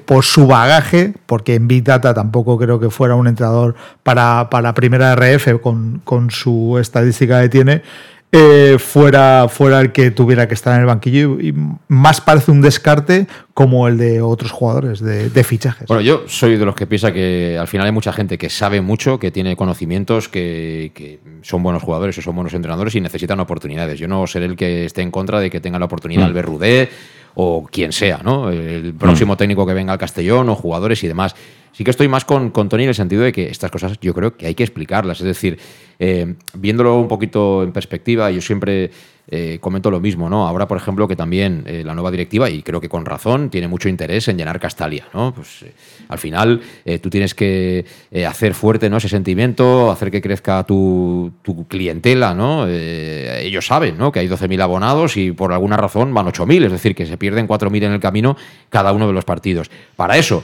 por 0.04 0.24
su 0.24 0.46
bagaje, 0.46 1.14
porque 1.26 1.56
en 1.56 1.66
Big 1.66 1.82
Data 1.82 2.14
tampoco 2.14 2.58
creo 2.58 2.78
que 2.78 2.90
fuera 2.90 3.16
un 3.16 3.26
entrenador 3.26 3.74
para, 4.04 4.48
para 4.50 4.72
primera 4.72 5.16
RF 5.16 5.60
con, 5.60 6.00
con 6.04 6.30
su 6.30 6.78
estadística 6.78 7.42
que 7.42 7.48
tiene, 7.48 7.82
eh, 8.32 8.76
fuera, 8.78 9.48
fuera 9.48 9.80
el 9.80 9.90
que 9.90 10.12
tuviera 10.12 10.46
que 10.46 10.54
estar 10.54 10.74
en 10.74 10.82
el 10.82 10.86
banquillo 10.86 11.40
y, 11.40 11.52
más 11.88 12.20
parece 12.20 12.52
un 12.52 12.60
descarte 12.60 13.26
como 13.54 13.88
el 13.88 13.98
de 13.98 14.22
otros 14.22 14.52
jugadores 14.52 15.00
de, 15.00 15.44
fichajes. 15.44 15.88
Bueno, 15.88 16.00
yo 16.00 16.22
soy 16.28 16.56
de 16.56 16.64
los 16.64 16.76
que 16.76 16.86
piensa 16.86 17.12
que 17.12 17.58
al 17.58 17.66
final 17.66 17.86
hay 17.86 17.92
mucha 17.92 18.12
gente 18.12 18.38
que 18.38 18.48
sabe 18.48 18.80
mucho, 18.80 19.18
que 19.18 19.32
tiene 19.32 19.56
conocimientos, 19.56 20.28
que, 20.28 21.18
son 21.42 21.64
buenos 21.64 21.82
jugadores 21.82 22.16
o 22.18 22.22
son 22.22 22.36
buenos 22.36 22.54
entrenadores 22.54 22.94
y 22.94 23.00
necesitan 23.00 23.40
oportunidades. 23.40 23.98
Yo 23.98 24.06
no 24.06 24.24
seré 24.28 24.46
el 24.46 24.54
que 24.54 24.84
esté 24.84 25.02
en 25.02 25.10
contra 25.10 25.40
de 25.40 25.50
que 25.50 25.60
tenga 25.60 25.80
la 25.80 25.86
oportunidad 25.86 26.22
mm. 26.22 26.26
Albert 26.26 26.48
Rudé 26.48 26.88
o 27.34 27.66
quien 27.66 27.92
sea, 27.92 28.20
¿no? 28.22 28.50
El 28.50 28.94
próximo 28.94 29.34
mm. 29.34 29.36
técnico 29.38 29.66
que 29.66 29.74
venga 29.74 29.92
al 29.92 29.98
Castellón 29.98 30.48
o 30.50 30.54
jugadores 30.54 31.02
y 31.02 31.08
demás. 31.08 31.34
Sí 31.72 31.84
que 31.84 31.90
estoy 31.90 32.08
más 32.08 32.24
con, 32.24 32.50
con, 32.50 32.68
Tony 32.68 32.82
en 32.82 32.90
el 32.90 32.94
sentido 32.94 33.22
de 33.22 33.32
que 33.32 33.48
estas 33.48 33.70
cosas 33.70 33.98
yo 34.00 34.12
creo 34.12 34.36
que 34.36 34.46
hay 34.46 34.54
que 34.54 34.64
explicarlas. 34.64 35.20
Es 35.20 35.26
decir, 35.26 35.58
eh, 36.02 36.34
viéndolo 36.54 36.98
un 36.98 37.08
poquito 37.08 37.62
en 37.62 37.72
perspectiva, 37.72 38.30
yo 38.30 38.40
siempre 38.40 38.90
eh, 39.28 39.58
comento 39.60 39.90
lo 39.90 40.00
mismo, 40.00 40.30
¿no? 40.30 40.48
Ahora, 40.48 40.66
por 40.66 40.78
ejemplo, 40.78 41.06
que 41.06 41.14
también 41.14 41.62
eh, 41.66 41.82
la 41.84 41.92
nueva 41.92 42.10
directiva, 42.10 42.48
y 42.48 42.62
creo 42.62 42.80
que 42.80 42.88
con 42.88 43.04
razón, 43.04 43.50
tiene 43.50 43.68
mucho 43.68 43.90
interés 43.90 44.26
en 44.28 44.38
llenar 44.38 44.58
Castalia, 44.58 45.06
¿no? 45.12 45.34
Pues 45.34 45.66
al 46.08 46.18
final 46.18 46.62
tú 47.02 47.10
tienes 47.10 47.34
que 47.34 47.84
hacer 48.26 48.54
fuerte 48.54 48.90
¿no? 48.90 48.96
ese 48.96 49.08
sentimiento, 49.08 49.90
hacer 49.90 50.10
que 50.10 50.22
crezca 50.22 50.64
tu, 50.64 51.32
tu 51.42 51.68
clientela, 51.68 52.34
¿no? 52.34 52.66
ellos 52.66 53.66
saben, 53.66 53.96
¿no? 53.96 54.10
Que 54.10 54.20
hay 54.20 54.28
12.000 54.28 54.60
abonados 54.60 55.16
y 55.16 55.30
por 55.30 55.52
alguna 55.52 55.76
razón 55.76 56.12
van 56.12 56.26
8.000, 56.26 56.64
es 56.64 56.72
decir, 56.72 56.94
que 56.96 57.06
se 57.06 57.16
pierden 57.16 57.46
4.000 57.46 57.84
en 57.84 57.92
el 57.92 58.00
camino 58.00 58.36
cada 58.70 58.92
uno 58.92 59.06
de 59.06 59.12
los 59.12 59.24
partidos. 59.24 59.70
Para 59.94 60.16
eso 60.16 60.42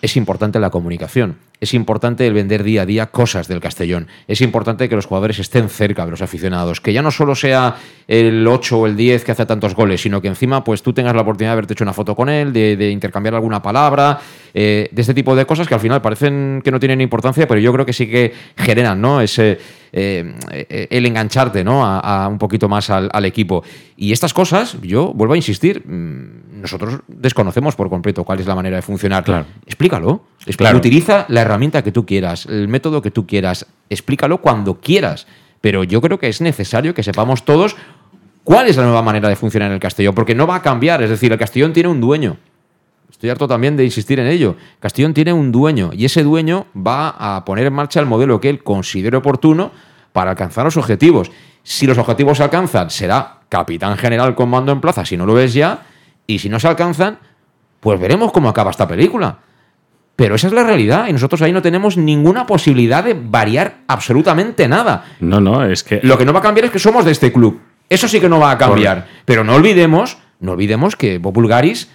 es 0.00 0.16
importante 0.16 0.60
la 0.60 0.70
comunicación, 0.70 1.36
es 1.60 1.74
importante 1.74 2.26
el 2.26 2.32
vender 2.32 2.62
día 2.62 2.82
a 2.82 2.86
día 2.86 3.06
cosas 3.06 3.48
del 3.48 3.60
Castellón, 3.60 4.06
es 4.28 4.40
importante 4.40 4.88
que 4.88 4.94
los 4.94 5.06
jugadores 5.06 5.38
estén 5.38 5.68
cerca 5.68 6.04
de 6.04 6.12
los 6.12 6.22
aficionados, 6.22 6.80
que 6.80 6.92
ya 6.92 7.02
no 7.02 7.10
solo 7.10 7.34
sea 7.34 7.76
el 8.06 8.46
8 8.46 8.78
o 8.78 8.86
el 8.86 8.96
10 8.96 9.24
que 9.24 9.32
hace 9.32 9.46
tantos 9.46 9.74
goles, 9.74 10.00
sino 10.00 10.20
que 10.20 10.28
encima 10.28 10.62
pues 10.62 10.82
tú 10.82 10.92
tengas 10.92 11.14
la 11.14 11.22
oportunidad 11.22 11.50
de 11.50 11.52
haberte 11.54 11.72
hecho 11.72 11.84
una 11.84 11.92
foto 11.92 12.14
con 12.14 12.28
él, 12.28 12.52
de, 12.52 12.90
intercambiar 12.90 13.34
alguna 13.34 13.60
palabra, 13.60 14.20
eh, 14.54 14.88
de 14.90 15.00
este 15.00 15.14
tipo 15.14 15.34
de 15.34 15.46
cosas 15.46 15.66
que 15.66 15.74
al 15.74 15.80
final 15.80 16.00
parecen 16.00 16.62
que 16.62 16.70
no 16.70 16.78
tienen 16.78 17.00
importancia, 17.00 17.48
pero 17.48 17.60
yo 17.60 17.72
creo 17.72 17.84
que 17.84 17.92
sí 17.92 18.08
que 18.08 18.32
generan 18.56 19.00
¿no? 19.00 19.20
ese, 19.20 19.58
eh, 19.92 20.34
eh, 20.50 20.88
el 20.90 21.06
engancharte 21.06 21.64
¿no? 21.64 21.84
a, 21.84 22.26
un 22.28 22.38
poquito 22.38 22.68
más 22.68 22.90
al, 22.90 23.24
equipo. 23.24 23.62
Y 23.96 24.12
estas 24.12 24.32
cosas, 24.34 24.76
yo 24.82 25.12
vuelvo 25.12 25.34
a 25.34 25.36
insistir, 25.36 25.86
mm, 25.86 26.60
nosotros 26.60 27.00
desconocemos 27.06 27.76
por 27.76 27.88
completo 27.88 28.24
cuál 28.24 28.40
es 28.40 28.46
la 28.46 28.54
manera 28.54 28.76
de 28.76 28.82
funcionar. 28.82 29.24
Claro. 29.24 29.46
Explícalo. 29.66 30.22
Utiliza 30.74 31.26
la 31.28 31.42
herramienta 31.42 31.82
que 31.82 31.92
tú 31.92 32.06
quieras, 32.06 32.46
el 32.46 32.68
método 32.68 33.02
que 33.02 33.10
tú 33.10 33.26
quieras. 33.26 33.66
Explícalo 33.90 34.38
cuando 34.40 34.80
quieras. 34.80 35.26
Pero 35.60 35.84
yo 35.84 36.00
creo 36.00 36.18
que 36.18 36.28
es 36.28 36.40
necesario 36.40 36.94
que 36.94 37.02
sepamos 37.02 37.44
todos 37.44 37.76
cuál 38.44 38.68
es 38.68 38.76
la 38.76 38.84
nueva 38.84 39.02
manera 39.02 39.28
de 39.28 39.36
funcionar 39.36 39.68
en 39.68 39.74
el 39.74 39.80
Castellón, 39.80 40.14
porque 40.14 40.34
no 40.34 40.46
va 40.46 40.56
a 40.56 40.62
cambiar. 40.62 41.02
Es 41.02 41.10
decir, 41.10 41.32
el 41.32 41.38
Castellón 41.38 41.72
tiene 41.72 41.88
un 41.88 42.00
dueño. 42.00 42.38
Estoy 43.10 43.30
harto 43.30 43.48
también 43.48 43.76
de 43.76 43.84
insistir 43.84 44.20
en 44.20 44.26
ello. 44.26 44.56
Castellón 44.80 45.14
tiene 45.14 45.32
un 45.32 45.50
dueño 45.50 45.90
y 45.92 46.04
ese 46.04 46.22
dueño 46.22 46.66
va 46.76 47.08
a 47.08 47.44
poner 47.44 47.66
en 47.66 47.72
marcha 47.72 48.00
el 48.00 48.06
modelo 48.06 48.40
que 48.40 48.48
él 48.48 48.62
considere 48.62 49.16
oportuno 49.16 49.72
para 50.12 50.30
alcanzar 50.30 50.64
los 50.64 50.76
objetivos. 50.76 51.30
Si 51.62 51.86
los 51.86 51.98
objetivos 51.98 52.38
se 52.38 52.44
alcanzan, 52.44 52.90
será 52.90 53.40
capitán 53.48 53.96
general 53.96 54.34
con 54.34 54.50
mando 54.50 54.72
en 54.72 54.80
plaza, 54.80 55.04
si 55.04 55.16
no 55.16 55.26
lo 55.26 55.34
ves 55.34 55.54
ya, 55.54 55.86
y 56.26 56.38
si 56.38 56.48
no 56.48 56.60
se 56.60 56.68
alcanzan, 56.68 57.18
pues 57.80 57.98
veremos 57.98 58.32
cómo 58.32 58.48
acaba 58.48 58.70
esta 58.70 58.86
película. 58.86 59.38
Pero 60.14 60.34
esa 60.34 60.48
es 60.48 60.52
la 60.52 60.64
realidad 60.64 61.06
y 61.08 61.12
nosotros 61.12 61.40
ahí 61.42 61.52
no 61.52 61.62
tenemos 61.62 61.96
ninguna 61.96 62.46
posibilidad 62.46 63.04
de 63.04 63.14
variar 63.14 63.78
absolutamente 63.86 64.66
nada. 64.66 65.04
No, 65.20 65.40
no, 65.40 65.64
es 65.64 65.84
que... 65.84 66.00
Lo 66.02 66.18
que 66.18 66.24
no 66.24 66.32
va 66.32 66.40
a 66.40 66.42
cambiar 66.42 66.66
es 66.66 66.72
que 66.72 66.80
somos 66.80 67.04
de 67.04 67.12
este 67.12 67.32
club. 67.32 67.60
Eso 67.88 68.08
sí 68.08 68.20
que 68.20 68.28
no 68.28 68.40
va 68.40 68.50
a 68.50 68.58
cambiar. 68.58 69.06
Pero 69.24 69.44
no 69.44 69.54
olvidemos, 69.54 70.18
no 70.40 70.52
olvidemos 70.52 70.96
que 70.96 71.18
Bob 71.18 71.34
Bulgaris 71.34 71.88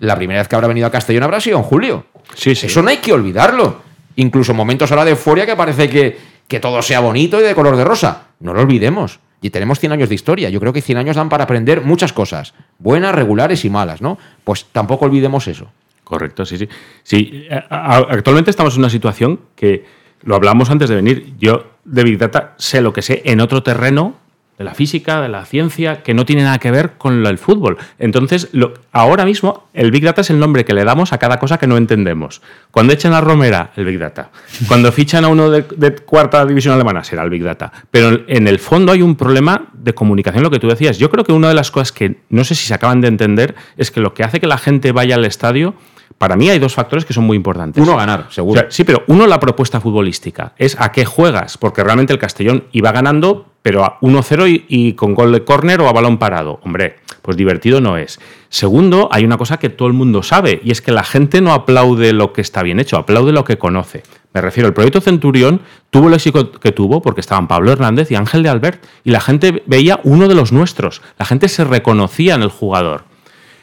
la 0.00 0.16
primera 0.16 0.40
vez 0.40 0.48
que 0.48 0.54
habrá 0.54 0.68
venido 0.68 0.86
a 0.86 0.90
Castellón 0.90 1.22
habrá 1.22 1.40
sido 1.40 1.58
en 1.58 1.62
julio. 1.62 2.06
Sí, 2.34 2.54
sí. 2.54 2.66
Eso 2.66 2.82
no 2.82 2.90
hay 2.90 2.98
que 2.98 3.12
olvidarlo. 3.12 3.82
Incluso 4.16 4.54
momentos 4.54 4.90
ahora 4.90 5.04
de 5.04 5.12
euforia 5.12 5.46
que 5.46 5.56
parece 5.56 5.88
que, 5.88 6.18
que 6.48 6.60
todo 6.60 6.80
sea 6.82 7.00
bonito 7.00 7.40
y 7.40 7.44
de 7.44 7.54
color 7.54 7.76
de 7.76 7.84
rosa. 7.84 8.28
No 8.40 8.54
lo 8.54 8.62
olvidemos. 8.62 9.20
Y 9.42 9.50
tenemos 9.50 9.78
100 9.78 9.92
años 9.92 10.08
de 10.08 10.14
historia. 10.14 10.50
Yo 10.50 10.60
creo 10.60 10.72
que 10.72 10.80
100 10.80 10.98
años 10.98 11.16
dan 11.16 11.28
para 11.28 11.44
aprender 11.44 11.82
muchas 11.82 12.12
cosas, 12.12 12.54
buenas, 12.78 13.14
regulares 13.14 13.64
y 13.64 13.70
malas, 13.70 14.00
¿no? 14.00 14.18
Pues 14.44 14.66
tampoco 14.72 15.04
olvidemos 15.04 15.46
eso. 15.46 15.70
Correcto, 16.04 16.46
sí, 16.46 16.56
sí. 16.56 16.68
Sí, 17.02 17.46
actualmente 17.68 18.50
estamos 18.50 18.74
en 18.74 18.80
una 18.80 18.90
situación 18.90 19.40
que 19.56 19.84
lo 20.22 20.36
hablamos 20.36 20.70
antes 20.70 20.88
de 20.88 20.96
venir. 20.96 21.34
Yo 21.38 21.72
de 21.84 22.04
Big 22.04 22.18
Data 22.18 22.54
sé 22.58 22.80
lo 22.80 22.92
que 22.92 23.02
sé 23.02 23.22
en 23.24 23.40
otro 23.40 23.62
terreno 23.62 24.14
de 24.58 24.64
la 24.64 24.74
física, 24.74 25.20
de 25.20 25.28
la 25.28 25.44
ciencia, 25.44 26.02
que 26.02 26.14
no 26.14 26.24
tiene 26.24 26.42
nada 26.42 26.58
que 26.58 26.70
ver 26.70 26.92
con 26.96 27.26
el 27.26 27.38
fútbol. 27.38 27.76
Entonces, 27.98 28.48
lo, 28.52 28.74
ahora 28.92 29.24
mismo, 29.24 29.68
el 29.74 29.90
Big 29.90 30.02
Data 30.02 30.22
es 30.22 30.30
el 30.30 30.38
nombre 30.38 30.64
que 30.64 30.72
le 30.72 30.84
damos 30.84 31.12
a 31.12 31.18
cada 31.18 31.38
cosa 31.38 31.58
que 31.58 31.66
no 31.66 31.76
entendemos. 31.76 32.40
Cuando 32.70 32.92
echan 32.92 33.12
a 33.12 33.20
Romera, 33.20 33.72
el 33.76 33.84
Big 33.84 33.98
Data. 33.98 34.30
Cuando 34.66 34.90
fichan 34.92 35.24
a 35.24 35.28
uno 35.28 35.50
de, 35.50 35.96
cuarta 35.96 36.44
división 36.46 36.74
alemana, 36.74 37.04
será 37.04 37.22
el 37.22 37.30
Big 37.30 37.42
Data. 37.42 37.72
Pero 37.90 38.22
en 38.26 38.48
el 38.48 38.58
fondo 38.58 38.92
hay 38.92 39.02
un 39.02 39.16
problema 39.16 39.66
de 39.74 39.94
comunicación, 39.94 40.42
lo 40.42 40.50
que 40.50 40.58
tú 40.58 40.68
decías. 40.68 40.98
Yo 40.98 41.10
creo 41.10 41.24
que 41.24 41.32
una 41.32 41.48
de 41.48 41.54
las 41.54 41.70
cosas 41.70 41.92
que 41.92 42.20
no 42.30 42.44
sé 42.44 42.54
si 42.54 42.66
se 42.66 42.74
acaban 42.74 43.00
de 43.00 43.08
entender 43.08 43.54
es 43.76 43.90
que 43.90 44.00
lo 44.00 44.14
que 44.14 44.24
hace 44.24 44.40
que 44.40 44.46
la 44.46 44.58
gente 44.58 44.92
vaya 44.92 45.16
al 45.16 45.24
estadio 45.24 45.74
para 46.18 46.36
mí 46.36 46.48
hay 46.48 46.58
dos 46.58 46.74
factores 46.74 47.04
que 47.04 47.12
son 47.12 47.24
muy 47.24 47.36
importantes. 47.36 47.82
Uno, 47.82 47.96
ganar, 47.96 48.28
seguro. 48.30 48.62
sí, 48.68 48.84
pero 48.84 49.02
uno, 49.08 49.26
la 49.26 49.38
propuesta 49.38 49.80
futbolística. 49.80 50.54
Es 50.56 50.76
a 50.80 50.90
qué 50.90 51.04
juegas, 51.04 51.58
porque 51.58 51.84
realmente 51.84 52.12
el 52.12 52.18
Castellón 52.18 52.64
iba 52.72 52.90
ganando, 52.92 53.46
pero 53.66 53.84
a 53.84 53.98
1-0 53.98 54.64
y, 54.68 54.92
con 54.92 55.12
gol 55.12 55.32
de 55.32 55.42
córner 55.42 55.80
o 55.80 55.88
a 55.88 55.92
balón 55.92 56.18
parado. 56.18 56.60
Hombre, 56.62 56.98
pues 57.20 57.36
divertido 57.36 57.80
no 57.80 57.96
es. 57.96 58.20
Segundo, 58.48 59.08
hay 59.10 59.24
una 59.24 59.38
cosa 59.38 59.56
que 59.56 59.70
todo 59.70 59.88
el 59.88 59.92
mundo 59.92 60.22
sabe, 60.22 60.60
y 60.62 60.70
es 60.70 60.80
que 60.80 60.92
la 60.92 61.02
gente 61.02 61.40
no 61.40 61.52
aplaude 61.52 62.12
lo 62.12 62.32
que 62.32 62.42
está 62.42 62.62
bien 62.62 62.78
hecho, 62.78 62.96
aplaude 62.96 63.32
lo 63.32 63.42
que 63.42 63.58
conoce. 63.58 64.04
Me 64.32 64.40
refiero, 64.40 64.68
el 64.68 64.72
proyecto 64.72 65.00
Centurión 65.00 65.62
tuvo 65.90 66.06
el 66.06 66.14
éxito 66.14 66.52
que 66.52 66.70
tuvo 66.70 67.02
porque 67.02 67.20
estaban 67.20 67.48
Pablo 67.48 67.72
Hernández 67.72 68.08
y 68.12 68.14
Ángel 68.14 68.44
de 68.44 68.50
Albert, 68.50 68.84
y 69.02 69.10
la 69.10 69.18
gente 69.18 69.64
veía 69.66 69.98
uno 70.04 70.28
de 70.28 70.36
los 70.36 70.52
nuestros. 70.52 71.02
La 71.18 71.26
gente 71.26 71.48
se 71.48 71.64
reconocía 71.64 72.36
en 72.36 72.42
el 72.42 72.50
jugador. 72.50 73.02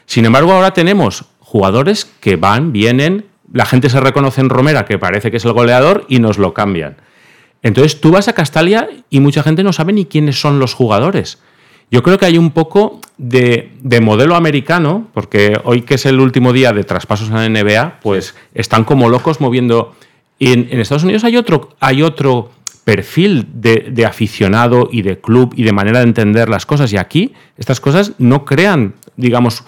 Sin 0.04 0.26
embargo, 0.26 0.52
ahora 0.52 0.74
tenemos 0.74 1.24
jugadores 1.38 2.12
que 2.20 2.36
van, 2.36 2.72
vienen, 2.72 3.24
la 3.50 3.64
gente 3.64 3.88
se 3.88 4.00
reconoce 4.00 4.42
en 4.42 4.50
Romera, 4.50 4.84
que 4.84 4.98
parece 4.98 5.30
que 5.30 5.38
es 5.38 5.44
el 5.46 5.54
goleador, 5.54 6.04
y 6.10 6.18
nos 6.18 6.36
lo 6.36 6.52
cambian. 6.52 6.96
Entonces 7.64 7.98
tú 7.98 8.10
vas 8.10 8.28
a 8.28 8.34
Castalia 8.34 8.88
y 9.08 9.20
mucha 9.20 9.42
gente 9.42 9.64
no 9.64 9.72
sabe 9.72 9.94
ni 9.94 10.04
quiénes 10.04 10.38
son 10.38 10.58
los 10.60 10.74
jugadores. 10.74 11.38
Yo 11.90 12.02
creo 12.02 12.18
que 12.18 12.26
hay 12.26 12.36
un 12.36 12.50
poco 12.50 13.00
de, 13.16 13.72
modelo 14.02 14.36
americano, 14.36 15.08
porque 15.14 15.58
hoy 15.64 15.82
que 15.82 15.94
es 15.94 16.04
el 16.04 16.20
último 16.20 16.52
día 16.52 16.72
de 16.72 16.84
traspasos 16.84 17.30
en 17.30 17.34
la 17.34 17.48
NBA, 17.48 18.00
pues 18.02 18.34
están 18.54 18.84
como 18.84 19.08
locos 19.08 19.40
moviendo. 19.40 19.96
En, 20.38 20.78
Estados 20.78 21.04
Unidos 21.04 21.24
hay 21.24 21.36
otro, 22.02 22.50
perfil 22.84 23.46
de, 23.54 24.04
aficionado 24.06 24.90
y 24.92 25.00
de 25.00 25.18
club 25.18 25.54
y 25.56 25.62
de 25.62 25.72
manera 25.72 26.00
de 26.00 26.04
entender 26.04 26.50
las 26.50 26.66
cosas. 26.66 26.92
Y 26.92 26.98
aquí 26.98 27.32
estas 27.56 27.80
cosas 27.80 28.12
no 28.18 28.44
crean, 28.44 28.94
digamos, 29.16 29.64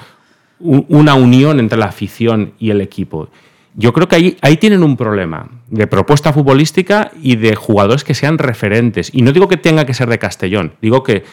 una 0.59 1.15
unión 1.15 1.61
entre 1.61 1.79
la 1.79 1.87
afición 1.87 2.53
y 2.59 2.71
el 2.71 2.83
equipo. 2.83 3.31
Yo 3.75 3.95
creo 3.95 4.07
que 4.07 4.37
ahí 4.43 4.57
tienen 4.59 4.83
un 4.83 4.99
problema 4.99 5.49
de 5.69 5.87
propuesta 5.87 6.33
futbolística 6.33 7.11
y 7.21 7.37
de 7.37 7.57
jugadores 7.57 8.05
que 8.05 8.15
sean 8.15 8.39
referentes. 8.39 9.11
Y 9.13 9.23
no 9.23 9.33
digo 9.33 9.49
que 9.49 9.57
tenga 9.57 9.85
que 9.85 9.95
ser 9.95 10.09
de 10.09 10.19
Castellón, 10.19 10.75
digo 10.81 11.03
que 11.03 11.25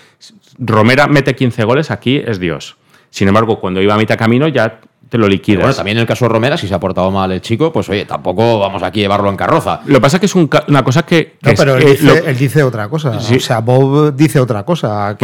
Romera 0.57 1.07
mete 1.07 1.36
15 1.36 1.63
goles, 1.63 1.91
aquí 1.91 2.21
es 2.25 2.39
Dios. 2.39 2.77
Sin 3.09 3.27
embargo, 3.27 3.59
cuando 3.59 3.81
iba 3.81 3.93
a 3.93 3.97
mitad 3.97 4.17
camino 4.17 4.47
ya 4.47 4.79
te 5.13 5.19
lo 5.19 5.27
liquidas. 5.27 5.61
Bueno, 5.61 5.75
también 5.75 5.97
en 5.97 6.01
el 6.01 6.07
caso 6.07 6.25
de 6.25 6.29
Romera, 6.29 6.57
si 6.57 6.67
se 6.67 6.73
ha 6.73 6.79
portado 6.79 7.11
mal 7.11 7.31
el 7.31 7.39
chico, 7.39 7.71
pues 7.71 7.88
oye, 7.88 8.03
tampoco 8.05 8.57
vamos 8.57 8.81
aquí 8.81 9.01
a 9.01 9.03
llevarlo 9.03 9.29
en 9.29 9.36
carroza. 9.36 9.81
Lo 9.86 9.95
que 9.95 10.01
pasa 10.01 10.17
es 10.17 10.21
que 10.21 10.25
es 10.25 10.34
una 10.34 10.84
cosa 10.84 11.03
que. 11.03 11.38
no, 11.39 11.51
pero 11.55 11.75
él, 11.75 12.36
dice, 12.36 12.63
otra 12.63 12.89
cosa. 12.89 13.11
O 13.11 13.39
sea, 13.39 13.59
Bob 13.59 14.15
dice 14.15 14.39
otra 14.39 14.65
cosa. 14.65 15.09
A 15.09 15.15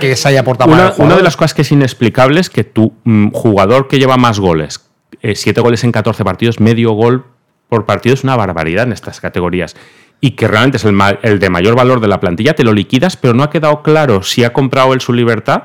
que, 0.00 0.16
se 0.16 0.28
haya 0.28 0.42
portado 0.42 0.72
una, 0.72 0.86
mal. 0.86 0.94
Una 0.98 1.16
de 1.16 1.22
las 1.22 1.36
cosas 1.36 1.54
que 1.54 1.62
es 1.62 1.70
inexplicable 1.70 2.40
es 2.40 2.50
que 2.50 2.64
tu 2.64 2.92
mm, 3.04 3.28
jugador 3.30 3.86
que 3.86 4.00
lleva 4.00 4.16
más 4.16 4.40
goles, 4.40 4.80
eh, 5.22 5.36
siete 5.36 5.60
goles 5.60 5.84
en 5.84 5.92
14 5.92 6.24
partidos, 6.24 6.58
medio 6.58 6.90
gol 6.94 7.35
por 7.68 7.86
partido, 7.86 8.14
es 8.14 8.24
una 8.24 8.36
barbaridad 8.36 8.84
en 8.84 8.92
estas 8.92 9.20
categorías. 9.20 9.76
Y 10.20 10.32
que 10.32 10.48
realmente 10.48 10.78
es 10.78 10.84
el, 10.84 10.96
el 11.22 11.38
de 11.38 11.50
mayor 11.50 11.76
valor 11.76 12.00
de 12.00 12.08
la 12.08 12.20
plantilla, 12.20 12.54
te 12.54 12.64
lo 12.64 12.72
liquidas, 12.72 13.16
pero 13.16 13.34
no 13.34 13.42
ha 13.42 13.50
quedado 13.50 13.82
claro 13.82 14.22
si 14.22 14.44
ha 14.44 14.52
comprado 14.52 14.94
él 14.94 15.00
su 15.00 15.12
libertad 15.12 15.64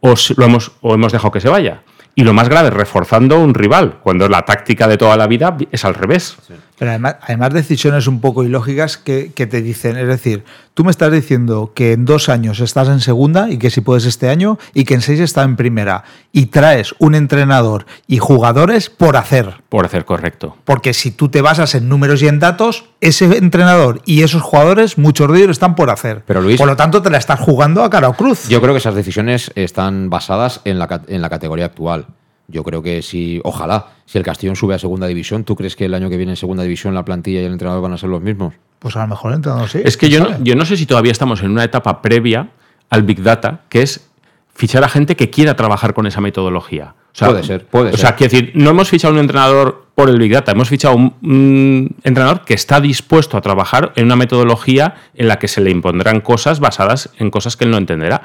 o, 0.00 0.14
lo 0.36 0.44
hemos, 0.44 0.72
o 0.80 0.94
hemos 0.94 1.12
dejado 1.12 1.30
que 1.30 1.40
se 1.40 1.48
vaya. 1.48 1.82
Y 2.14 2.24
lo 2.24 2.32
más 2.32 2.48
grave, 2.48 2.70
reforzando 2.70 3.38
un 3.38 3.52
rival, 3.52 3.98
cuando 4.02 4.28
la 4.28 4.42
táctica 4.42 4.88
de 4.88 4.96
toda 4.96 5.16
la 5.18 5.26
vida 5.26 5.56
es 5.70 5.84
al 5.84 5.94
revés. 5.94 6.38
Pero 6.78 6.90
además, 6.90 7.16
además 7.22 7.54
decisiones 7.54 8.06
un 8.06 8.20
poco 8.20 8.44
ilógicas 8.44 8.98
que, 8.98 9.32
que, 9.34 9.46
te 9.46 9.62
dicen, 9.62 9.96
es 9.96 10.06
decir, 10.06 10.44
tú 10.74 10.84
me 10.84 10.90
estás 10.90 11.10
diciendo 11.10 11.72
que 11.74 11.92
en 11.92 12.04
dos 12.04 12.28
años 12.28 12.60
estás 12.60 12.88
en 12.88 13.00
segunda 13.00 13.50
y 13.50 13.58
que 13.58 13.70
si 13.70 13.80
puedes 13.80 14.04
este 14.04 14.28
año 14.28 14.58
y 14.74 14.84
que 14.84 14.94
en 14.94 15.00
seis 15.00 15.20
está 15.20 15.42
en 15.42 15.56
primera 15.56 16.04
y 16.32 16.46
traes 16.46 16.94
un 16.98 17.14
entrenador 17.14 17.86
y 18.06 18.18
jugadores 18.18 18.90
por 18.90 19.16
hacer. 19.16 19.62
Por 19.70 19.86
hacer, 19.86 20.04
correcto. 20.04 20.56
Porque 20.64 20.92
si 20.92 21.10
tú 21.10 21.30
te 21.30 21.40
basas 21.40 21.74
en 21.74 21.88
números 21.88 22.22
y 22.22 22.28
en 22.28 22.38
datos, 22.38 22.84
ese 23.00 23.24
entrenador 23.38 24.02
y 24.04 24.22
esos 24.22 24.42
jugadores, 24.42 24.98
muchos 24.98 25.32
de 25.32 25.38
ellos 25.38 25.50
están 25.52 25.74
por 25.74 25.90
hacer. 25.90 26.24
Pero 26.26 26.42
Luis, 26.42 26.58
por 26.58 26.68
lo 26.68 26.76
tanto, 26.76 27.00
te 27.00 27.10
la 27.10 27.18
estás 27.18 27.40
jugando 27.40 27.82
a 27.82 27.90
cara 27.90 28.08
o 28.08 28.14
cruz. 28.14 28.48
Yo 28.48 28.60
creo 28.60 28.74
que 28.74 28.78
esas 28.78 28.94
decisiones 28.94 29.50
están 29.54 30.10
basadas 30.10 30.60
en 30.64 30.78
la, 30.78 31.02
en 31.08 31.22
la 31.22 31.30
categoría 31.30 31.66
actual. 31.66 32.06
Yo 32.48 32.62
creo 32.62 32.82
que 32.82 33.02
si, 33.02 33.40
ojalá, 33.44 33.88
si 34.04 34.18
el 34.18 34.24
Castellón 34.24 34.56
sube 34.56 34.74
a 34.74 34.78
segunda 34.78 35.06
división, 35.06 35.44
¿tú 35.44 35.56
crees 35.56 35.74
que 35.74 35.86
el 35.86 35.94
año 35.94 36.08
que 36.08 36.16
viene 36.16 36.32
en 36.32 36.36
segunda 36.36 36.62
división 36.62 36.94
la 36.94 37.04
plantilla 37.04 37.40
y 37.40 37.44
el 37.44 37.52
entrenador 37.52 37.82
van 37.82 37.92
a 37.92 37.98
ser 37.98 38.08
los 38.08 38.22
mismos? 38.22 38.54
Pues 38.78 38.94
a 38.96 39.02
lo 39.02 39.08
mejor 39.08 39.32
el 39.32 39.36
entrenador 39.36 39.68
sí. 39.68 39.80
Es 39.84 39.96
que 39.96 40.08
yo 40.08 40.20
no, 40.20 40.42
yo 40.42 40.54
no 40.54 40.64
sé 40.64 40.76
si 40.76 40.86
todavía 40.86 41.12
estamos 41.12 41.42
en 41.42 41.50
una 41.50 41.64
etapa 41.64 42.02
previa 42.02 42.50
al 42.88 43.02
Big 43.02 43.22
Data, 43.22 43.62
que 43.68 43.82
es 43.82 44.08
fichar 44.54 44.84
a 44.84 44.88
gente 44.88 45.16
que 45.16 45.28
quiera 45.30 45.56
trabajar 45.56 45.92
con 45.92 46.06
esa 46.06 46.20
metodología. 46.20 46.94
O 47.12 47.18
sea, 47.18 47.28
puede 47.28 47.44
ser, 47.44 47.66
puede 47.66 47.88
o 47.88 47.90
ser. 47.92 48.00
sea, 48.00 48.14
quiero 48.14 48.32
decir, 48.32 48.52
no 48.54 48.70
hemos 48.70 48.88
fichado 48.88 49.14
un 49.14 49.20
entrenador 49.20 49.86
por 49.94 50.10
el 50.10 50.18
Big 50.18 50.32
Data, 50.32 50.52
hemos 50.52 50.68
fichado 50.68 50.94
un, 50.94 51.14
un, 51.22 51.96
entrenador 52.04 52.44
que 52.44 52.54
está 52.54 52.80
dispuesto 52.80 53.36
a 53.36 53.40
trabajar 53.40 53.92
en 53.96 54.04
una 54.04 54.16
metodología 54.16 54.94
en 55.14 55.28
la 55.28 55.38
que 55.38 55.48
se 55.48 55.62
le 55.62 55.70
impondrán 55.70 56.20
cosas 56.20 56.60
basadas 56.60 57.10
en 57.18 57.30
cosas 57.30 57.56
que 57.56 57.64
él 57.64 57.70
no 57.70 57.78
entenderá. 57.78 58.22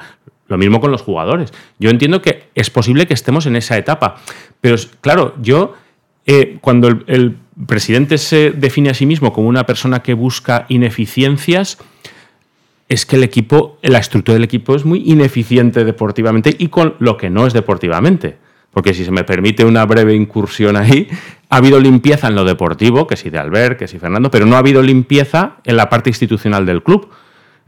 Lo 0.52 0.58
mismo 0.58 0.82
con 0.82 0.90
los 0.90 1.00
jugadores. 1.00 1.50
Yo 1.78 1.88
entiendo 1.88 2.20
que 2.20 2.50
es 2.54 2.68
posible 2.68 3.06
que 3.06 3.14
estemos 3.14 3.46
en 3.46 3.56
esa 3.56 3.78
etapa, 3.78 4.16
pero 4.60 4.76
claro, 5.00 5.34
yo, 5.40 5.72
eh, 6.26 6.58
cuando 6.60 6.88
el, 6.88 7.38
presidente 7.66 8.18
se 8.18 8.50
define 8.50 8.90
a 8.90 8.94
sí 8.94 9.06
mismo 9.06 9.32
como 9.32 9.48
una 9.48 9.64
persona 9.64 10.02
que 10.02 10.12
busca 10.12 10.66
ineficiencias, 10.68 11.78
es 12.90 13.06
que 13.06 13.16
el 13.16 13.24
equipo, 13.24 13.78
la 13.80 13.98
estructura 13.98 14.34
del 14.34 14.44
equipo 14.44 14.74
es 14.74 14.84
muy 14.84 15.02
ineficiente 15.06 15.84
deportivamente 15.86 16.54
y 16.58 16.68
con 16.68 16.96
lo 16.98 17.16
que 17.16 17.30
no 17.30 17.46
es 17.46 17.54
deportivamente. 17.54 18.36
Porque 18.72 18.92
si 18.92 19.06
se 19.06 19.10
me 19.10 19.24
permite 19.24 19.64
una 19.64 19.86
breve 19.86 20.14
incursión 20.14 20.76
ahí, 20.76 21.08
ha 21.48 21.56
habido 21.56 21.80
limpieza 21.80 22.28
en 22.28 22.34
lo 22.34 22.44
deportivo, 22.44 23.06
que 23.06 23.16
sí 23.16 23.30
de 23.30 23.38
Albert, 23.38 23.78
que 23.78 23.88
sí 23.88 23.98
Fernando, 23.98 24.30
pero 24.30 24.44
no 24.44 24.56
ha 24.56 24.58
habido 24.58 24.82
limpieza 24.82 25.56
en 25.64 25.78
la 25.78 25.88
parte 25.88 26.10
institucional 26.10 26.66
del 26.66 26.82
club. 26.82 27.08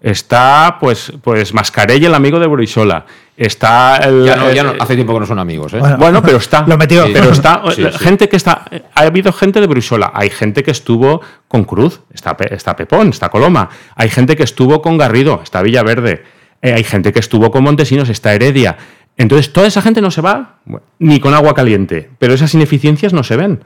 Está, 0.04 0.76
pues, 0.78 1.14
pues 1.22 1.54
Mascarella, 1.54 2.08
el 2.08 2.14
amigo 2.14 2.38
de 2.38 2.46
Brisola. 2.46 3.06
Está 3.38 3.96
el, 3.96 4.26
ya 4.26 4.36
no, 4.36 4.52
ya 4.52 4.62
no, 4.62 4.74
hace 4.78 4.96
tiempo 4.96 5.14
que 5.14 5.20
no 5.20 5.24
son 5.24 5.38
amigos, 5.38 5.72
¿eh? 5.72 5.78
Bueno, 5.78 5.96
bueno 5.96 6.22
pero 6.22 6.36
está. 6.44 6.62
Lo 6.66 6.76
metió. 6.76 7.06
Sí, 7.06 7.12
pero 7.14 7.30
está. 7.30 7.62
Sí, 7.74 7.82
sí. 7.90 7.98
gente 7.98 8.28
que 8.28 8.36
está. 8.36 8.66
Ha 8.94 9.00
habido 9.00 9.32
gente 9.32 9.62
de 9.62 9.66
Brisola. 9.66 10.12
Hay 10.14 10.28
gente 10.28 10.62
que 10.62 10.72
estuvo 10.72 11.22
con 11.48 11.64
Cruz. 11.64 12.02
Está, 12.12 12.36
está 12.50 12.76
Pepón, 12.76 13.08
está 13.08 13.30
Coloma. 13.30 13.70
Hay 13.96 14.10
gente 14.10 14.36
que 14.36 14.42
estuvo 14.42 14.82
con 14.82 14.98
Garrido. 14.98 15.40
Está 15.42 15.62
Villaverde. 15.62 16.22
Eh, 16.60 16.74
hay 16.74 16.84
gente 16.84 17.10
que 17.10 17.20
estuvo 17.20 17.50
con 17.50 17.64
Montesinos. 17.64 18.10
Está 18.10 18.34
Heredia. 18.34 18.76
Entonces, 19.16 19.54
toda 19.54 19.66
esa 19.68 19.80
gente 19.80 20.02
no 20.02 20.10
se 20.10 20.20
va 20.20 20.58
ni 20.98 21.18
con 21.18 21.32
agua 21.32 21.54
caliente. 21.54 22.10
Pero 22.18 22.34
esas 22.34 22.52
ineficiencias 22.52 23.14
no 23.14 23.24
se 23.24 23.36
ven. 23.38 23.64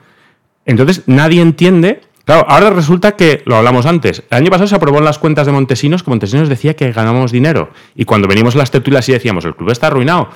Entonces, 0.66 1.02
nadie 1.06 1.42
entiende 1.42 2.02
Claro, 2.28 2.44
ahora 2.46 2.68
resulta 2.68 3.12
que, 3.12 3.42
lo 3.46 3.56
hablamos 3.56 3.86
antes, 3.86 4.22
el 4.28 4.36
año 4.36 4.50
pasado 4.50 4.68
se 4.68 4.74
aprobó 4.74 4.98
en 4.98 5.06
las 5.06 5.18
cuentas 5.18 5.46
de 5.46 5.52
Montesinos 5.52 6.02
que 6.02 6.10
Montesinos 6.10 6.50
decía 6.50 6.76
que 6.76 6.92
ganábamos 6.92 7.32
dinero. 7.32 7.70
Y 7.94 8.04
cuando 8.04 8.28
venimos 8.28 8.54
a 8.54 8.58
las 8.58 8.70
tertulias 8.70 9.08
y 9.08 9.12
decíamos, 9.12 9.46
el 9.46 9.54
club 9.54 9.70
está 9.70 9.86
arruinado, 9.86 10.28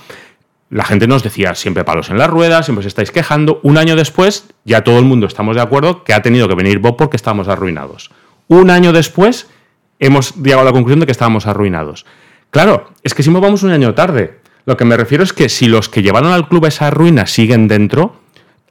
la 0.71 0.85
gente 0.85 1.07
nos 1.07 1.23
decía 1.23 1.55
siempre 1.55 1.85
palos 1.85 2.09
en 2.09 2.17
las 2.17 2.31
ruedas, 2.31 2.65
siempre 2.65 2.81
os 2.81 2.87
estáis 2.87 3.11
quejando. 3.11 3.61
Un 3.63 3.77
año 3.77 3.95
después, 3.95 4.49
ya 4.65 4.85
todo 4.85 4.99
el 5.01 5.05
mundo 5.05 5.27
estamos 5.27 5.55
de 5.55 5.61
acuerdo 5.61 6.03
que 6.03 6.15
ha 6.15 6.23
tenido 6.23 6.49
que 6.49 6.55
venir 6.55 6.79
Bob 6.79 6.97
porque 6.97 7.19
estábamos 7.19 7.49
arruinados. 7.49 8.11
Un 8.49 8.71
año 8.71 8.95
después, 8.95 9.51
hemos 9.99 10.35
llegado 10.37 10.63
a 10.63 10.65
la 10.65 10.73
conclusión 10.73 11.01
de 11.01 11.05
que 11.05 11.13
estábamos 11.13 11.47
arruinados. 11.47 12.07
Claro, 12.51 12.89
es 13.03 13.13
que 13.13 13.23
si 13.23 13.29
nos 13.29 13.43
vamos 13.43 13.65
un 13.65 13.71
año 13.71 13.93
tarde. 13.93 14.41
Lo 14.65 14.79
que 14.79 14.87
me 14.87 14.97
refiero 14.97 15.25
es 15.25 15.35
que 15.35 15.51
si 15.51 15.67
los 15.67 15.91
que 15.91 16.01
llevaron 16.01 16.33
al 16.33 16.49
club 16.49 16.65
a 16.65 16.69
esa 16.69 16.89
ruina 16.89 17.27
siguen 17.27 17.69
dentro, 17.69 18.17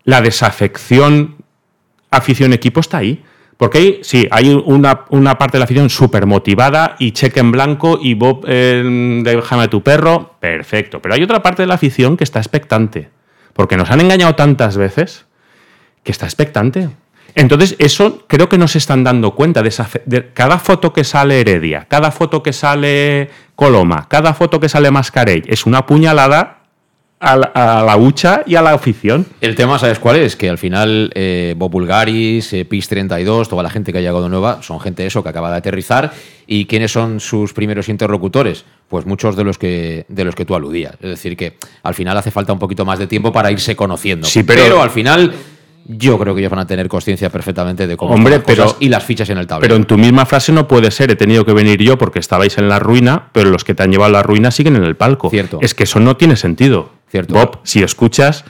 la 0.05 0.21
desafección 0.21 1.35
afición-equipo 2.11 2.79
está 2.79 2.97
ahí. 2.97 3.23
Porque 3.57 3.77
hay, 3.77 3.99
sí, 4.01 4.27
hay 4.31 4.49
una, 4.49 5.05
una 5.09 5.37
parte 5.37 5.53
de 5.53 5.59
la 5.59 5.65
afición 5.65 5.89
súper 5.89 6.25
motivada 6.25 6.95
y 6.97 7.11
cheque 7.11 7.39
en 7.39 7.51
blanco 7.51 7.99
y 8.01 8.15
Bob, 8.15 8.43
eh, 8.47 9.21
déjame 9.23 9.67
tu 9.67 9.83
perro, 9.83 10.35
perfecto. 10.39 10.99
Pero 10.99 11.13
hay 11.13 11.21
otra 11.21 11.43
parte 11.43 11.61
de 11.61 11.67
la 11.67 11.75
afición 11.75 12.17
que 12.17 12.23
está 12.23 12.39
expectante. 12.39 13.09
Porque 13.53 13.77
nos 13.77 13.91
han 13.91 14.01
engañado 14.01 14.33
tantas 14.33 14.77
veces 14.77 15.25
que 16.03 16.11
está 16.11 16.25
expectante. 16.25 16.89
Entonces, 17.35 17.75
eso 17.77 18.25
creo 18.27 18.49
que 18.49 18.57
no 18.57 18.67
se 18.67 18.79
están 18.79 19.03
dando 19.03 19.35
cuenta 19.35 19.61
de, 19.61 19.73
de 20.05 20.33
cada 20.33 20.57
foto 20.57 20.91
que 20.91 21.03
sale 21.03 21.39
Heredia, 21.39 21.85
cada 21.87 22.11
foto 22.11 22.41
que 22.41 22.53
sale 22.53 23.29
Coloma, 23.55 24.07
cada 24.09 24.33
foto 24.33 24.59
que 24.59 24.69
sale 24.69 24.89
Mascarell, 24.91 25.43
es 25.47 25.65
una 25.65 25.85
puñalada 25.85 26.60
a 27.21 27.37
la, 27.37 27.45
a 27.53 27.83
la, 27.83 27.97
hucha 27.97 28.41
y 28.47 28.55
a 28.55 28.61
la 28.63 28.71
afición. 28.71 29.27
El 29.39 29.55
tema, 29.55 29.77
¿sabes 29.77 29.99
cuál 29.99 30.15
es? 30.17 30.35
Que 30.35 30.49
al 30.49 30.57
final 30.57 31.11
eh, 31.13 31.53
Bob 31.55 31.71
Bulgaris, 31.71 32.51
eh, 32.53 32.65
PIS 32.65 32.89
32, 32.89 33.47
toda 33.47 33.61
la 33.61 33.69
gente 33.69 33.91
que 33.91 33.99
ha 33.99 34.01
llegado 34.01 34.27
nueva, 34.27 34.63
son 34.63 34.79
gente 34.79 35.05
eso 35.05 35.21
que 35.21 35.29
acaba 35.29 35.51
de 35.51 35.57
aterrizar. 35.57 36.11
¿Y 36.47 36.65
quiénes 36.65 36.91
son 36.91 37.19
sus 37.19 37.53
primeros 37.53 37.89
interlocutores? 37.89 38.65
Pues 38.89 39.05
muchos 39.05 39.35
de 39.35 39.43
los 39.43 39.59
que 39.59 40.05
de 40.09 40.25
los 40.25 40.35
que 40.35 40.45
tú 40.45 40.55
aludías. 40.55 40.95
Es 40.95 41.11
decir, 41.11 41.37
que 41.37 41.57
al 41.83 41.93
final 41.93 42.17
hace 42.17 42.31
falta 42.31 42.51
un 42.51 42.59
poquito 42.59 42.85
más 42.85 42.97
de 42.97 43.05
tiempo 43.07 43.31
para 43.31 43.51
irse 43.51 43.75
conociendo. 43.75 44.27
Sí, 44.27 44.41
pero, 44.43 44.63
pero 44.63 44.81
al 44.81 44.89
final 44.89 45.31
yo 45.85 46.17
creo 46.17 46.33
que 46.33 46.41
ellos 46.41 46.51
van 46.51 46.59
a 46.59 46.67
tener 46.67 46.87
conciencia 46.87 47.29
perfectamente 47.29 47.87
de 47.87 47.97
cómo 47.97 48.13
Hombre, 48.13 48.37
las 48.37 48.43
pero, 48.45 48.63
cosas 48.63 48.77
y 48.79 48.89
las 48.89 49.03
fichas 49.03 49.29
en 49.29 49.37
el 49.37 49.47
tablero. 49.47 49.67
Pero 49.67 49.75
en 49.75 49.85
tu 49.85 49.97
misma 49.97 50.25
frase 50.25 50.51
no 50.51 50.67
puede 50.67 50.91
ser, 50.91 51.11
he 51.11 51.15
tenido 51.15 51.45
que 51.45 51.53
venir 51.53 51.81
yo 51.81 51.97
porque 51.97 52.19
estabais 52.19 52.57
en 52.57 52.67
la 52.67 52.79
ruina, 52.79 53.29
pero 53.31 53.49
los 53.49 53.63
que 53.63 53.73
te 53.73 53.83
han 53.83 53.91
llevado 53.91 54.09
a 54.09 54.19
la 54.19 54.23
ruina 54.23 54.51
siguen 54.51 54.75
en 54.75 54.83
el 54.83 54.95
palco. 54.95 55.29
Cierto. 55.29 55.59
Es 55.61 55.73
que 55.73 55.83
eso 55.83 55.99
no 55.99 56.17
tiene 56.17 56.35
sentido. 56.35 57.00
Cierto. 57.11 57.33
Bob, 57.33 57.59
si 57.63 57.83
escuchas, 57.83 58.45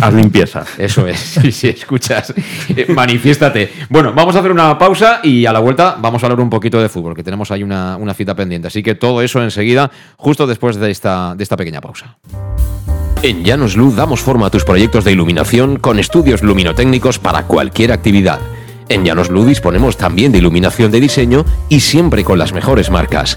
haz 0.00 0.14
limpieza. 0.14 0.64
Eso 0.78 1.06
es, 1.06 1.18
si, 1.42 1.52
si 1.52 1.68
escuchas, 1.68 2.32
eh, 2.74 2.86
manifiéstate. 2.88 3.70
Bueno, 3.90 4.14
vamos 4.14 4.34
a 4.36 4.38
hacer 4.38 4.50
una 4.50 4.78
pausa 4.78 5.20
y 5.22 5.44
a 5.44 5.52
la 5.52 5.60
vuelta 5.60 5.96
vamos 5.98 6.22
a 6.22 6.26
hablar 6.26 6.40
un 6.40 6.48
poquito 6.48 6.80
de 6.80 6.88
fútbol, 6.88 7.14
que 7.14 7.22
tenemos 7.22 7.50
ahí 7.50 7.62
una, 7.62 7.98
una 7.98 8.14
cita 8.14 8.34
pendiente. 8.34 8.68
Así 8.68 8.82
que 8.82 8.94
todo 8.94 9.20
eso 9.20 9.42
enseguida, 9.42 9.90
justo 10.16 10.46
después 10.46 10.76
de 10.76 10.90
esta, 10.90 11.34
de 11.34 11.42
esta 11.42 11.58
pequeña 11.58 11.82
pausa. 11.82 12.16
En 13.22 13.44
Llanos 13.44 13.76
Luz 13.76 13.94
damos 13.96 14.20
forma 14.20 14.46
a 14.46 14.50
tus 14.50 14.64
proyectos 14.64 15.04
de 15.04 15.12
iluminación 15.12 15.78
con 15.78 15.98
estudios 15.98 16.42
luminotécnicos 16.42 17.18
para 17.18 17.42
cualquier 17.42 17.92
actividad. 17.92 18.40
En 18.88 19.04
Llanos 19.04 19.28
Luz 19.28 19.46
disponemos 19.46 19.98
también 19.98 20.32
de 20.32 20.38
iluminación 20.38 20.90
de 20.90 21.00
diseño 21.00 21.44
y 21.68 21.80
siempre 21.80 22.24
con 22.24 22.38
las 22.38 22.52
mejores 22.52 22.88
marcas. 22.88 23.36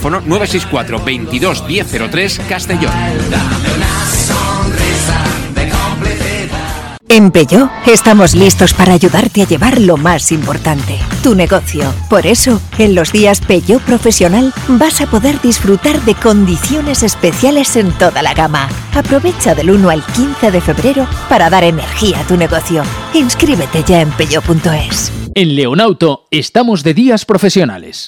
964 0.09 1.03
22 1.03 1.63
1003 1.67 2.41
Castellón. 2.49 2.91
En 7.11 7.29
Peugeot 7.31 7.69
estamos 7.87 8.35
listos 8.35 8.73
para 8.73 8.93
ayudarte 8.93 9.41
a 9.41 9.45
llevar 9.45 9.81
lo 9.81 9.97
más 9.97 10.31
importante, 10.31 10.97
tu 11.21 11.35
negocio. 11.35 11.93
Por 12.09 12.25
eso, 12.25 12.61
en 12.77 12.95
los 12.95 13.11
días 13.11 13.41
Peugeot 13.41 13.81
Profesional 13.81 14.53
vas 14.69 15.01
a 15.01 15.07
poder 15.07 15.41
disfrutar 15.41 15.99
de 16.03 16.15
condiciones 16.15 17.03
especiales 17.03 17.75
en 17.75 17.91
toda 17.97 18.21
la 18.21 18.33
gama. 18.33 18.69
Aprovecha 18.95 19.53
del 19.53 19.71
1 19.71 19.89
al 19.89 20.05
15 20.05 20.51
de 20.51 20.61
febrero 20.61 21.05
para 21.27 21.49
dar 21.49 21.65
energía 21.65 22.21
a 22.21 22.23
tu 22.23 22.37
negocio. 22.37 22.83
Inscríbete 23.13 23.83
ya 23.85 23.99
en 23.99 24.11
peugeot.es. 24.11 25.11
En 25.35 25.55
Leonauto 25.57 26.27
estamos 26.31 26.81
de 26.83 26.93
días 26.93 27.25
profesionales. 27.25 28.07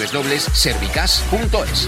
www.servicas.es. 0.07 1.87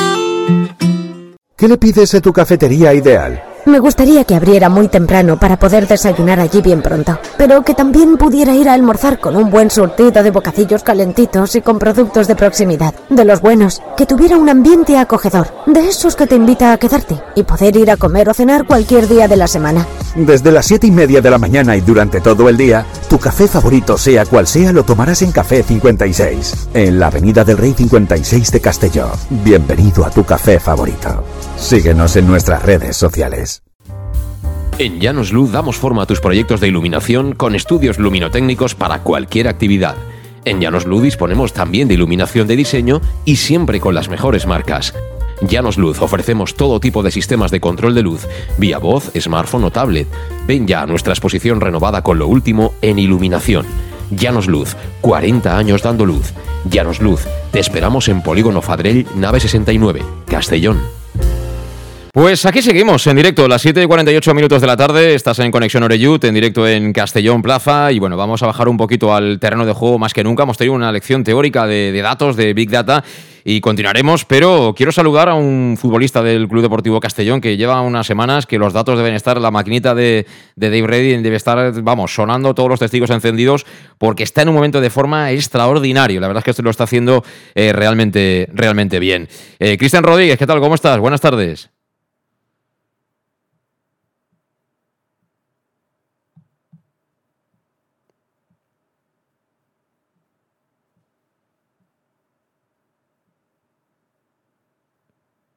¿Qué 1.61 1.67
le 1.67 1.77
pides 1.77 2.15
a 2.15 2.21
tu 2.21 2.33
cafetería 2.33 2.91
ideal? 2.91 3.39
Me 3.67 3.77
gustaría 3.77 4.23
que 4.23 4.33
abriera 4.33 4.67
muy 4.67 4.87
temprano 4.87 5.37
para 5.37 5.59
poder 5.59 5.87
desayunar 5.87 6.39
allí 6.39 6.59
bien 6.59 6.81
pronto, 6.81 7.19
pero 7.37 7.61
que 7.61 7.75
también 7.75 8.17
pudiera 8.17 8.55
ir 8.55 8.67
a 8.67 8.73
almorzar 8.73 9.19
con 9.19 9.35
un 9.35 9.51
buen 9.51 9.69
surtido 9.69 10.23
de 10.23 10.31
bocacillos 10.31 10.81
calentitos 10.81 11.55
y 11.55 11.61
con 11.61 11.77
productos 11.77 12.27
de 12.27 12.35
proximidad, 12.35 12.95
de 13.11 13.25
los 13.25 13.41
buenos, 13.41 13.79
que 13.95 14.07
tuviera 14.07 14.37
un 14.37 14.49
ambiente 14.49 14.97
acogedor, 14.97 15.53
de 15.67 15.87
esos 15.87 16.15
que 16.15 16.25
te 16.25 16.33
invita 16.33 16.73
a 16.73 16.77
quedarte 16.79 17.21
y 17.35 17.43
poder 17.43 17.77
ir 17.77 17.91
a 17.91 17.97
comer 17.97 18.27
o 18.29 18.33
cenar 18.33 18.65
cualquier 18.65 19.07
día 19.07 19.27
de 19.27 19.37
la 19.37 19.45
semana. 19.45 19.85
Desde 20.15 20.51
las 20.51 20.65
7 20.65 20.87
y 20.87 20.91
media 20.91 21.21
de 21.21 21.29
la 21.29 21.37
mañana 21.37 21.77
y 21.77 21.81
durante 21.81 22.19
todo 22.19 22.49
el 22.49 22.57
día, 22.57 22.85
tu 23.09 23.17
café 23.17 23.47
favorito, 23.47 23.97
sea 23.97 24.25
cual 24.25 24.45
sea, 24.45 24.73
lo 24.73 24.83
tomarás 24.83 25.21
en 25.21 25.31
Café 25.31 25.63
56, 25.63 26.69
en 26.73 26.99
la 26.99 27.07
Avenida 27.07 27.45
del 27.45 27.57
Rey 27.57 27.73
56 27.73 28.51
de 28.51 28.59
Castelló. 28.59 29.09
Bienvenido 29.29 30.05
a 30.05 30.09
tu 30.09 30.25
café 30.25 30.59
favorito. 30.59 31.23
Síguenos 31.55 32.17
en 32.17 32.27
nuestras 32.27 32.61
redes 32.61 32.97
sociales. 32.97 33.63
En 34.79 34.99
Llanos 34.99 35.31
Luz 35.31 35.53
damos 35.53 35.77
forma 35.77 36.03
a 36.03 36.07
tus 36.07 36.19
proyectos 36.19 36.59
de 36.59 36.67
iluminación 36.67 37.33
con 37.33 37.55
estudios 37.55 37.97
luminotécnicos 37.97 38.75
para 38.75 39.03
cualquier 39.03 39.47
actividad. 39.47 39.95
En 40.43 40.59
Llanos 40.59 40.85
Luz 40.85 41.03
disponemos 41.03 41.53
también 41.53 41.87
de 41.87 41.93
iluminación 41.93 42.47
de 42.47 42.57
diseño 42.57 42.99
y 43.23 43.37
siempre 43.37 43.79
con 43.79 43.95
las 43.95 44.09
mejores 44.09 44.45
marcas. 44.45 44.93
Llanos 45.41 45.77
Luz 45.77 46.01
ofrecemos 46.01 46.55
todo 46.55 46.79
tipo 46.79 47.01
de 47.03 47.11
sistemas 47.11 47.51
de 47.51 47.59
control 47.59 47.95
de 47.95 48.03
luz, 48.03 48.27
vía 48.57 48.77
voz, 48.77 49.11
smartphone 49.19 49.63
o 49.63 49.71
tablet. 49.71 50.07
Ven 50.45 50.67
ya 50.67 50.83
a 50.83 50.85
nuestra 50.85 51.13
exposición 51.13 51.61
renovada 51.61 52.03
con 52.03 52.19
lo 52.19 52.27
último 52.27 52.73
en 52.81 52.99
iluminación. 52.99 53.65
Llanos 54.11 54.47
Luz, 54.47 54.75
40 55.01 55.57
años 55.57 55.81
dando 55.81 56.05
luz. 56.05 56.33
Llanos 56.69 57.01
Luz, 57.01 57.21
te 57.51 57.59
esperamos 57.59 58.07
en 58.07 58.21
Polígono 58.21 58.61
Fadrell, 58.61 59.07
nave 59.15 59.39
69, 59.39 60.01
Castellón. 60.27 60.79
Pues 62.13 62.45
aquí 62.45 62.61
seguimos 62.61 63.07
en 63.07 63.15
directo, 63.15 63.47
las 63.47 63.61
7 63.61 63.83
y 63.83 63.87
48 63.87 64.33
minutos 64.33 64.59
de 64.59 64.67
la 64.67 64.75
tarde. 64.75 65.15
Estás 65.15 65.39
en 65.39 65.49
Conexión 65.49 65.83
Oreyut, 65.83 66.21
en 66.25 66.33
directo 66.33 66.67
en 66.67 66.91
Castellón 66.91 67.41
Plaza. 67.41 67.91
Y 67.93 67.99
bueno, 67.99 68.17
vamos 68.17 68.43
a 68.43 68.47
bajar 68.47 68.67
un 68.67 68.75
poquito 68.75 69.15
al 69.15 69.39
terreno 69.39 69.65
de 69.65 69.71
juego 69.71 69.97
más 69.97 70.13
que 70.13 70.21
nunca. 70.21 70.43
Hemos 70.43 70.57
tenido 70.57 70.75
una 70.75 70.91
lección 70.91 71.23
teórica 71.23 71.65
de 71.65 71.99
datos, 72.01 72.35
de 72.35 72.53
Big 72.53 72.69
Data. 72.69 73.01
Y 73.43 73.61
continuaremos, 73.61 74.25
pero 74.25 74.73
quiero 74.75 74.91
saludar 74.91 75.29
a 75.29 75.35
un 75.35 75.77
futbolista 75.79 76.21
del 76.21 76.47
Club 76.47 76.61
Deportivo 76.61 76.99
Castellón 76.99 77.41
que 77.41 77.57
lleva 77.57 77.81
unas 77.81 78.07
semanas 78.07 78.45
que 78.45 78.57
los 78.57 78.73
datos 78.73 78.97
deben 78.97 79.13
estar, 79.13 79.39
la 79.39 79.51
maquinita 79.51 79.95
de, 79.95 80.25
de 80.55 80.69
Dave 80.69 80.87
Reddy 80.87 81.21
debe 81.21 81.35
estar, 81.35 81.81
vamos, 81.81 82.13
sonando 82.13 82.53
todos 82.53 82.69
los 82.69 82.79
testigos 82.79 83.09
encendidos 83.09 83.65
porque 83.97 84.23
está 84.23 84.43
en 84.43 84.49
un 84.49 84.55
momento 84.55 84.81
de 84.81 84.89
forma 84.89 85.31
extraordinario. 85.31 86.19
La 86.19 86.27
verdad 86.27 86.41
es 86.41 86.45
que 86.45 86.51
esto 86.51 86.63
lo 86.63 86.69
está 86.69 86.83
haciendo 86.83 87.23
eh, 87.55 87.73
realmente, 87.73 88.47
realmente 88.53 88.99
bien. 88.99 89.27
Eh, 89.59 89.77
Cristian 89.77 90.03
Rodríguez, 90.03 90.37
¿qué 90.37 90.47
tal? 90.47 90.59
¿Cómo 90.59 90.75
estás? 90.75 90.99
Buenas 90.99 91.21
tardes. 91.21 91.69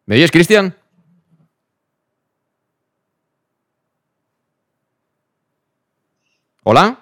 ¿Me 0.06 0.16
oyes, 0.16 0.30
Cristian? 0.30 0.76
¿Hola? 6.62 6.98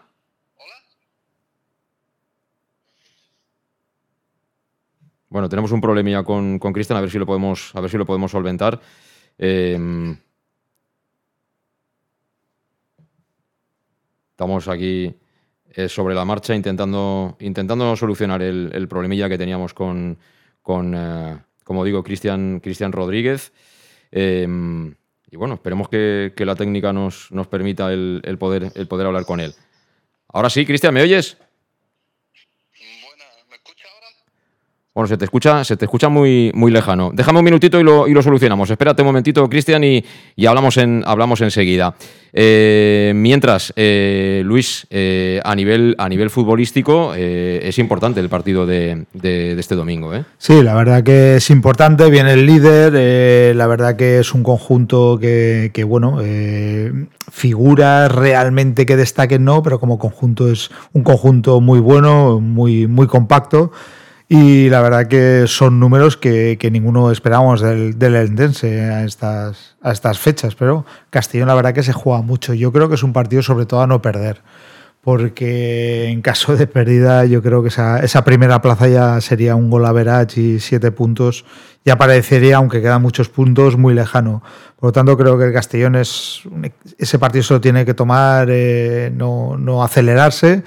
Bueno, 5.28 5.48
tenemos 5.48 5.72
un 5.72 5.80
problemilla 5.80 6.22
con, 6.22 6.61
con 6.61 6.72
Cristian, 6.72 6.96
a 6.96 7.00
ver 7.00 7.11
si 7.11 7.18
lo 7.18 7.26
podemos, 7.26 7.74
a 7.74 7.80
ver 7.80 7.90
si 7.90 7.96
lo 7.98 8.07
podemos 8.07 8.30
solventar. 8.30 8.80
Eh, 9.36 10.16
estamos 14.30 14.68
aquí 14.68 15.12
eh, 15.70 15.88
sobre 15.88 16.14
la 16.14 16.24
marcha 16.24 16.55
intentando, 16.55 17.36
intentando 17.40 17.96
solucionar 17.96 18.42
el, 18.42 18.70
el 18.72 18.86
problemilla 18.86 19.28
que 19.28 19.38
teníamos 19.38 19.74
con, 19.74 20.18
con 20.62 20.94
eh, 20.94 21.38
como 21.72 21.86
digo, 21.86 22.02
Cristian 22.02 22.60
Rodríguez. 22.92 23.50
Eh, 24.10 24.46
y 25.30 25.36
bueno, 25.36 25.54
esperemos 25.54 25.88
que, 25.88 26.34
que 26.36 26.44
la 26.44 26.54
técnica 26.54 26.92
nos, 26.92 27.32
nos 27.32 27.46
permita 27.46 27.90
el, 27.90 28.20
el 28.24 28.36
poder, 28.36 28.70
el 28.74 28.86
poder 28.86 29.06
hablar 29.06 29.24
con 29.24 29.40
él. 29.40 29.54
Ahora 30.28 30.50
sí, 30.50 30.66
Cristian, 30.66 30.92
¿me 30.92 31.00
oyes? 31.00 31.38
Bueno, 34.95 35.09
se 35.09 35.16
te 35.16 35.24
escucha, 35.24 35.64
se 35.64 35.78
te 35.78 35.86
escucha 35.86 36.11
muy, 36.11 36.53
muy 36.55 36.70
lejano. 36.70 37.12
Déjame 37.14 37.38
un 37.38 37.47
minutito 37.47 37.80
y 37.80 37.82
lo, 37.82 38.07
y 38.07 38.12
lo 38.12 38.22
solucionamos. 38.22 38.68
Espérate 38.68 39.01
un 39.01 39.07
momentito, 39.07 39.49
Cristian, 39.49 39.82
y, 39.82 40.05
y, 40.36 40.45
hablamos, 40.45 40.76
en, 40.76 41.03
hablamos 41.07 41.40
enseguida. 41.40 41.95
Eh, 42.34 43.12
mientras, 43.14 43.72
eh, 43.74 44.43
Luis, 44.45 44.86
eh, 44.90 45.40
a, 45.45 45.55
nivel, 45.55 45.95
a 45.97 46.11
nivel 46.11 46.28
futbolístico, 46.28 47.14
es 47.14 47.78
importante 47.78 48.20
el 48.20 48.28
partido 48.28 48.66
de, 48.66 49.07
de, 49.14 49.59
este 49.59 49.76
domingo. 49.76 50.12
Sí, 50.36 50.62
la 50.62 50.74
verdad 50.74 51.03
que 51.03 51.36
es 51.36 51.49
importante. 51.49 52.11
Viene 52.11 52.34
el 52.34 52.45
líder. 52.45 53.57
la 53.57 53.66
verdad 53.66 53.97
que 53.97 54.18
es 54.18 54.34
un 54.34 54.43
conjunto 54.43 55.18
que, 55.18 55.70
que 55.72 55.84
bueno, 55.84 56.18
figuras 57.30 58.12
realmente 58.12 58.84
que 58.84 58.97
destaquen, 58.97 59.43
no, 59.43 59.62
pero 59.62 59.80
como 59.80 59.99
conjunto 59.99 60.53
es 60.53 60.70
un 60.93 61.03
conjunto 61.03 61.62
muy 61.62 61.80
bueno, 61.80 62.40
muy, 62.40 62.86
muy 62.86 63.07
compacto. 63.07 63.72
Y 64.28 64.68
la 64.70 64.80
verdad 64.80 65.08
que 65.08 65.44
son 65.46 65.78
números 65.78 66.16
que, 66.16 66.56
que 66.58 66.70
ninguno 66.70 67.10
esperábamos 67.10 67.60
del, 67.60 67.98
del 67.98 68.14
Eldense 68.14 68.80
a 68.80 69.04
estas, 69.04 69.76
a 69.82 69.92
estas 69.92 70.18
fechas, 70.18 70.54
pero 70.54 70.86
Castellón 71.10 71.48
la 71.48 71.54
verdad 71.54 71.74
que 71.74 71.82
se 71.82 71.92
juega 71.92 72.22
mucho. 72.22 72.54
Yo 72.54 72.72
creo 72.72 72.88
que 72.88 72.94
es 72.94 73.02
un 73.02 73.12
partido 73.12 73.42
sobre 73.42 73.66
todo 73.66 73.82
a 73.82 73.86
no 73.86 74.00
perder, 74.00 74.40
porque 75.02 76.08
en 76.08 76.22
caso 76.22 76.56
de 76.56 76.66
pérdida 76.66 77.26
yo 77.26 77.42
creo 77.42 77.62
que 77.62 77.68
esa, 77.68 77.98
esa 78.00 78.24
primera 78.24 78.62
plaza 78.62 78.88
ya 78.88 79.20
sería 79.20 79.54
un 79.54 79.68
gol 79.68 79.84
a 79.84 79.92
verage 79.92 80.40
y 80.40 80.60
siete 80.60 80.92
puntos 80.92 81.44
ya 81.84 81.98
parecería, 81.98 82.56
aunque 82.58 82.80
quedan 82.80 83.02
muchos 83.02 83.28
puntos, 83.28 83.76
muy 83.76 83.92
lejano. 83.92 84.42
Por 84.78 84.88
lo 84.88 84.92
tanto, 84.92 85.16
creo 85.16 85.36
que 85.36 85.46
el 85.46 85.52
Castellón 85.52 85.96
es 85.96 86.42
ese 86.96 87.18
partido 87.18 87.42
se 87.42 87.54
lo 87.54 87.60
tiene 87.60 87.84
que 87.84 87.94
tomar, 87.94 88.48
eh, 88.50 89.12
no, 89.14 89.56
no 89.58 89.82
acelerarse 89.82 90.62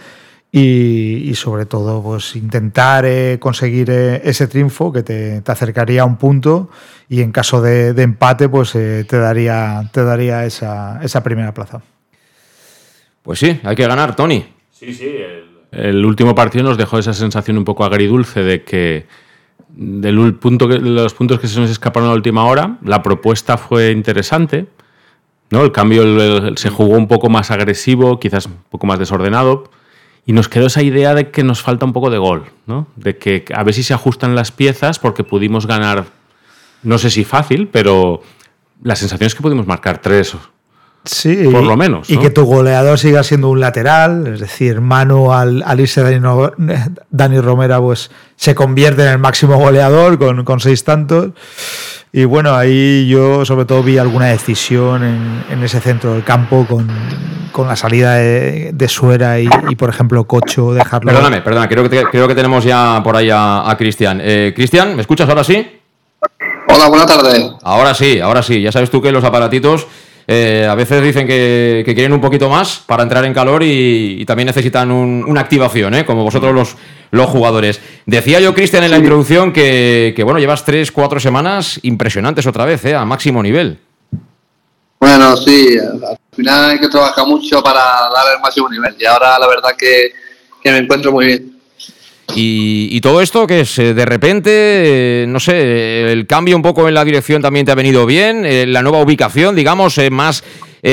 y, 0.58 1.30
y, 1.30 1.36
sobre 1.36 1.66
todo 1.66 2.02
pues 2.02 2.34
intentar 2.38 3.04
eh, 3.06 3.40
conseguir 3.42 3.90
eh, 3.90 4.22
ese 4.24 4.48
triunfo 4.48 4.90
que 4.94 5.04
te, 5.04 5.42
te, 5.42 5.52
acercaría 5.52 6.04
a 6.04 6.06
un 6.06 6.16
punto 6.16 6.70
y 7.10 7.20
en 7.20 7.34
caso 7.34 7.62
de, 7.62 7.92
de 7.92 8.04
empate 8.04 8.48
pues 8.48 8.74
eh, 8.76 9.06
te 9.06 9.18
daría, 9.18 9.90
te 9.92 10.06
daría 10.06 10.46
esa, 10.46 11.02
esa, 11.04 11.22
primera 11.22 11.54
plaza. 11.54 11.82
Pues 13.22 13.40
sí, 13.40 13.60
hay 13.66 13.76
que 13.76 13.86
ganar, 13.86 14.16
Tony. 14.16 14.46
Sí, 14.72 14.94
sí. 14.94 15.08
El, 15.08 15.88
el, 15.88 16.06
último 16.06 16.34
partido 16.34 16.64
nos 16.64 16.78
dejó 16.78 17.00
esa 17.00 17.14
sensación 17.14 17.58
un 17.58 17.66
poco 17.66 17.84
agridulce 17.84 18.42
de 18.42 18.64
que 18.64 19.08
del 19.68 20.36
punto 20.36 20.70
que, 20.70 20.78
los 20.78 21.14
puntos 21.16 21.42
que 21.42 21.50
se 21.50 21.60
nos 21.60 21.70
escaparon 21.70 22.08
a 22.08 22.12
la 22.14 22.16
última 22.16 22.46
hora, 22.46 22.78
la 22.82 23.04
propuesta 23.04 23.58
fue 23.58 23.92
interesante. 23.92 24.68
¿no? 25.50 25.66
El 25.66 25.74
cambio 25.74 26.04
el, 26.04 26.18
el, 26.22 26.58
se 26.58 26.70
jugó 26.70 26.96
un 26.96 27.10
poco 27.10 27.28
más 27.28 27.52
agresivo, 27.52 28.22
quizás 28.22 28.46
un 28.46 28.56
poco 28.70 28.88
más 28.88 29.00
desordenado 29.00 29.70
y 30.26 30.34
nos 30.34 30.50
quedó 30.50 30.68
esa 30.68 30.82
idea 30.82 31.14
de 31.14 31.30
que 31.30 31.44
nos 31.44 31.62
falta 31.62 31.86
un 31.86 31.94
poco 31.94 32.10
de 32.10 32.18
gol, 32.18 32.46
¿no? 32.66 32.88
De 32.96 33.18
que 33.18 33.46
a 33.54 33.64
ver 33.64 33.74
si 33.74 33.84
se 33.84 33.94
ajustan 33.94 34.36
las 34.36 34.52
piezas 34.52 35.00
porque 35.00 35.24
pudimos 35.24 35.68
ganar, 35.68 36.06
no 36.84 36.98
sé 36.98 37.10
si 37.10 37.24
fácil, 37.24 37.68
pero 37.68 38.22
la 38.82 38.96
sensación 38.96 39.28
es 39.28 39.36
que 39.36 39.44
pudimos 39.44 39.68
marcar 39.68 40.00
tres. 40.02 40.36
Sí, 41.06 41.48
por 41.52 41.64
lo 41.64 41.78
menos. 41.78 42.10
Y 42.10 42.18
que 42.18 42.30
tu 42.30 42.46
goleador 42.46 42.98
siga 42.98 43.24
siendo 43.24 43.50
un 43.50 43.60
lateral, 43.60 44.28
es 44.28 44.40
decir, 44.40 44.82
Manu 44.82 45.32
al, 45.32 45.64
al 45.66 45.80
irse 45.80 46.02
Dani, 46.02 46.20
no, 46.20 46.52
Dani 47.12 47.40
Romera 47.40 47.80
pues 47.80 48.10
se 48.36 48.56
convierte 48.56 49.04
en 49.04 49.10
el 49.10 49.20
máximo 49.20 49.58
goleador 49.58 50.18
con, 50.18 50.44
con 50.44 50.60
seis 50.60 50.84
tantos. 50.84 51.32
Y 52.12 52.24
bueno, 52.24 52.56
ahí 52.56 53.08
yo 53.08 53.46
sobre 53.46 53.66
todo 53.66 53.84
vi 53.84 53.98
alguna 53.98 54.28
decisión 54.28 55.04
en, 55.04 55.44
en 55.50 55.64
ese 55.64 55.80
centro 55.82 56.14
del 56.14 56.24
campo 56.24 56.66
con, 56.66 56.88
con 57.52 57.68
la 57.68 57.76
salida 57.76 58.16
de, 58.16 58.72
de 58.74 58.88
Suera 58.88 59.40
y, 59.40 59.50
y, 59.70 59.76
por 59.76 59.90
ejemplo, 59.90 60.24
Cocho, 60.26 60.74
dejarlo. 60.74 61.12
Perdóname, 61.12 61.42
perdona, 61.42 61.68
creo 61.68 61.84
que, 61.84 61.90
te, 61.90 62.04
creo 62.06 62.28
que 62.28 62.36
tenemos 62.36 62.64
ya 62.64 63.02
por 63.04 63.16
ahí 63.16 63.30
a, 63.30 63.70
a 63.70 63.78
Cristian. 63.78 64.20
Eh, 64.24 64.54
Cristian, 64.56 64.96
¿me 64.96 65.02
escuchas 65.02 65.28
ahora 65.30 65.44
sí? 65.44 65.80
Hola, 66.68 66.88
buenas 66.88 67.08
tardes. 67.08 67.52
Ahora 67.64 67.94
sí, 67.94 68.20
ahora 68.20 68.42
sí. 68.42 68.62
Ya 68.62 68.72
sabes 68.72 68.90
tú 68.90 69.02
que 69.02 69.12
los 69.12 69.24
aparatitos 69.24 69.88
eh, 70.28 70.68
a 70.70 70.74
veces 70.74 71.04
dicen 71.04 71.28
que, 71.28 71.84
que, 71.86 71.94
quieren 71.94 72.14
un 72.14 72.22
poquito 72.22 72.50
más 72.50 72.80
para 72.86 73.04
entrar 73.04 73.24
en 73.26 73.34
calor 73.34 73.62
y, 73.62 74.22
y 74.22 74.26
también 74.26 74.48
necesitan 74.48 74.92
un, 74.92 75.24
una 75.28 75.42
activación, 75.42 75.94
¿eh? 75.94 76.06
como 76.06 76.24
vosotros 76.24 76.54
los, 76.54 76.76
los 77.12 77.30
jugadores. 77.30 77.80
Decía 78.06 78.40
yo, 78.40 78.54
Cristian, 78.54 78.84
en 78.84 78.92
la 78.92 78.98
introducción 78.98 79.54
que, 79.54 80.14
que, 80.16 80.24
bueno, 80.24 80.40
llevas 80.40 80.66
tres, 80.66 80.92
cuatro 80.92 81.20
semanas 81.20 81.80
impresionantes 81.84 82.48
otra 82.48 82.66
vez, 82.66 82.84
¿eh? 82.86 82.96
a 82.96 83.06
máximo 83.06 83.44
nivel. 83.44 83.80
Bueno, 85.00 85.38
sí, 85.38 85.78
al 85.78 86.18
final 86.36 86.72
hay 86.72 86.80
que 86.80 86.88
trabajar 86.88 87.28
mucho 87.28 87.62
para 87.62 87.80
dar 87.80 88.34
el 88.36 88.42
máximo 88.42 88.68
nivel 88.70 88.96
y 88.98 89.06
ahora 89.06 89.38
la 89.38 89.48
verdad 89.48 89.72
que, 89.78 90.12
que 90.64 90.72
me 90.72 90.80
encuentro 90.80 91.12
muy 91.12 91.26
bien. 91.28 91.55
Y, 92.36 93.02
todo 93.02 93.22
esto 93.22 93.48
que 93.48 93.62
es 93.62 93.80
eh, 93.80 93.94
de 93.94 94.06
repente, 94.06 94.52
eh, 95.24 95.26
no 95.28 95.40
sé, 95.40 96.12
el 96.12 96.28
cambio 96.28 96.56
un 96.56 96.62
poco 96.62 96.88
en 96.88 96.94
la 96.94 97.06
dirección 97.06 97.42
también 97.42 97.66
te 97.66 97.72
ha 97.72 97.76
venido 97.76 98.06
bien, 98.06 98.46
eh, 98.46 98.66
la 98.68 98.82
nueva 98.82 99.00
ubicación, 99.00 99.56
digamos, 99.56 100.00
más 100.12 100.44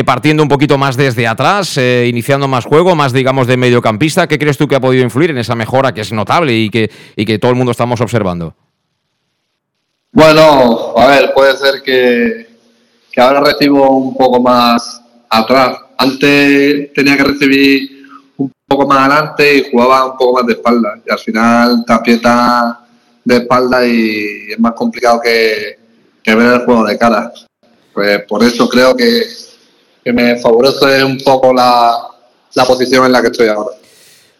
partiendo 0.07 0.43
un 0.43 0.49
poquito 0.49 0.79
más 0.79 0.97
desde 0.97 1.27
atrás, 1.27 1.77
iniciando 1.77 2.49
más 2.49 2.65
juego, 2.65 2.95
más 2.95 3.13
digamos 3.13 3.47
de 3.47 3.59
mediocampista. 3.59 4.27
¿Qué 4.27 4.39
crees 4.39 4.57
tú 4.57 4.67
que 4.67 4.75
ha 4.75 4.81
podido 4.81 5.05
influir 5.05 5.29
en 5.33 5.37
esa 5.37 5.55
mejora 5.55 5.93
que 5.93 6.01
es 6.01 6.13
notable 6.13 6.57
y 6.57 6.71
que, 6.71 6.91
y 7.15 7.27
que 7.27 7.39
todo 7.39 7.51
el 7.51 7.59
mundo 7.59 7.73
estamos 7.73 8.01
observando? 8.01 8.55
Bueno, 10.11 10.95
a 10.97 11.07
ver, 11.09 11.35
puede 11.35 11.59
ser 11.59 11.83
que, 11.85 12.47
que 13.13 13.21
ahora 13.21 13.41
recibo 13.41 13.91
un 13.91 14.17
poco 14.17 14.41
más 14.41 15.03
atrás. 15.29 15.77
Antes 15.99 16.91
tenía 16.95 17.15
que 17.19 17.25
recibir 17.25 18.02
un 18.37 18.53
poco 18.67 18.87
más 18.87 18.99
adelante 18.99 19.57
y 19.57 19.71
jugaba 19.71 20.07
un 20.07 20.17
poco 20.17 20.35
más 20.35 20.47
de 20.47 20.53
espalda. 20.55 21.01
Y 21.07 21.11
al 21.11 21.19
final 21.19 21.85
te 21.87 21.93
aprietas 21.93 22.77
de 23.25 23.37
espalda 23.37 23.87
y 23.87 24.53
es 24.53 24.59
más 24.59 24.73
complicado 24.73 25.21
que, 25.21 25.79
ver 26.25 26.39
el 26.39 26.65
juego 26.65 26.85
de 26.85 26.99
cara. 26.99 27.33
Pues 27.93 28.25
por 28.25 28.43
eso 28.43 28.69
creo 28.69 28.97
que, 28.97 29.25
me 30.05 30.37
favorece 30.37 31.05
un 31.05 31.19
poco 31.19 31.53
la, 31.53 31.97
la 32.55 32.65
posición 32.65 33.07
en 33.07 33.13
la 33.13 33.21
que 33.21 33.29
estoy 33.29 33.49
ahora. 33.49 33.77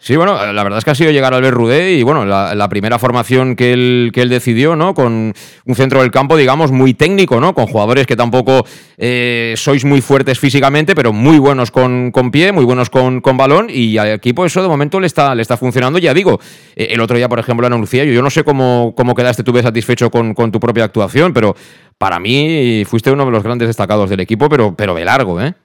Sí, 0.03 0.17
bueno, 0.17 0.33
la 0.51 0.63
verdad 0.63 0.79
es 0.79 0.83
que 0.83 0.91
ha 0.91 0.95
sido 0.95 1.11
llegar 1.11 1.33
Albert 1.33 1.55
Rudé 1.55 1.93
y 1.93 2.03
bueno, 2.03 2.25
la, 2.25 2.67
primera 2.67 2.99
formación 2.99 3.55
que 3.55 3.71
él, 3.71 4.11
que 4.13 4.21
él 4.21 4.27
decidió, 4.27 4.75
¿no? 4.75 4.93
Con 4.93 5.33
un 5.65 5.75
centro 5.75 6.01
del 6.01 6.11
campo, 6.11 6.35
digamos, 6.35 6.73
muy 6.73 6.93
técnico, 6.93 7.39
¿no? 7.39 7.53
Con 7.53 7.67
jugadores 7.67 8.05
que 8.05 8.17
tampoco 8.17 8.65
eh, 8.97 9.53
sois 9.55 9.85
muy 9.85 10.01
fuertes 10.01 10.39
físicamente, 10.39 10.93
pero 10.93 11.13
muy 11.13 11.39
buenos 11.39 11.71
con, 11.71 12.11
pie, 12.33 12.51
muy 12.51 12.65
buenos 12.65 12.89
con, 12.89 13.21
balón 13.37 13.67
y 13.69 13.97
al 13.97 14.09
equipo 14.09 14.45
eso 14.45 14.61
de 14.61 14.67
momento 14.67 14.99
le 14.99 15.07
está, 15.07 15.33
le 15.35 15.41
está 15.41 15.55
funcionando. 15.55 15.99
Ya 15.99 16.13
digo, 16.13 16.37
eh, 16.75 16.87
el 16.89 16.99
otro 16.99 17.15
día, 17.15 17.29
por 17.29 17.39
ejemplo, 17.39 17.65
en 17.65 17.85
yo, 17.85 18.03
yo 18.03 18.21
no 18.21 18.29
sé 18.29 18.43
cómo, 18.43 18.93
cómo 18.97 19.15
quedaste 19.15 19.41
tú 19.41 19.57
satisfecho 19.61 20.11
con, 20.11 20.33
con 20.33 20.51
tu 20.51 20.59
propia 20.59 20.83
actuación, 20.83 21.31
pero 21.31 21.55
para 21.97 22.19
mí 22.19 22.83
fuiste 22.85 23.09
uno 23.09 23.23
de 23.23 23.31
los 23.31 23.41
grandes 23.41 23.69
destacados 23.69 24.09
del 24.09 24.19
equipo, 24.19 24.49
pero, 24.49 24.75
pero 24.75 24.95
de 24.95 25.05
largo, 25.05 25.39
¿eh? 25.39 25.53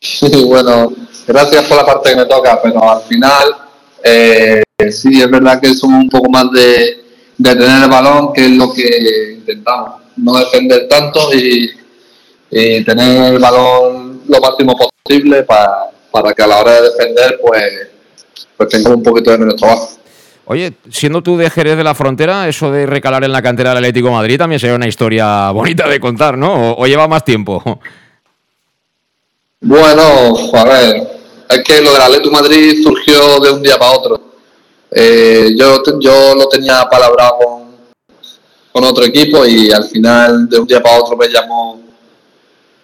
Sí, 0.00 0.44
bueno, 0.46 0.92
gracias 1.28 1.64
por 1.66 1.76
la 1.76 1.86
parte 1.86 2.10
que 2.10 2.16
me 2.16 2.26
toca, 2.26 2.60
pero 2.62 2.90
al 2.90 3.02
final 3.02 3.54
eh, 4.02 4.62
sí, 4.90 5.20
es 5.20 5.30
verdad 5.30 5.60
que 5.60 5.74
somos 5.74 6.02
un 6.02 6.08
poco 6.08 6.30
más 6.30 6.50
de, 6.50 7.04
tener 7.42 7.84
el 7.84 7.90
balón, 7.90 8.32
que 8.32 8.46
es 8.46 8.50
lo 8.52 8.72
que 8.72 9.34
intentamos, 9.38 10.02
no 10.16 10.38
defender 10.38 10.88
tanto 10.88 11.32
y, 11.34 11.70
tener 12.50 13.34
el 13.34 13.38
balón 13.38 14.22
lo 14.26 14.40
máximo 14.40 14.74
posible 14.74 15.42
para, 15.42 15.90
para 16.10 16.32
que 16.32 16.42
a 16.42 16.46
la 16.46 16.60
hora 16.60 16.72
de 16.80 16.82
defender 16.90 17.38
pues, 17.42 17.88
pues 18.56 18.68
tengamos 18.70 18.96
un 18.98 19.02
poquito 19.02 19.30
de 19.30 19.38
menos 19.38 19.56
trabajo. 19.56 19.90
Oye, 20.46 20.72
siendo 20.90 21.22
tú 21.22 21.36
de 21.36 21.50
Jerez 21.50 21.76
de 21.76 21.84
la 21.84 21.94
Frontera, 21.94 22.48
eso 22.48 22.70
de 22.72 22.86
recalar 22.86 23.22
en 23.22 23.32
la 23.32 23.42
cantera 23.42 23.70
del 23.70 23.78
Atlético 23.78 24.10
Madrid 24.10 24.38
también 24.38 24.58
sería 24.58 24.76
una 24.76 24.88
historia 24.88 25.50
bonita 25.52 25.86
de 25.86 26.00
contar, 26.00 26.38
¿no? 26.38 26.72
o 26.72 26.86
lleva 26.86 27.06
más 27.06 27.22
tiempo? 27.22 27.62
Bueno, 29.60 30.34
a 30.54 30.64
ver, 30.64 31.17
es 31.48 31.64
que 31.64 31.80
lo 31.80 31.92
del 31.92 32.02
Atlético 32.02 32.34
Madrid 32.34 32.82
surgió 32.82 33.40
de 33.40 33.50
un 33.50 33.62
día 33.62 33.78
para 33.78 33.92
otro. 33.92 34.20
Eh, 34.90 35.54
yo, 35.56 35.82
yo 35.98 36.34
lo 36.34 36.48
tenía 36.48 36.88
palabrado 36.88 37.38
con, 37.38 37.76
con, 38.72 38.84
otro 38.84 39.04
equipo 39.04 39.44
y 39.44 39.70
al 39.70 39.84
final 39.84 40.48
de 40.48 40.58
un 40.58 40.66
día 40.66 40.82
para 40.82 40.98
otro 41.00 41.16
me 41.16 41.28
llamó 41.28 41.82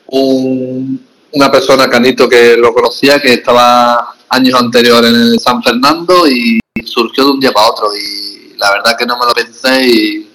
un, 0.07 1.07
una 1.33 1.51
persona, 1.51 1.89
Canito, 1.89 2.29
que 2.29 2.57
lo 2.57 2.75
conocía, 2.75 3.21
que 3.21 3.35
estaba 3.35 4.15
años 4.29 4.61
anteriores 4.61 5.11
en 5.11 5.21
el 5.21 5.41
San 5.41 5.63
Fernando 5.63 6.29
y 6.29 6.59
surgió 6.85 7.25
de 7.25 7.31
un 7.31 7.41
día 7.41 7.53
para 7.53 7.71
otro 7.71 7.89
y 7.95 8.55
la 8.59 8.71
verdad 8.73 8.97
que 8.99 9.07
no 9.07 9.19
me 9.19 9.27
lo 9.27 9.33
pensé 9.33 9.87
y, 9.87 10.31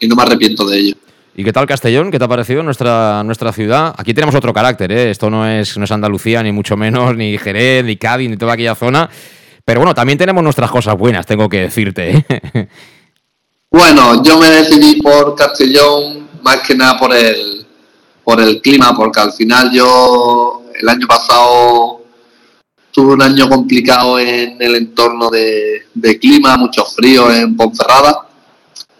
y 0.00 0.08
no 0.08 0.16
me 0.16 0.22
arrepiento 0.22 0.64
de 0.64 0.78
ello. 0.78 0.96
¿Y 1.34 1.44
qué 1.44 1.52
tal 1.52 1.66
Castellón? 1.66 2.10
¿Qué 2.10 2.18
te 2.18 2.24
ha 2.26 2.28
parecido 2.28 2.62
nuestra, 2.62 3.22
nuestra 3.24 3.52
ciudad? 3.52 3.94
Aquí 3.96 4.12
tenemos 4.12 4.34
otro 4.34 4.52
carácter, 4.52 4.92
¿eh? 4.92 5.10
Esto 5.10 5.30
no 5.30 5.48
es, 5.48 5.78
no 5.78 5.84
es 5.84 5.90
Andalucía, 5.90 6.42
ni 6.42 6.52
mucho 6.52 6.76
menos, 6.76 7.16
ni 7.16 7.38
Jerez, 7.38 7.84
ni 7.84 7.96
Cádiz, 7.96 8.28
ni 8.28 8.36
toda 8.36 8.52
aquella 8.52 8.74
zona. 8.74 9.08
Pero 9.64 9.80
bueno, 9.80 9.94
también 9.94 10.18
tenemos 10.18 10.44
nuestras 10.44 10.70
cosas 10.70 10.96
buenas, 10.96 11.24
tengo 11.24 11.48
que 11.48 11.62
decirte. 11.62 12.24
¿eh? 12.28 12.68
Bueno, 13.74 14.22
yo 14.22 14.38
me 14.38 14.50
decidí 14.50 15.00
por 15.00 15.34
Castellón 15.34 16.28
más 16.42 16.58
que 16.58 16.74
nada 16.74 16.98
por 16.98 17.16
el, 17.16 17.66
por 18.22 18.38
el 18.38 18.60
clima, 18.60 18.94
porque 18.94 19.20
al 19.20 19.32
final 19.32 19.72
yo 19.72 20.64
el 20.78 20.86
año 20.86 21.06
pasado 21.06 22.02
tuve 22.90 23.14
un 23.14 23.22
año 23.22 23.48
complicado 23.48 24.18
en 24.18 24.60
el 24.60 24.74
entorno 24.76 25.30
de, 25.30 25.84
de 25.94 26.18
clima, 26.18 26.58
mucho 26.58 26.84
frío 26.84 27.32
en 27.32 27.56
Ponferrada 27.56 28.26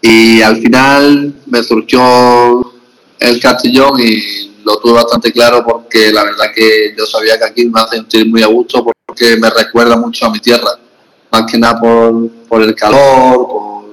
y 0.05 0.41
al 0.41 0.57
final 0.57 1.33
me 1.45 1.63
surgió 1.63 2.73
el 3.19 3.39
Castellón 3.39 3.93
y 4.01 4.51
lo 4.65 4.77
tuve 4.79 4.95
bastante 4.95 5.31
claro 5.31 5.63
porque 5.65 6.11
la 6.11 6.25
verdad 6.25 6.47
que 6.53 6.93
yo 6.97 7.05
sabía 7.05 7.37
que 7.37 7.45
aquí 7.45 7.69
me 7.69 7.79
a 7.79 7.87
sentir 7.87 8.27
muy 8.29 8.43
a 8.43 8.47
gusto 8.47 8.83
porque 8.83 9.37
me 9.37 9.49
recuerda 9.49 9.95
mucho 9.95 10.25
a 10.25 10.29
mi 10.29 10.41
tierra. 10.41 10.71
Más 11.31 11.49
que 11.49 11.57
nada 11.57 11.79
por, 11.79 12.61
el 12.61 12.75
calor, 12.75 13.85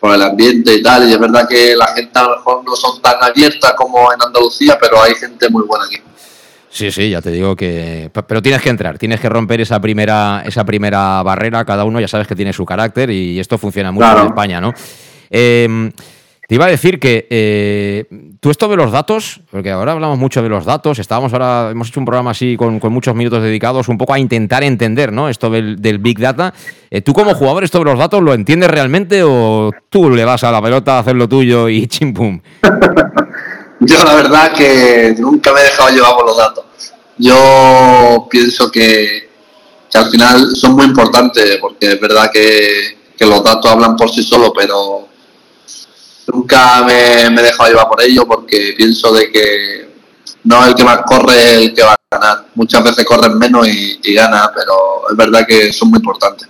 por, 0.00 0.14
el 0.16 0.22
ambiente 0.22 0.74
y 0.74 0.82
tal. 0.82 1.08
Y 1.08 1.12
es 1.12 1.18
verdad 1.20 1.46
que 1.48 1.76
la 1.76 1.86
gente 1.94 2.18
a 2.18 2.24
lo 2.24 2.36
mejor 2.38 2.64
no 2.64 2.74
son 2.74 3.00
tan 3.00 3.22
abiertas 3.22 3.72
como 3.74 4.12
en 4.12 4.20
Andalucía, 4.20 4.76
pero 4.80 5.00
hay 5.00 5.14
gente 5.14 5.48
muy 5.48 5.62
buena 5.62 5.84
aquí. 5.84 5.98
Sí, 6.68 6.90
sí, 6.90 7.10
ya 7.10 7.22
te 7.22 7.30
digo 7.30 7.54
que. 7.54 8.10
Pero 8.26 8.42
tienes 8.42 8.62
que 8.62 8.68
entrar, 8.70 8.98
tienes 8.98 9.20
que 9.20 9.28
romper 9.28 9.60
esa 9.60 9.80
primera, 9.80 10.42
esa 10.44 10.64
primera 10.64 11.22
barrera. 11.22 11.64
Cada 11.64 11.84
uno 11.84 12.00
ya 12.00 12.08
sabes 12.08 12.26
que 12.26 12.34
tiene 12.34 12.52
su 12.52 12.66
carácter 12.66 13.10
y 13.10 13.38
esto 13.38 13.56
funciona 13.58 13.92
mucho 13.92 14.18
en 14.18 14.26
España, 14.26 14.60
¿no? 14.60 14.74
Em, 15.30 15.92
te 16.48 16.54
iba 16.54 16.66
a 16.66 16.68
decir 16.68 17.00
que 17.00 17.26
eh, 17.28 18.04
tú 18.38 18.50
esto 18.50 18.68
de 18.68 18.76
los 18.76 18.92
datos, 18.92 19.40
porque 19.50 19.72
ahora 19.72 19.92
hablamos 19.92 20.16
mucho 20.16 20.42
de 20.44 20.48
los 20.48 20.64
datos, 20.64 21.00
estábamos 21.00 21.32
ahora, 21.32 21.70
hemos 21.72 21.88
hecho 21.88 21.98
un 21.98 22.06
programa 22.06 22.30
así 22.30 22.56
con, 22.56 22.80
muchos 22.92 23.16
minutos 23.16 23.42
dedicados 23.42 23.88
un 23.88 23.98
poco 23.98 24.14
a 24.14 24.18
intentar 24.20 24.62
entender, 24.62 25.12
¿no? 25.12 25.28
Esto 25.28 25.50
del, 25.50 25.98
Big 25.98 26.20
Data. 26.20 26.54
Eh, 26.88 27.00
¿Tú 27.00 27.12
como 27.14 27.34
jugador 27.34 27.64
esto 27.64 27.80
de 27.80 27.86
los 27.86 27.98
datos 27.98 28.22
lo 28.22 28.32
entiendes 28.32 28.70
realmente 28.70 29.24
o 29.24 29.72
tú 29.90 30.08
le 30.10 30.24
vas 30.24 30.44
a 30.44 30.52
la 30.52 30.62
pelota 30.62 30.96
a 30.96 31.00
hacer 31.00 31.16
lo 31.16 31.28
tuyo 31.28 31.68
y 31.68 31.86
chimpum? 31.88 32.40
Yo 33.80 34.04
la 34.04 34.14
verdad 34.14 34.52
que 34.52 35.16
nunca 35.18 35.52
me 35.52 35.60
he 35.60 35.64
dejado 35.64 35.90
llevar 35.90 36.14
por 36.14 36.26
los 36.26 36.36
datos. 36.36 36.64
Yo 37.18 38.26
pienso 38.30 38.70
que, 38.70 39.28
al 39.94 40.10
final 40.10 40.54
son 40.54 40.74
muy 40.74 40.84
importantes 40.84 41.56
porque 41.60 41.92
es 41.92 42.00
verdad 42.00 42.30
que, 42.32 42.98
que 43.18 43.26
los 43.26 43.42
datos 43.42 43.70
hablan 43.70 43.96
por 43.96 44.10
sí 44.10 44.22
solos, 44.22 44.52
pero 44.56 45.08
nunca 46.32 46.82
me, 46.84 47.22
he 47.24 47.42
dejado 47.42 47.70
llevar 47.70 47.88
por 47.88 48.02
ello 48.02 48.26
porque 48.26 48.74
pienso 48.76 49.12
de 49.12 49.30
que 49.30 49.88
no 50.44 50.64
el 50.64 50.74
que 50.74 50.84
más 50.84 51.02
corre 51.02 51.54
el 51.54 51.74
que 51.74 51.82
va 51.82 51.92
a 51.92 52.18
ganar. 52.18 52.46
Muchas 52.54 52.82
veces 52.84 53.04
corren 53.04 53.38
menos 53.38 53.66
y, 53.68 54.14
gana, 54.14 54.50
pero 54.54 55.10
es 55.10 55.16
verdad 55.16 55.46
que 55.46 55.72
son 55.72 55.90
muy 55.90 55.98
importantes. 55.98 56.48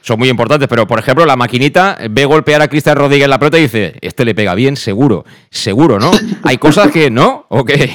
Son 0.00 0.18
muy 0.18 0.28
importantes, 0.28 0.68
pero 0.68 0.86
por 0.86 0.98
ejemplo, 0.98 1.24
la 1.24 1.36
maquinita 1.36 1.96
ve 2.10 2.24
golpear 2.24 2.60
a 2.60 2.68
Cristian 2.68 2.96
Rodríguez 2.96 3.24
en 3.24 3.30
la 3.30 3.38
pelota 3.38 3.58
y 3.58 3.62
dice: 3.62 3.94
Este 4.00 4.24
le 4.24 4.34
pega 4.34 4.54
bien, 4.54 4.76
seguro, 4.76 5.24
seguro, 5.50 6.00
¿no? 6.00 6.10
Hay 6.42 6.58
cosas 6.58 6.90
que 6.90 7.10
no, 7.10 7.46
¿o 7.48 7.64
qué? 7.64 7.94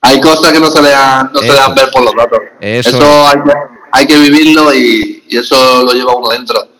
Hay 0.00 0.20
cosas 0.20 0.52
que 0.52 0.60
no 0.60 0.70
se 0.70 0.82
le 0.82 0.90
dan, 0.90 1.30
no 1.32 1.40
se 1.40 1.52
dan 1.52 1.74
ver 1.74 1.90
por 1.90 2.04
los 2.04 2.14
datos. 2.14 2.38
Eso, 2.60 3.26
hay, 3.90 4.06
que, 4.06 4.18
vivirlo 4.18 4.72
y, 4.72 5.24
y 5.28 5.38
eso 5.38 5.82
lo 5.82 5.92
lleva 5.92 6.14
uno 6.14 6.28
dentro. 6.28 6.75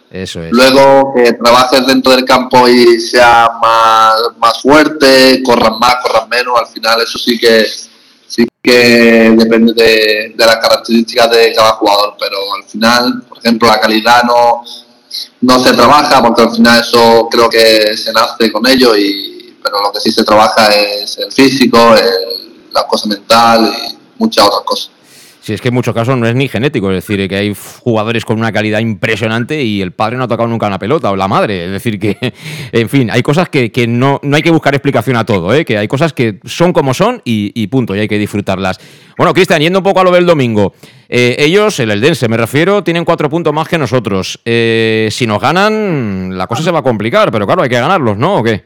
Luego 0.53 1.13
que 1.15 1.33
trabajes 1.35 1.87
dentro 1.87 2.13
del 2.13 2.25
campo 2.25 2.69
y 2.69 3.01
sea 3.01 3.51
más, 3.61 4.15
más 4.39 4.61
fuerte, 4.61 5.43
corran 5.43 5.79
más, 5.79 5.97
corran 6.03 6.29
menos, 6.29 6.59
al 6.59 6.67
final 6.67 7.01
eso 7.03 7.19
sí 7.19 7.39
que 7.39 7.67
sí 8.27 8.47
que 8.63 9.35
depende 9.37 9.73
de, 9.73 10.35
las 10.37 10.57
características 10.57 11.31
de 11.31 11.53
cada 11.55 11.73
jugador, 11.73 12.17
pero 12.19 12.37
al 12.55 12.65
final, 12.65 13.23
por 13.29 13.39
ejemplo, 13.39 13.69
la 13.69 13.81
calidad 13.81 14.25
no, 14.25 14.65
no 15.41 15.59
se 15.61 15.73
trabaja 15.73 16.23
porque 16.23 16.43
al 16.43 16.51
final 16.51 16.81
eso 16.81 17.29
creo 17.31 17.49
que 17.49 17.97
se 17.97 18.13
nace 18.13 18.51
con 18.51 18.67
ello, 18.67 18.97
y, 18.97 19.57
pero 19.63 19.81
lo 19.83 19.93
que 19.93 20.01
sí 20.01 20.11
se 20.11 20.25
trabaja 20.25 20.75
es 20.75 21.19
el 21.19 21.33
físico, 21.33 21.95
la 22.73 22.87
cosa 22.87 23.09
mental 23.09 23.73
y 23.73 23.97
muchas 24.19 24.47
otras 24.47 24.63
cosas. 24.65 24.91
Si 25.47 25.53
es 25.53 25.61
que 25.61 25.69
en 25.69 25.75
muchos 25.75 25.95
casos 25.95 26.19
no 26.19 26.27
es 26.27 26.35
ni 26.35 26.49
genético, 26.49 26.91
es 26.91 27.07
decir, 27.07 27.29
que 27.29 27.37
hay 27.37 27.57
jugadores 27.85 28.25
con 28.25 28.37
una 28.37 28.51
calidad 28.51 28.81
impresionante 28.81 29.63
y 29.63 29.81
el 29.81 29.93
padre 29.93 30.17
no 30.17 30.25
ha 30.25 30.27
tocado 30.27 30.49
nunca 30.49 30.67
una 30.67 30.81
pelota, 30.81 31.13
o 31.13 31.15
la 31.15 31.29
madre. 31.29 31.67
Es 31.67 31.71
decir, 31.71 32.01
que, 32.01 32.19
en 32.73 32.89
fin, 32.89 33.13
hay 33.13 33.23
cosas 33.23 33.49
que, 33.49 33.71
no, 33.87 34.19
no, 34.25 34.35
hay 34.35 34.43
que 34.43 34.51
buscar 34.51 34.75
explicación 34.75 35.17
a 35.17 35.25
todo, 35.25 35.55
¿eh? 35.55 35.65
que 35.65 35.79
hay 35.79 35.87
cosas 35.87 36.13
que 36.13 36.41
son 36.45 36.73
como 36.73 36.95
son 36.95 37.23
y, 37.25 37.65
punto, 37.69 37.95
y 37.95 38.01
hay 38.01 38.09
que 38.09 38.19
disfrutarlas. 38.19 38.81
Bueno, 39.17 39.33
Cristian, 39.33 39.61
yendo 39.61 39.79
un 39.79 39.85
poco 39.85 40.01
a 40.01 40.03
lo 40.03 40.11
del 40.11 40.27
domingo, 40.27 40.75
eh, 41.09 41.37
ellos, 41.39 41.79
el 41.79 41.93
Eldense 41.93 42.29
me 42.29 42.37
refiero, 42.37 42.83
tienen 42.83 43.05
cuatro 43.05 43.31
puntos 43.31 43.53
más 43.55 43.69
que 43.69 43.79
nosotros. 43.79 44.41
Eh, 44.45 45.07
si 45.13 45.29
nos 45.29 45.41
ganan, 45.41 46.37
la 46.37 46.49
cosa 46.49 46.65
se 46.65 46.73
va 46.73 46.81
a 46.81 46.83
complicar, 46.83 47.31
pero 47.31 47.47
claro, 47.47 47.63
hay 47.63 47.69
que 47.69 47.79
ganarlos, 47.79 48.19
¿no? 48.19 48.39
¿O 48.39 48.43
qué? 48.43 48.65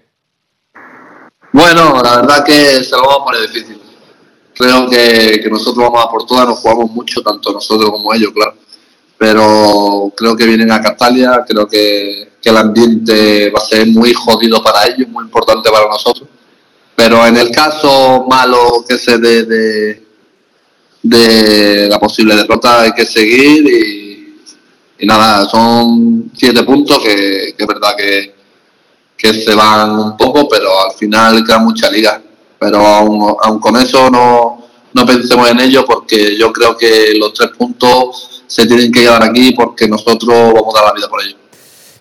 Bueno, 1.53 2.01
la 2.03 2.23
verdad 2.23 2.43
que 2.43 2.83
se 2.83 2.97
lo 2.97 3.03
vamos 3.03 3.19
a 3.21 3.25
poner 3.25 3.51
difícil 3.51 3.80
creo 4.61 4.89
que, 4.89 5.49
nosotros 5.51 5.85
vamos 5.85 6.05
a 6.05 6.11
por 6.11 6.27
todas, 6.27 6.47
nos 6.47 6.59
jugamos 6.59 6.91
mucho, 6.91 7.23
tanto 7.23 7.53
nosotros 7.53 7.91
como 7.91 8.13
ellos, 8.13 8.31
claro. 8.35 8.55
pero 9.17 10.13
creo 10.15 10.37
que 10.37 10.47
vienen 10.47 10.71
a 10.71 10.81
Castalia, 10.81 11.45
creo 11.49 11.67
que, 11.67 12.29
el 12.43 12.57
ambiente 12.57 13.51
va 13.51 13.59
a 13.59 13.67
ser 13.67 13.87
muy 13.87 14.13
jodido 14.15 14.63
para 14.63 14.87
ellos, 14.87 15.09
muy 15.09 15.25
importante 15.25 15.71
para 15.71 15.87
nosotros. 15.87 16.29
Pero 16.97 17.27
en 17.27 17.37
el 17.37 17.51
caso 17.51 18.27
malo 18.29 18.85
que 18.89 18.99
se 18.99 19.19
dé 19.19 19.45
de, 19.45 20.07
de 21.03 21.89
la 21.89 22.01
posible 22.01 22.35
derrota 22.35 22.83
hay 22.83 22.93
que 22.93 23.05
seguir 23.05 24.37
y, 24.99 25.07
nada, 25.07 25.47
son 25.47 26.31
siete 26.35 26.63
puntos 26.63 26.99
que, 26.99 27.55
es 27.57 27.67
verdad 27.67 27.95
que, 27.97 28.35
que, 29.17 29.35
se 29.35 29.55
van 29.55 29.91
un 29.99 30.17
poco, 30.17 30.49
pero 30.49 30.71
al 30.87 30.93
final 30.93 31.45
queda 31.45 31.59
mucha 31.59 31.91
liga. 31.91 32.21
Pero 32.61 32.87
aún, 32.87 33.59
con 33.59 33.77
eso 33.77 34.11
no, 34.11 34.69
no 34.93 35.07
pensemos 35.07 35.49
en 35.49 35.61
ello 35.61 35.85
porque 35.87 36.37
yo 36.37 36.53
creo 36.53 36.77
que 36.77 37.15
los 37.19 37.33
tres 37.33 37.51
puntos 37.57 38.43
se 38.47 38.67
tienen 38.67 38.93
que 38.93 39.01
llevar 39.01 39.23
aquí 39.23 39.53
porque 39.53 39.89
nosotros 39.89 40.53
vamos 40.53 40.75
a 40.75 40.83
dar 40.83 40.89
la 40.89 40.95
vida 40.95 41.09
por 41.09 41.23
ello. 41.23 41.37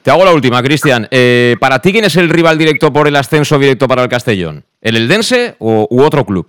Te 0.03 0.11
hago 0.11 0.25
la 0.25 0.33
última, 0.33 0.61
Cristian. 0.61 1.07
Eh, 1.09 1.55
¿Para 1.61 1.79
ti 1.79 1.93
quién 1.93 2.03
es 2.03 2.17
el 2.17 2.27
rival 2.27 2.57
directo 2.57 2.91
por 2.91 3.07
el 3.07 3.15
ascenso 3.15 3.57
directo 3.57 3.87
para 3.87 4.03
el 4.03 4.09
Castellón? 4.09 4.65
¿El 4.81 4.97
Eldense 4.97 5.55
o, 5.59 5.87
u 5.89 6.03
otro 6.03 6.25
club? 6.25 6.45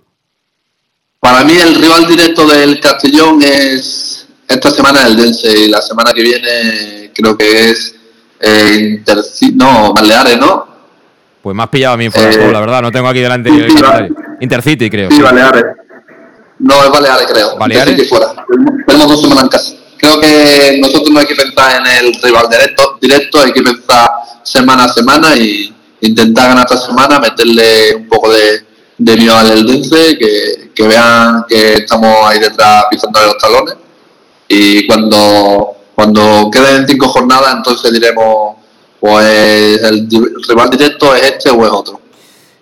Para 1.21 1.45
mí 1.45 1.53
el 1.53 1.75
rival 1.75 2.05
directo 2.05 2.45
del 2.47 2.81
Castellón 2.81 3.41
es 3.41 4.27
esta 4.45 4.71
semana 4.71 5.05
el 5.05 5.13
Eldense 5.13 5.57
y 5.57 5.67
la 5.69 5.81
semana 5.81 6.11
que 6.11 6.21
viene 6.21 7.11
creo 7.13 7.37
que 7.37 7.69
es 7.69 7.95
eh, 8.41 9.01
no, 9.53 9.93
Baleares, 9.93 10.37
¿no? 10.37 10.70
Pues 11.41 11.55
me 11.55 11.63
has 11.63 11.69
pillado 11.69 11.95
a 11.95 11.97
mí 11.97 12.09
fuera 12.09 12.31
eh, 12.31 12.51
la 12.51 12.59
verdad, 12.59 12.81
no 12.81 12.91
tengo 12.91 13.07
aquí 13.07 13.19
delante 13.19 13.49
Intercity, 14.39 14.89
creo. 14.89 15.09
Sí, 15.11 15.21
Baleares. 15.21 15.65
No, 16.59 16.83
es 16.83 16.89
Baleares, 16.91 17.27
creo. 17.31 17.57
¿Baleares? 17.57 18.09
fuera. 18.09 18.27
Tenemos 18.85 19.07
dos 19.07 19.21
semanas 19.21 19.43
en 19.43 19.49
casa 19.49 19.73
creo 20.01 20.19
que 20.19 20.79
nosotros 20.81 21.11
no 21.11 21.19
hay 21.19 21.27
que 21.27 21.35
pensar 21.35 21.79
en 21.79 22.05
el 22.05 22.13
rival 22.21 22.49
directo, 22.49 22.97
directo 22.99 23.39
hay 23.39 23.53
que 23.53 23.61
pensar 23.61 24.09
semana 24.41 24.85
a 24.85 24.89
semana 24.89 25.35
y 25.35 25.73
intentar 26.01 26.49
ganar 26.49 26.65
esta 26.65 26.87
semana, 26.87 27.19
meterle 27.19 27.95
un 27.95 28.07
poco 28.07 28.31
de, 28.31 28.65
de 28.97 29.15
miedo 29.15 29.35
al 29.35 29.51
Eldense, 29.51 30.17
que, 30.17 30.71
que 30.73 30.87
vean 30.87 31.45
que 31.47 31.73
estamos 31.75 32.17
ahí 32.25 32.39
detrás 32.39 32.85
pisando 32.89 33.19
los 33.21 33.37
talones 33.37 33.75
y 34.47 34.87
cuando, 34.87 35.75
cuando 35.93 36.49
queden 36.51 36.87
cinco 36.87 37.07
jornadas 37.07 37.53
entonces 37.57 37.93
diremos 37.93 38.55
pues 39.01 39.83
el 39.83 40.07
rival 40.47 40.69
directo 40.69 41.13
es 41.15 41.23
este 41.23 41.49
o 41.49 41.65
es 41.65 41.71
otro. 41.71 41.99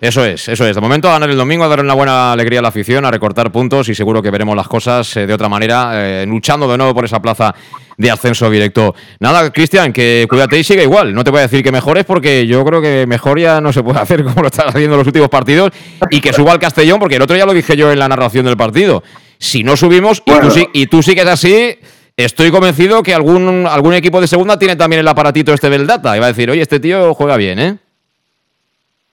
Eso 0.00 0.24
es, 0.24 0.48
eso 0.48 0.66
es. 0.66 0.74
De 0.74 0.80
momento 0.80 1.10
a 1.10 1.12
ganar 1.12 1.28
el 1.28 1.36
domingo, 1.36 1.62
a 1.62 1.68
dar 1.68 1.80
una 1.80 1.92
buena 1.92 2.32
alegría 2.32 2.60
a 2.60 2.62
la 2.62 2.68
afición, 2.68 3.04
a 3.04 3.10
recortar 3.10 3.52
puntos 3.52 3.86
y 3.90 3.94
seguro 3.94 4.22
que 4.22 4.30
veremos 4.30 4.56
las 4.56 4.66
cosas 4.66 5.14
eh, 5.18 5.26
de 5.26 5.34
otra 5.34 5.50
manera, 5.50 5.90
eh, 5.92 6.24
luchando 6.26 6.66
de 6.66 6.78
nuevo 6.78 6.94
por 6.94 7.04
esa 7.04 7.20
plaza 7.20 7.54
de 7.98 8.10
ascenso 8.10 8.48
directo. 8.48 8.94
Nada, 9.18 9.52
Cristian, 9.52 9.92
que 9.92 10.24
cuídate 10.26 10.58
y 10.58 10.64
siga 10.64 10.82
igual. 10.82 11.12
No 11.12 11.22
te 11.22 11.30
voy 11.30 11.40
a 11.40 11.42
decir 11.42 11.62
que 11.62 11.70
mejores 11.70 12.06
porque 12.06 12.46
yo 12.46 12.64
creo 12.64 12.80
que 12.80 13.04
mejor 13.06 13.38
ya 13.38 13.60
no 13.60 13.74
se 13.74 13.82
puede 13.82 13.98
hacer 14.00 14.24
como 14.24 14.40
lo 14.40 14.48
estás 14.48 14.68
haciendo 14.68 14.94
en 14.94 14.98
los 15.00 15.06
últimos 15.06 15.28
partidos 15.28 15.70
y 16.10 16.22
que 16.22 16.32
suba 16.32 16.52
al 16.52 16.58
Castellón 16.58 16.98
porque 16.98 17.16
el 17.16 17.22
otro 17.22 17.36
ya 17.36 17.44
lo 17.44 17.52
dije 17.52 17.76
yo 17.76 17.92
en 17.92 17.98
la 17.98 18.08
narración 18.08 18.46
del 18.46 18.56
partido. 18.56 19.02
Si 19.36 19.62
no 19.62 19.76
subimos 19.76 20.22
y, 20.24 20.32
tú, 20.32 20.68
y 20.72 20.86
tú 20.86 21.02
sigues 21.02 21.26
así, 21.26 21.76
estoy 22.24 22.50
convencido 22.50 23.02
que 23.02 23.14
algún, 23.14 23.66
algún 23.66 23.94
equipo 23.94 24.20
de 24.20 24.26
segunda 24.26 24.58
tiene 24.58 24.76
también 24.76 25.00
el 25.00 25.08
aparatito 25.08 25.52
este 25.52 25.70
del 25.70 25.86
data 25.86 26.16
y 26.16 26.20
va 26.20 26.26
a 26.26 26.28
decir, 26.30 26.50
oye, 26.50 26.62
este 26.62 26.80
tío 26.80 27.14
juega 27.14 27.36
bien, 27.36 27.58
¿eh? 27.58 27.78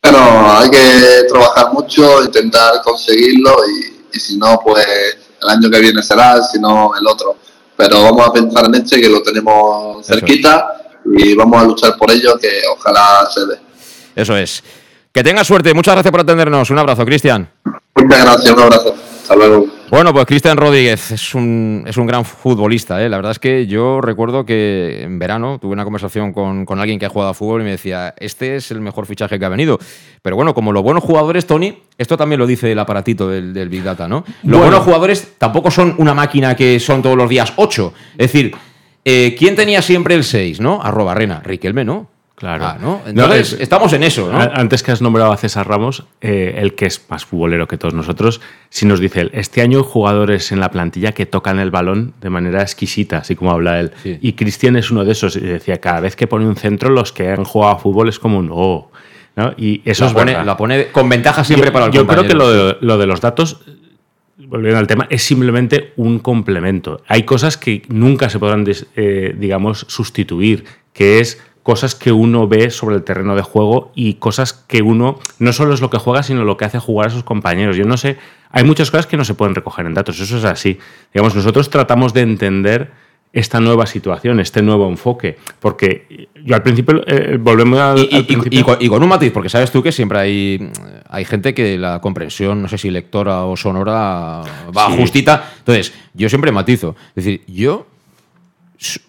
Bueno, 0.02 0.58
hay 0.58 0.70
que 0.70 1.26
trabajar 1.28 1.74
mucho, 1.74 2.24
intentar 2.24 2.82
conseguirlo 2.84 3.58
y, 4.14 4.20
si 4.20 4.38
no, 4.38 4.60
pues 4.64 4.86
el 5.42 5.50
año 5.50 5.70
que 5.70 5.80
viene 5.80 6.02
será, 6.02 6.42
si 6.44 6.60
no, 6.60 6.92
el 7.00 7.06
otro. 7.06 7.38
Pero 7.76 8.04
vamos 8.04 8.28
a 8.28 8.34
pensar 8.34 8.66
en 8.66 8.76
este, 8.76 9.02
que 9.02 9.10
lo 9.10 9.22
tenemos 9.22 10.06
cerquita 10.06 10.78
y 11.14 11.36
vamos 11.36 11.62
a 11.62 11.66
luchar 11.66 11.98
por 11.98 12.10
ello, 12.12 12.38
que 12.38 12.62
ojalá 12.72 13.28
se 13.32 13.46
dé. 13.46 13.60
Eso 14.16 14.36
es. 14.36 14.64
Que 15.12 15.24
tenga 15.24 15.44
suerte. 15.44 15.74
Muchas 15.74 15.94
gracias 15.96 16.12
por 16.12 16.22
atendernos. 16.22 16.70
Un 16.70 16.80
abrazo, 16.80 17.06
Cristian. 17.06 17.50
Muchas 17.96 18.24
gracias, 18.24 18.52
un 18.52 18.60
abrazo. 18.60 18.96
Hasta 19.22 19.36
luego. 19.36 19.77
Bueno, 19.90 20.14
pues 20.14 20.26
Cristian 20.26 20.58
Rodríguez 20.58 21.12
es 21.12 21.34
un, 21.34 21.86
es 21.88 21.96
un 21.96 22.06
gran 22.06 22.26
futbolista. 22.26 23.02
¿eh? 23.02 23.08
La 23.08 23.16
verdad 23.18 23.32
es 23.32 23.40
que 23.40 23.68
yo 23.68 24.02
recuerdo 24.02 24.46
que 24.46 25.04
en 25.04 25.18
verano 25.18 25.60
tuve 25.60 25.72
una 25.72 25.86
conversación 25.86 26.34
con, 26.34 26.66
con, 26.66 26.80
alguien 26.80 27.00
que 27.00 27.06
ha 27.06 27.10
jugado 27.10 27.32
a 27.32 27.34
fútbol 27.34 27.62
y 27.62 27.64
me 27.64 27.72
decía, 27.72 28.14
este 28.20 28.58
es 28.58 28.70
el 28.72 28.82
mejor 28.82 29.06
fichaje 29.06 29.40
que 29.40 29.46
ha 29.46 29.50
venido. 29.50 29.80
Pero 30.22 30.36
bueno, 30.36 30.54
como 30.54 30.74
los 30.74 30.84
buenos 30.84 31.06
jugadores, 31.06 31.48
Tony, 31.48 31.84
esto 31.98 32.18
también 32.18 32.40
lo 32.40 32.46
dice 32.46 32.70
el 32.70 32.80
aparatito 32.80 33.30
del, 33.30 33.70
Big 33.70 33.84
Data, 33.84 34.10
¿no? 34.10 34.26
Los 34.44 34.60
buenos 34.60 34.82
jugadores 34.84 35.36
tampoco 35.38 35.72
son 35.72 35.96
una 36.00 36.14
máquina 36.14 36.54
que 36.56 36.82
son 36.82 37.02
todos 37.02 37.16
los 37.16 37.30
días 37.30 37.54
ocho. 37.56 37.94
Es 38.18 38.32
decir, 38.32 38.54
eh, 39.06 39.36
¿quién 39.40 39.56
tenía 39.56 39.82
siempre 39.82 40.16
el 40.16 40.26
6, 40.26 40.60
no? 40.60 40.82
Arroba 40.82 41.14
Rena, 41.14 41.42
Riquelme, 41.46 41.86
¿no? 41.86 42.10
Claro. 42.38 42.66
Ah, 42.66 42.78
¿no? 42.80 43.02
Entonces, 43.08 43.58
estamos 43.60 43.94
en 43.94 44.04
eso, 44.04 44.32
¿no? 44.32 44.38
Antes 44.40 44.84
que 44.84 44.92
has 44.92 45.02
nombrado 45.02 45.32
a 45.32 45.38
César 45.38 45.68
Ramos, 45.68 46.04
eh, 46.22 46.54
el 46.58 46.76
que 46.76 46.86
es 46.86 47.04
más 47.10 47.26
futbolero 47.26 47.68
que 47.68 47.80
todos 47.80 47.96
nosotros, 47.96 48.42
si 48.70 48.86
nos 48.86 49.00
dice 49.00 49.22
él, 49.22 49.32
este 49.34 49.64
año 49.64 49.80
hay 49.80 49.84
jugadores 49.84 50.52
en 50.52 50.60
la 50.60 50.70
plantilla 50.70 51.14
que 51.14 51.26
tocan 51.26 51.58
el 51.58 51.72
balón 51.72 52.14
de 52.22 52.30
manera 52.30 52.62
exquisita, 52.62 53.18
así 53.18 53.36
como 53.36 53.50
habla 53.50 53.80
él. 53.80 53.92
Y 54.04 54.34
Cristian 54.34 54.76
es 54.76 54.92
uno 54.92 55.04
de 55.04 55.14
esos. 55.14 55.36
Y 55.36 55.40
decía, 55.40 55.82
cada 55.82 56.00
vez 56.00 56.16
que 56.16 56.28
pone 56.28 56.46
un 56.46 56.56
centro, 56.56 56.92
los 56.92 57.12
que 57.12 57.28
han 57.28 57.44
jugado 57.44 57.74
a 57.74 57.80
fútbol 57.80 58.08
es 58.08 58.20
como 58.20 58.38
un 58.38 58.50
oh. 58.54 58.92
¿no? 59.36 59.56
Y 59.58 59.82
eso 59.84 60.06
la 60.06 60.14
pone, 60.14 60.46
La 60.46 60.58
pone 60.58 60.88
con 60.92 61.10
ventaja 61.10 61.44
siempre 61.44 61.72
para 61.72 61.88
el 61.88 61.92
Yo 61.92 62.06
creo 62.06 62.24
que 62.24 62.36
lo 62.36 62.52
de, 62.52 62.78
lo 62.82 63.00
de 63.00 63.08
los 63.08 63.20
datos 63.20 63.62
volviendo 64.38 64.80
al 64.80 64.88
tema, 64.88 65.08
es 65.10 65.24
simplemente 65.24 65.94
un 65.98 66.20
complemento. 66.20 67.02
Hay 67.08 67.24
cosas 67.24 67.58
que 67.58 67.82
nunca 67.90 68.30
se 68.30 68.40
podrán, 68.40 68.66
eh, 68.96 69.36
digamos, 69.38 69.86
sustituir, 69.90 70.66
que 70.94 71.20
es 71.20 71.42
cosas 71.68 71.96
que 71.96 72.14
uno 72.14 72.48
ve 72.48 72.70
sobre 72.70 72.96
el 72.96 73.04
terreno 73.04 73.36
de 73.36 73.42
juego 73.42 73.92
y 73.94 74.14
cosas 74.14 74.54
que 74.54 74.82
uno 74.82 75.20
no 75.38 75.52
solo 75.52 75.74
es 75.74 75.82
lo 75.82 75.90
que 75.90 75.98
juega, 75.98 76.24
sino 76.24 76.46
lo 76.46 76.56
que 76.56 76.64
hace 76.64 76.80
jugar 76.80 77.08
a 77.08 77.10
sus 77.10 77.26
compañeros. 77.26 77.76
Yo 77.76 77.84
no 77.84 77.98
sé, 77.98 78.16
hay 78.52 78.64
muchas 78.64 78.90
cosas 78.90 79.06
que 79.06 79.18
no 79.18 79.26
se 79.26 79.34
pueden 79.34 79.54
recoger 79.54 79.86
en 79.86 79.94
datos, 79.94 80.18
eso 80.18 80.38
es 80.38 80.46
así. 80.46 80.80
Digamos, 81.14 81.36
nosotros 81.36 81.70
tratamos 81.70 82.14
de 82.14 82.22
entender 82.22 82.92
esta 83.34 83.60
nueva 83.60 83.86
situación, 83.86 84.40
este 84.40 84.62
nuevo 84.62 84.88
enfoque, 84.88 85.36
porque 85.60 86.30
yo 86.42 86.56
al 86.56 86.64
principio 86.64 87.04
eh, 87.06 87.38
volvemos 87.38 87.78
al, 87.80 88.00
y, 88.00 88.26
y, 88.50 88.88
con, 88.88 89.04
un 89.04 89.10
matiz, 89.10 89.34
porque 89.34 89.50
sabes 89.50 89.70
tú 89.70 89.84
que 89.84 89.92
siempre 89.92 90.20
hay, 90.20 90.72
hay 91.10 91.26
gente 91.26 91.54
que 91.54 91.78
la 91.78 92.00
comprensión, 92.00 92.62
no 92.62 92.70
sé 92.70 92.78
si 92.78 92.90
lectora 92.90 93.44
o 93.44 93.58
sonora, 93.58 94.42
va 94.72 94.90
justita. 94.92 95.52
Entonces, 95.60 95.94
yo 96.14 96.30
siempre 96.30 96.54
matizo. 96.54 96.96
Es 97.10 97.26
decir, 97.26 97.42
yo 97.46 97.88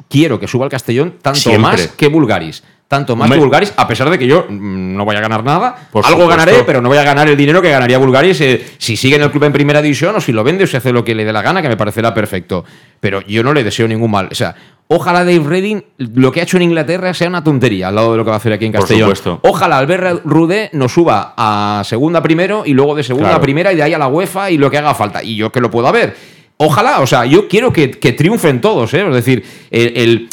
quiero 0.08 0.38
que 0.38 0.46
suba 0.46 0.64
al 0.64 0.70
Castellón 0.70 1.14
tanto 1.22 1.58
más 1.58 1.88
que 1.88 2.08
Bulgaris. 2.08 2.62
Tanto 2.88 3.16
más 3.16 3.30
que 3.30 3.36
Bulgaris, 3.36 3.74
a 3.76 3.86
pesar 3.86 4.08
de 4.08 4.18
que 4.18 4.26
yo 4.26 4.46
mm, 4.48 4.96
no 4.96 5.04
voy 5.04 5.14
a 5.14 5.20
ganar 5.20 5.44
nada. 5.44 5.88
Algo 6.04 6.26
ganaré, 6.26 6.64
pero 6.64 6.80
no 6.80 6.88
voy 6.88 6.96
a 6.96 7.02
ganar 7.02 7.28
el 7.28 7.36
dinero 7.36 7.60
que 7.60 7.70
ganaría 7.70 7.98
Bulgaris 7.98 8.40
eh, 8.40 8.64
si 8.78 8.96
sigue 8.96 9.16
en 9.16 9.22
el 9.22 9.30
club 9.30 9.44
en 9.44 9.52
primera 9.52 9.82
división 9.82 10.16
o 10.16 10.20
si 10.22 10.32
lo 10.32 10.42
vende 10.42 10.64
o 10.64 10.66
si 10.66 10.78
hace 10.78 10.90
lo 10.90 11.04
que 11.04 11.14
le 11.14 11.26
dé 11.26 11.32
la 11.32 11.42
gana, 11.42 11.60
que 11.60 11.68
me 11.68 11.76
parecerá 11.76 12.14
perfecto. 12.14 12.64
Pero 12.98 13.20
yo 13.26 13.42
no 13.42 13.52
le 13.52 13.62
deseo 13.62 13.86
ningún 13.86 14.10
mal. 14.10 14.28
O 14.32 14.34
sea, 14.34 14.54
Ojalá 14.90 15.22
Dave 15.22 15.44
Redding, 15.44 15.84
lo 15.98 16.32
que 16.32 16.40
ha 16.40 16.44
hecho 16.44 16.56
en 16.56 16.62
Inglaterra, 16.62 17.12
sea 17.12 17.28
una 17.28 17.44
tontería 17.44 17.88
al 17.88 17.94
lado 17.94 18.12
de 18.12 18.16
lo 18.16 18.24
que 18.24 18.30
va 18.30 18.36
a 18.36 18.38
hacer 18.38 18.54
aquí 18.54 18.64
en 18.64 18.72
Castellón. 18.72 19.12
Ojalá 19.42 19.76
Albert 19.76 20.22
Rudé 20.24 20.70
nos 20.72 20.92
suba 20.92 21.34
a 21.36 21.82
segunda 21.84 22.22
primero 22.22 22.62
y 22.64 22.72
luego 22.72 22.94
de 22.94 23.02
segunda 23.02 23.34
a 23.34 23.40
primera 23.40 23.70
y 23.70 23.76
de 23.76 23.82
ahí 23.82 23.92
a 23.92 23.98
la 23.98 24.08
UEFA 24.08 24.50
y 24.50 24.56
lo 24.56 24.70
que 24.70 24.78
haga 24.78 24.94
falta. 24.94 25.22
Y 25.22 25.36
yo 25.36 25.52
que 25.52 25.60
lo 25.60 25.70
puedo 25.70 25.92
ver. 25.92 26.16
Ojalá, 26.58 27.00
o 27.00 27.06
sea, 27.06 27.24
yo 27.24 27.46
quiero 27.46 27.72
que, 27.72 27.88
triunfen 27.88 28.60
todos, 28.60 28.92
¿eh? 28.92 29.06
Es 29.06 29.14
decir, 29.14 29.44
el, 29.70 30.28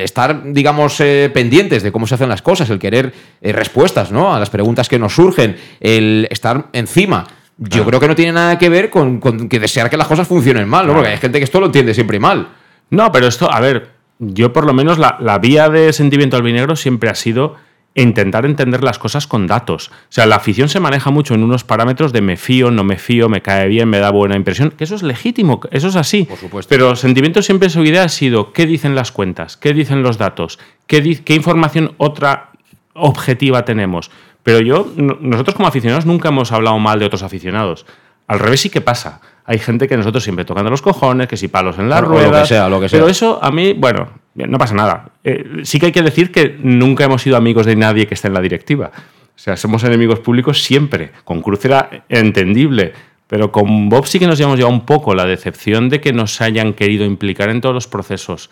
estar, 0.00 0.52
digamos, 0.52 1.00
eh, 1.00 1.30
pendientes 1.32 1.82
de 1.82 1.90
cómo 1.90 2.06
se 2.06 2.16
hacen 2.16 2.28
las 2.28 2.42
cosas, 2.42 2.68
el 2.68 2.78
querer 2.78 3.14
eh, 3.40 3.52
respuestas, 3.52 4.12
¿no? 4.12 4.34
A 4.34 4.38
las 4.38 4.50
preguntas 4.50 4.90
que 4.90 4.98
nos 4.98 5.14
surgen, 5.14 5.56
el 5.80 6.28
estar 6.30 6.66
encima. 6.74 7.26
Yo 7.56 7.86
creo 7.86 7.98
que 7.98 8.08
no 8.08 8.14
tiene 8.14 8.32
nada 8.32 8.58
que 8.58 8.68
ver 8.68 8.90
con, 8.90 9.20
que 9.48 9.58
desear 9.58 9.88
que 9.88 9.96
las 9.96 10.06
cosas 10.06 10.28
funcionen 10.28 10.68
mal, 10.68 10.86
¿no? 10.86 10.92
Porque 10.92 11.08
hay 11.08 11.18
gente 11.18 11.38
que 11.38 11.44
esto 11.44 11.60
lo 11.60 11.66
entiende 11.66 11.94
siempre 11.94 12.20
mal. 12.20 12.48
No, 12.90 13.10
pero 13.10 13.26
esto, 13.26 13.50
a 13.50 13.58
ver, 13.60 13.92
yo 14.18 14.52
por 14.52 14.66
lo 14.66 14.74
menos 14.74 14.98
la, 14.98 15.16
la 15.18 15.38
vía 15.38 15.70
de 15.70 15.94
sentimiento 15.94 16.36
albinegro 16.36 16.76
siempre 16.76 17.08
ha 17.08 17.14
sido 17.14 17.56
intentar 17.94 18.44
entender 18.44 18.82
las 18.82 18.98
cosas 18.98 19.26
con 19.26 19.46
datos. 19.46 19.88
O 19.88 20.12
sea, 20.12 20.26
la 20.26 20.36
afición 20.36 20.68
se 20.68 20.80
maneja 20.80 21.10
mucho 21.10 21.34
en 21.34 21.42
unos 21.42 21.64
parámetros 21.64 22.12
de 22.12 22.20
me 22.20 22.36
fío, 22.36 22.70
no 22.70 22.84
me 22.84 22.96
fío, 22.96 23.28
me 23.28 23.40
cae 23.40 23.68
bien, 23.68 23.88
me 23.88 23.98
da 23.98 24.10
buena 24.10 24.36
impresión, 24.36 24.70
que 24.70 24.84
eso 24.84 24.96
es 24.96 25.02
legítimo, 25.02 25.60
eso 25.70 25.88
es 25.88 25.96
así. 25.96 26.24
Por 26.24 26.38
supuesto. 26.38 26.68
Pero 26.68 26.90
el 26.90 26.96
sentimiento 26.96 27.42
siempre 27.42 27.70
su 27.70 27.84
idea 27.84 28.04
ha 28.04 28.08
sido 28.08 28.52
qué 28.52 28.66
dicen 28.66 28.94
las 28.94 29.12
cuentas, 29.12 29.56
qué 29.56 29.72
dicen 29.72 30.02
los 30.02 30.18
datos, 30.18 30.58
qué, 30.86 31.22
qué 31.24 31.34
información 31.34 31.94
otra 31.98 32.50
objetiva 32.94 33.64
tenemos. 33.64 34.10
Pero 34.42 34.60
yo, 34.60 34.92
nosotros 34.96 35.54
como 35.54 35.68
aficionados 35.68 36.04
nunca 36.04 36.28
hemos 36.28 36.52
hablado 36.52 36.78
mal 36.78 36.98
de 36.98 37.06
otros 37.06 37.22
aficionados. 37.22 37.86
Al 38.26 38.38
revés 38.38 38.60
sí 38.60 38.70
que 38.70 38.80
pasa. 38.80 39.20
Hay 39.44 39.58
gente 39.58 39.86
que 39.86 39.96
nosotros 39.96 40.24
siempre 40.24 40.44
tocando 40.44 40.70
los 40.70 40.80
cojones, 40.80 41.28
que 41.28 41.36
si 41.36 41.48
palos 41.48 41.78
en 41.78 41.88
la 41.88 42.00
rueda. 42.00 42.30
Lo 42.30 42.40
que 42.40 42.46
sea, 42.46 42.68
lo 42.68 42.80
que 42.80 42.88
sea. 42.88 42.98
Pero 42.98 43.10
eso 43.10 43.38
a 43.42 43.50
mí, 43.50 43.74
bueno, 43.74 44.08
no 44.34 44.58
pasa 44.58 44.74
nada. 44.74 45.10
Eh, 45.22 45.62
sí 45.64 45.78
que 45.78 45.86
hay 45.86 45.92
que 45.92 46.02
decir 46.02 46.32
que 46.32 46.56
nunca 46.58 47.04
hemos 47.04 47.22
sido 47.22 47.36
amigos 47.36 47.66
de 47.66 47.76
nadie 47.76 48.06
que 48.06 48.14
esté 48.14 48.28
en 48.28 48.34
la 48.34 48.40
directiva. 48.40 48.90
O 48.94 49.38
sea, 49.38 49.56
somos 49.56 49.84
enemigos 49.84 50.20
públicos 50.20 50.62
siempre. 50.62 51.12
Con 51.24 51.42
Cruz 51.42 51.64
era 51.64 51.90
entendible. 52.08 52.92
Pero 53.26 53.52
con 53.52 53.88
Bob 53.88 54.06
sí 54.06 54.18
que 54.18 54.26
nos 54.26 54.38
llevamos 54.38 54.58
ya 54.58 54.66
un 54.66 54.86
poco 54.86 55.14
la 55.14 55.24
decepción 55.24 55.88
de 55.88 56.00
que 56.00 56.12
nos 56.12 56.40
hayan 56.40 56.72
querido 56.72 57.04
implicar 57.04 57.50
en 57.50 57.60
todos 57.60 57.74
los 57.74 57.88
procesos 57.88 58.50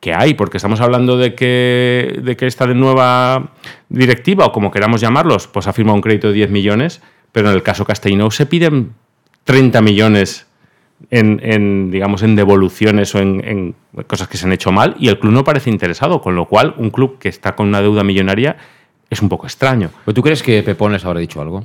que 0.00 0.14
hay, 0.14 0.34
porque 0.34 0.56
estamos 0.56 0.80
hablando 0.80 1.16
de 1.18 1.34
que, 1.34 2.18
de 2.22 2.36
que 2.36 2.46
esta 2.46 2.66
nueva 2.66 3.52
directiva, 3.88 4.46
o 4.46 4.52
como 4.52 4.70
queramos 4.70 5.00
llamarlos, 5.00 5.46
pues 5.46 5.66
ha 5.66 5.72
firmado 5.72 5.96
un 5.96 6.00
crédito 6.00 6.28
de 6.28 6.34
10 6.34 6.50
millones, 6.50 7.02
pero 7.32 7.50
en 7.50 7.54
el 7.56 7.62
caso 7.62 7.84
Castellino 7.84 8.30
se 8.30 8.46
piden 8.46 8.94
30 9.44 9.80
millones 9.82 10.46
en, 11.10 11.90
digamos, 11.90 12.22
en 12.22 12.36
devoluciones 12.36 13.14
o 13.14 13.20
en, 13.20 13.42
en, 13.44 13.74
cosas 14.06 14.28
que 14.28 14.36
se 14.36 14.46
han 14.46 14.52
hecho 14.52 14.70
mal 14.70 14.96
y 14.98 15.08
el 15.08 15.18
club 15.18 15.32
no 15.32 15.44
parece 15.44 15.70
interesado, 15.70 16.20
con 16.20 16.34
lo 16.34 16.46
cual 16.46 16.74
un 16.76 16.90
club 16.90 17.18
que 17.18 17.28
está 17.28 17.56
con 17.56 17.68
una 17.68 17.80
deuda 17.80 18.04
millonaria 18.04 18.56
es 19.10 19.20
un 19.20 19.28
poco 19.28 19.46
extraño. 19.46 19.90
¿Pero 20.04 20.14
tú 20.14 20.22
crees 20.22 20.40
que 20.40 20.62
Pepón 20.62 20.92
les 20.92 21.04
habrá 21.04 21.18
dicho 21.18 21.42
algo? 21.42 21.64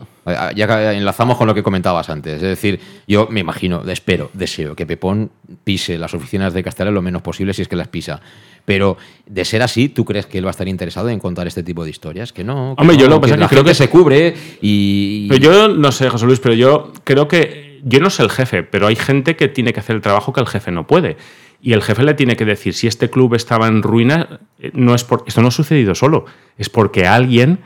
Ya 0.56 0.94
enlazamos 0.94 1.38
con 1.38 1.46
lo 1.46 1.54
que 1.54 1.62
comentabas 1.62 2.10
antes. 2.10 2.36
Es 2.36 2.42
decir, 2.42 2.80
yo 3.08 3.28
me 3.30 3.40
imagino, 3.40 3.84
espero, 3.88 4.32
deseo 4.34 4.76
que 4.76 4.88
Pepón 4.88 5.30
pise 5.64 6.00
las 6.00 6.16
oficinas 6.16 6.54
de 6.56 6.64
Castellón 6.64 6.96
lo 6.96 7.04
menos 7.04 7.22
posible 7.22 7.54
si 7.54 7.62
es 7.62 7.68
que 7.68 7.76
las 7.76 7.88
pisa. 7.88 8.20
Pero 8.66 8.98
de 9.28 9.46
ser 9.46 9.62
así, 9.62 9.90
¿tú 9.90 10.06
crees 10.06 10.26
que 10.26 10.40
él 10.40 10.46
va 10.46 10.50
a 10.50 10.52
estar 10.52 10.68
interesado 10.68 11.10
en 11.10 11.20
contar 11.20 11.46
este 11.46 11.62
tipo 11.62 11.84
de 11.84 11.92
historias? 11.92 12.34
Que 12.34 12.44
no. 12.44 12.74
Hombre, 12.74 12.98
yo 12.98 13.08
lo 13.08 13.22
que, 13.22 13.32
creo 13.48 13.64
que 13.64 13.76
se 13.76 13.90
cubre 13.90 14.34
y. 14.60 15.28
Pero 15.30 15.40
yo 15.40 15.68
no 15.68 15.92
sé, 15.92 16.10
José 16.10 16.26
Luis, 16.26 16.40
pero 16.40 16.56
yo 16.56 16.92
creo 17.04 17.28
que. 17.28 17.76
Yo 17.88 18.00
no 18.00 18.10
sé 18.10 18.24
el 18.24 18.32
jefe, 18.32 18.64
pero 18.64 18.88
hay 18.88 18.96
gente 18.96 19.36
que 19.36 19.48
tiene 19.48 19.72
que 19.72 19.80
hacer 19.80 19.96
el 19.96 20.02
trabajo 20.02 20.34
que 20.34 20.42
el 20.42 20.48
jefe 20.48 20.72
no 20.72 20.88
puede. 20.88 21.18
Y 21.66 21.74
el 21.74 21.82
jefe 21.82 22.04
le 22.04 22.14
tiene 22.14 22.36
que 22.36 22.46
decir, 22.46 22.76
si 22.76 22.86
este 22.86 23.10
club 23.10 23.34
estaba 23.34 23.68
en 23.68 23.82
ruina, 23.82 24.40
eh, 24.60 24.70
no 24.76 24.94
es 24.94 25.04
por, 25.04 25.24
esto 25.26 25.42
no 25.42 25.48
ha 25.48 25.52
sucedido 25.52 25.96
solo, 25.96 26.26
es 26.60 26.70
porque 26.70 27.08
alguien 27.08 27.58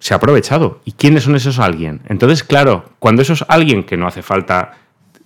se 0.00 0.12
ha 0.12 0.16
aprovechado. 0.16 0.80
¿Y 0.84 0.92
quiénes 0.92 1.22
son 1.22 1.36
esos 1.36 1.60
alguien? 1.60 2.00
Entonces, 2.08 2.42
claro, 2.42 2.86
cuando 2.98 3.22
eso 3.22 3.34
es 3.34 3.44
alguien 3.46 3.84
que 3.84 3.96
no 3.96 4.08
hace 4.08 4.22
falta 4.22 4.78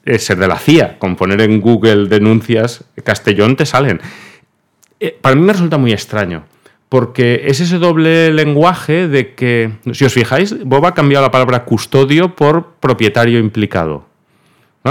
eh, 0.05 0.19
ser 0.19 0.37
de 0.37 0.47
la 0.47 0.59
CIA, 0.59 0.99
con 0.99 1.17
poner 1.17 1.41
en 1.41 1.63
Google 1.63 2.11
denuncias, 2.11 2.85
Castellón 3.03 3.57
te 3.57 3.65
salen. 3.65 4.03
Eh, 5.01 5.17
para 5.19 5.35
mí 5.35 5.41
me 5.41 5.55
resulta 5.55 5.79
muy 5.79 5.95
extraño, 5.95 6.45
porque 6.91 7.45
es 7.47 7.61
ese 7.61 7.79
doble 7.79 8.31
lenguaje 8.35 9.09
de 9.09 9.35
que, 9.35 9.79
si 9.93 10.05
os 10.05 10.13
fijáis, 10.13 10.63
Bob 10.63 10.85
ha 10.85 10.93
cambiado 10.93 11.25
la 11.25 11.31
palabra 11.31 11.65
custodio 11.65 12.37
por 12.37 12.75
propietario 12.81 13.39
implicado. 13.39 14.05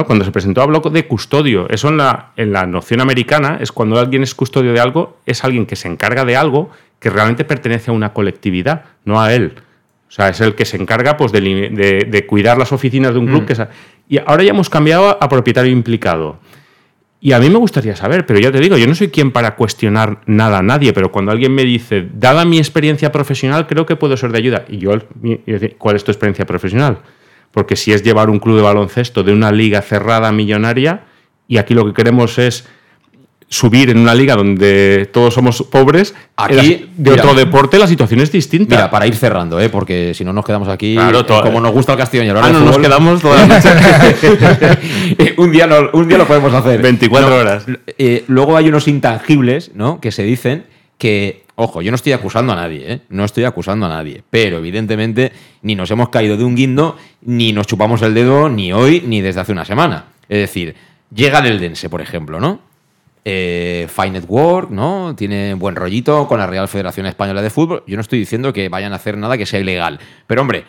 Cuando 0.01 0.25
se 0.25 0.31
presentó 0.31 0.63
habló 0.63 0.79
de 0.79 1.05
custodio. 1.05 1.69
Eso 1.69 1.89
en 1.89 1.97
la, 1.97 2.31
en 2.35 2.51
la 2.51 2.65
noción 2.65 2.99
americana 2.99 3.59
es 3.61 3.71
cuando 3.71 3.99
alguien 3.99 4.23
es 4.23 4.33
custodio 4.33 4.73
de 4.73 4.79
algo, 4.79 5.19
es 5.27 5.43
alguien 5.43 5.67
que 5.67 5.75
se 5.75 5.87
encarga 5.87 6.25
de 6.25 6.35
algo 6.35 6.71
que 6.99 7.11
realmente 7.11 7.45
pertenece 7.45 7.91
a 7.91 7.93
una 7.93 8.11
colectividad, 8.11 8.85
no 9.05 9.21
a 9.21 9.33
él. 9.33 9.53
O 10.07 10.11
sea, 10.11 10.29
es 10.29 10.41
el 10.41 10.55
que 10.55 10.65
se 10.65 10.77
encarga 10.77 11.15
pues, 11.15 11.31
de, 11.31 12.25
cuidar 12.27 12.57
las 12.57 12.71
oficinas 12.71 13.13
de 13.13 13.19
un 13.19 13.27
club. 13.27 13.43
Mm. 13.43 13.63
y 14.09 14.17
ahora 14.19 14.43
ya 14.43 14.49
hemos 14.49 14.69
cambiado 14.69 15.17
a 15.21 15.29
propietario 15.29 15.71
implicado. 15.71 16.39
Y 17.19 17.31
a 17.31 17.39
mí 17.39 17.49
me 17.49 17.57
gustaría 17.57 17.95
saber, 17.95 18.25
pero 18.25 18.39
ya 18.39 18.51
te 18.51 18.59
digo, 18.59 18.77
yo 18.77 18.85
no 18.85 18.95
soy 18.95 19.07
quien 19.07 19.31
para 19.31 19.55
cuestionar 19.55 20.21
nada 20.25 20.57
a 20.57 20.61
nadie, 20.61 20.91
pero 20.91 21.11
cuando 21.11 21.31
alguien 21.31 21.53
me 21.53 21.63
dice, 21.63 22.07
dada 22.13 22.45
mi 22.45 22.57
experiencia 22.57 23.11
profesional, 23.11 23.65
creo 23.65 23.85
que 23.85 23.95
puedo 23.95 24.17
ser 24.17 24.31
de 24.31 24.39
ayuda. 24.39 24.65
Y 24.67 24.79
yo, 24.79 24.91
¿cuál 25.77 25.95
es 25.95 26.03
tu 26.03 26.11
experiencia 26.11 26.45
profesional? 26.45 26.99
Porque 27.53 27.75
si 27.75 27.93
es 27.93 28.03
llevar 28.03 28.29
un 28.29 28.39
club 28.39 28.57
de 28.57 28.63
baloncesto 28.63 29.23
de 29.23 29.31
una 29.31 29.51
liga 29.51 29.81
cerrada 29.81 30.31
millonaria, 30.31 31.03
y 31.47 31.57
aquí 31.57 31.73
lo 31.73 31.85
que 31.85 31.93
queremos 31.93 32.39
es 32.39 32.65
subir 33.47 33.91
en 33.91 33.99
una 33.99 34.15
liga 34.15 34.35
donde 34.35 35.07
todos 35.13 35.35
somos 35.35 35.61
pobres, 35.61 36.15
aquí 36.35 36.89
de 36.97 37.11
otro 37.11 37.35
deporte 37.35 37.77
la 37.77 37.85
situación 37.85 38.19
es 38.21 38.31
distinta. 38.31 38.75
Mira, 38.75 38.89
para 38.89 39.05
ir 39.05 39.15
cerrando, 39.15 39.59
¿eh? 39.59 39.69
porque 39.69 40.15
si 40.15 40.25
no 40.25 40.33
nos 40.33 40.43
quedamos 40.43 40.67
aquí, 40.67 40.97
como 41.27 41.61
nos 41.61 41.71
gusta 41.71 41.91
el 41.91 41.99
Castillo 41.99 42.23
y 42.23 42.29
ahora 42.29 42.45
ah, 42.45 42.51
no 42.51 42.61
nos 42.61 42.79
quedamos 42.79 43.21
toda 43.21 43.43
un, 45.37 45.51
día 45.51 45.69
un 45.93 46.07
día 46.07 46.17
lo 46.17 46.25
podemos 46.25 46.51
hacer. 46.53 46.81
24 46.81 47.35
horas. 47.35 47.65
Eh, 47.99 48.23
luego 48.27 48.57
hay 48.57 48.69
unos 48.69 48.87
intangibles 48.87 49.69
¿no? 49.75 50.01
que 50.01 50.11
se 50.11 50.23
dicen 50.23 50.65
que 50.97 51.42
Ojo, 51.55 51.83
yo 51.83 51.91
no 51.91 51.95
estoy 51.95 52.13
acusando 52.13 52.53
a 52.53 52.55
nadie, 52.55 52.93
¿eh? 52.93 53.01
no 53.09 53.25
estoy 53.25 53.43
acusando 53.43 53.85
a 53.85 53.89
nadie, 53.89 54.23
pero 54.29 54.57
evidentemente 54.57 55.31
ni 55.61 55.75
nos 55.75 55.91
hemos 55.91 56.09
caído 56.09 56.35
de 56.35 56.43
un 56.43 56.55
guindo, 56.55 56.97
ni 57.21 57.53
nos 57.53 57.67
chupamos 57.67 58.01
el 58.01 58.15
dedo, 58.15 58.49
ni 58.49 58.73
hoy, 58.73 59.03
ni 59.05 59.21
desde 59.21 59.41
hace 59.41 59.51
una 59.51 59.63
semana. 59.63 60.05
Es 60.27 60.39
decir, 60.39 60.75
llega 61.13 61.39
el 61.39 61.59
Dense, 61.59 61.89
por 61.89 62.01
ejemplo, 62.01 62.39
¿no? 62.39 62.59
Eh, 63.23 63.87
Fine 63.87 64.11
Network, 64.11 64.71
¿no? 64.71 65.15
Tiene 65.15 65.53
buen 65.53 65.75
rollito 65.75 66.27
con 66.27 66.39
la 66.39 66.47
Real 66.47 66.67
Federación 66.67 67.05
Española 67.05 67.43
de 67.43 67.51
Fútbol. 67.51 67.83
Yo 67.85 67.97
no 67.97 68.01
estoy 68.01 68.17
diciendo 68.17 68.51
que 68.51 68.67
vayan 68.67 68.91
a 68.91 68.95
hacer 68.95 69.15
nada 69.17 69.37
que 69.37 69.45
sea 69.45 69.59
ilegal, 69.59 69.99
pero 70.25 70.41
hombre, 70.41 70.65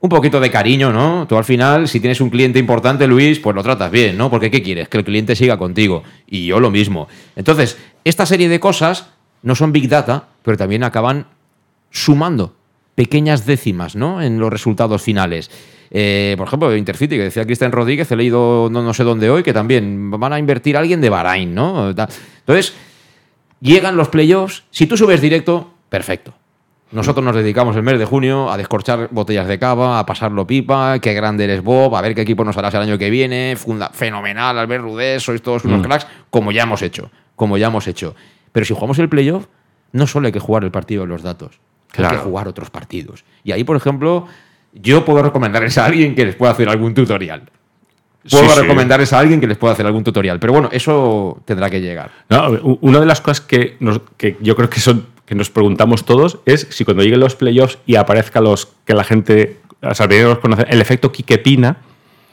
un 0.00 0.10
poquito 0.10 0.40
de 0.40 0.50
cariño, 0.50 0.92
¿no? 0.92 1.26
Tú 1.28 1.38
al 1.38 1.44
final, 1.44 1.88
si 1.88 2.00
tienes 2.00 2.20
un 2.20 2.28
cliente 2.28 2.58
importante, 2.58 3.06
Luis, 3.06 3.38
pues 3.38 3.54
lo 3.54 3.62
tratas 3.62 3.90
bien, 3.90 4.18
¿no? 4.18 4.30
Porque 4.30 4.50
¿qué 4.50 4.62
quieres? 4.62 4.88
Que 4.88 4.98
el 4.98 5.04
cliente 5.04 5.36
siga 5.36 5.56
contigo. 5.56 6.02
Y 6.26 6.44
yo 6.44 6.60
lo 6.60 6.70
mismo. 6.70 7.08
Entonces, 7.36 7.78
esta 8.04 8.26
serie 8.26 8.50
de 8.50 8.60
cosas 8.60 9.13
no 9.44 9.54
son 9.54 9.72
Big 9.72 9.88
Data, 9.88 10.24
pero 10.42 10.56
también 10.56 10.82
acaban 10.82 11.26
sumando 11.90 12.54
pequeñas 12.94 13.46
décimas 13.46 13.94
¿no? 13.94 14.22
en 14.22 14.40
los 14.40 14.50
resultados 14.50 15.02
finales. 15.02 15.50
Eh, 15.90 16.34
por 16.36 16.48
ejemplo, 16.48 16.74
Intercity, 16.74 17.16
que 17.16 17.24
decía 17.24 17.44
Cristian 17.44 17.70
Rodríguez, 17.70 18.10
he 18.10 18.16
leído 18.16 18.68
no, 18.70 18.82
no, 18.82 18.94
sé 18.94 19.04
dónde 19.04 19.30
hoy, 19.30 19.42
que 19.42 19.52
también 19.52 20.10
van 20.10 20.32
a 20.32 20.38
invertir 20.38 20.76
a 20.76 20.80
alguien 20.80 21.00
de 21.00 21.10
Bahrain, 21.10 21.54
¿no? 21.54 21.90
Entonces, 21.90 22.74
llegan 23.60 23.96
los 23.96 24.08
playoffs. 24.08 24.64
Si 24.70 24.86
tú 24.86 24.96
subes 24.96 25.20
directo, 25.20 25.72
perfecto. 25.88 26.34
Nosotros 26.90 27.24
nos 27.24 27.36
dedicamos 27.36 27.76
el 27.76 27.82
mes 27.82 27.98
de 27.98 28.04
junio 28.06 28.50
a 28.50 28.56
descorchar 28.56 29.08
botellas 29.10 29.46
de 29.46 29.58
cava, 29.58 29.98
a 29.98 30.06
pasarlo 30.06 30.46
pipa, 30.46 30.98
qué 31.00 31.12
grande 31.12 31.44
eres 31.44 31.62
Bob, 31.62 31.94
a 31.96 32.00
ver 32.00 32.14
qué 32.14 32.22
equipo 32.22 32.44
nos 32.44 32.56
harás 32.56 32.74
el 32.74 32.82
año 32.82 32.98
que 32.98 33.10
viene, 33.10 33.56
funda, 33.56 33.90
fenomenal, 33.90 34.58
Albert 34.58 34.82
Rudés, 34.82 35.22
sois 35.22 35.42
todos 35.42 35.64
unos 35.64 35.80
mm. 35.80 35.82
cracks, 35.82 36.06
como 36.30 36.52
ya 36.52 36.62
hemos 36.62 36.82
hecho, 36.82 37.10
como 37.36 37.58
ya 37.58 37.66
hemos 37.66 37.88
hecho. 37.88 38.14
Pero 38.54 38.64
si 38.64 38.72
jugamos 38.72 39.00
el 39.00 39.08
playoff, 39.08 39.46
no 39.90 40.06
solo 40.06 40.26
hay 40.26 40.32
que 40.32 40.38
jugar 40.38 40.62
el 40.62 40.70
partido 40.70 41.02
de 41.02 41.08
los 41.08 41.24
datos, 41.24 41.58
hay 41.96 42.08
que 42.08 42.16
jugar 42.18 42.46
otros 42.46 42.70
partidos. 42.70 43.24
Y 43.42 43.50
ahí, 43.50 43.64
por 43.64 43.76
ejemplo, 43.76 44.28
yo 44.72 45.04
puedo 45.04 45.24
recomendarles 45.24 45.76
a 45.76 45.86
alguien 45.86 46.14
que 46.14 46.24
les 46.24 46.36
pueda 46.36 46.52
hacer 46.52 46.68
algún 46.68 46.94
tutorial. 46.94 47.50
Puedo 48.30 48.54
recomendarles 48.54 49.12
a 49.12 49.18
alguien 49.18 49.40
que 49.40 49.48
les 49.48 49.58
pueda 49.58 49.72
hacer 49.72 49.84
algún 49.86 50.04
tutorial. 50.04 50.38
Pero 50.38 50.52
bueno, 50.52 50.68
eso 50.70 51.42
tendrá 51.44 51.68
que 51.68 51.80
llegar. 51.80 52.12
una 52.62 53.00
de 53.00 53.06
las 53.06 53.20
cosas 53.20 53.40
que, 53.40 53.76
yo 54.40 54.54
creo 54.54 54.70
que 54.70 54.78
son 54.78 55.08
que 55.26 55.34
nos 55.34 55.50
preguntamos 55.50 56.04
todos 56.04 56.38
es 56.46 56.68
si 56.70 56.84
cuando 56.84 57.02
lleguen 57.02 57.18
los 57.18 57.34
playoffs 57.34 57.78
y 57.86 57.96
aparezca 57.96 58.40
los 58.40 58.68
que 58.84 58.94
la 58.94 59.02
gente, 59.02 59.58
o 59.82 59.94
sea, 59.94 60.06
los 60.06 60.38
conoce, 60.38 60.64
el 60.68 60.80
efecto 60.80 61.10
Quiquepina, 61.10 61.78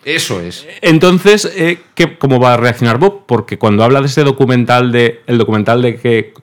eso 0.04 0.42
es. 0.42 0.68
Entonces, 0.82 1.52
eh, 1.56 1.80
¿cómo 2.20 2.40
va 2.40 2.54
a 2.54 2.58
reaccionar 2.58 2.98
Bob? 2.98 3.26
Porque 3.26 3.58
cuando 3.58 3.84
habla 3.84 4.02
de 4.02 4.08
ese 4.08 4.24
documental 4.24 4.92
de 4.92 5.22
el 5.28 5.38
documental 5.38 5.82
de 5.82 5.98
que 5.98 6.34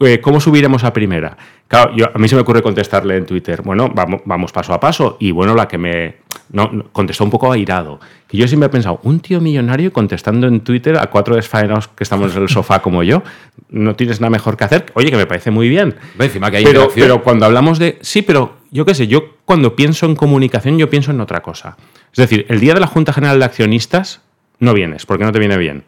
eh, 0.00 0.20
cómo 0.20 0.40
subiremos 0.40 0.84
a 0.84 0.92
primera. 0.92 1.36
Claro, 1.68 1.92
a 2.12 2.18
mí 2.18 2.28
se 2.28 2.34
me 2.34 2.42
ocurre 2.42 2.62
contestarle 2.62 3.16
en 3.16 3.26
Twitter, 3.26 3.62
bueno, 3.62 3.90
vamos, 3.94 4.20
vamos 4.24 4.52
paso 4.52 4.74
a 4.74 4.80
paso. 4.80 5.16
Y 5.18 5.30
bueno, 5.30 5.54
la 5.54 5.66
que 5.66 5.78
me 5.78 6.16
no, 6.50 6.84
contestó 6.92 7.24
un 7.24 7.30
poco 7.30 7.50
airado. 7.50 8.00
Que 8.28 8.36
yo 8.36 8.46
siempre 8.48 8.66
he 8.66 8.70
pensado, 8.70 9.00
un 9.02 9.20
tío 9.20 9.40
millonario 9.40 9.92
contestando 9.92 10.46
en 10.46 10.60
Twitter 10.60 10.96
a 10.98 11.06
cuatro 11.06 11.36
desfaenados 11.36 11.88
que 11.88 12.04
estamos 12.04 12.34
en 12.36 12.42
el 12.42 12.48
sofá 12.48 12.80
como 12.80 13.02
yo, 13.02 13.22
no 13.70 13.96
tienes 13.96 14.20
nada 14.20 14.30
mejor 14.30 14.56
que 14.56 14.64
hacer. 14.64 14.86
Oye, 14.94 15.10
que 15.10 15.16
me 15.16 15.26
parece 15.26 15.50
muy 15.50 15.68
bien. 15.68 15.94
Encima 16.18 16.50
que 16.50 16.58
hay 16.58 16.64
pero, 16.64 16.88
pero 16.94 17.22
cuando 17.22 17.46
hablamos 17.46 17.78
de. 17.78 17.98
Sí, 18.02 18.22
pero 18.22 18.56
yo 18.70 18.84
qué 18.84 18.94
sé, 18.94 19.06
yo 19.06 19.36
cuando 19.44 19.74
pienso 19.74 20.06
en 20.06 20.16
comunicación, 20.16 20.78
yo 20.78 20.90
pienso 20.90 21.12
en 21.12 21.20
otra 21.20 21.40
cosa. 21.40 21.76
Es 22.14 22.18
decir, 22.18 22.46
el 22.48 22.60
día 22.60 22.74
de 22.74 22.80
la 22.80 22.86
Junta 22.86 23.12
General 23.12 23.40
de 23.40 23.44
Accionistas 23.44 24.20
no 24.60 24.72
vienes, 24.72 25.04
porque 25.04 25.24
no 25.24 25.32
te 25.32 25.40
viene 25.40 25.56
bien. 25.56 25.82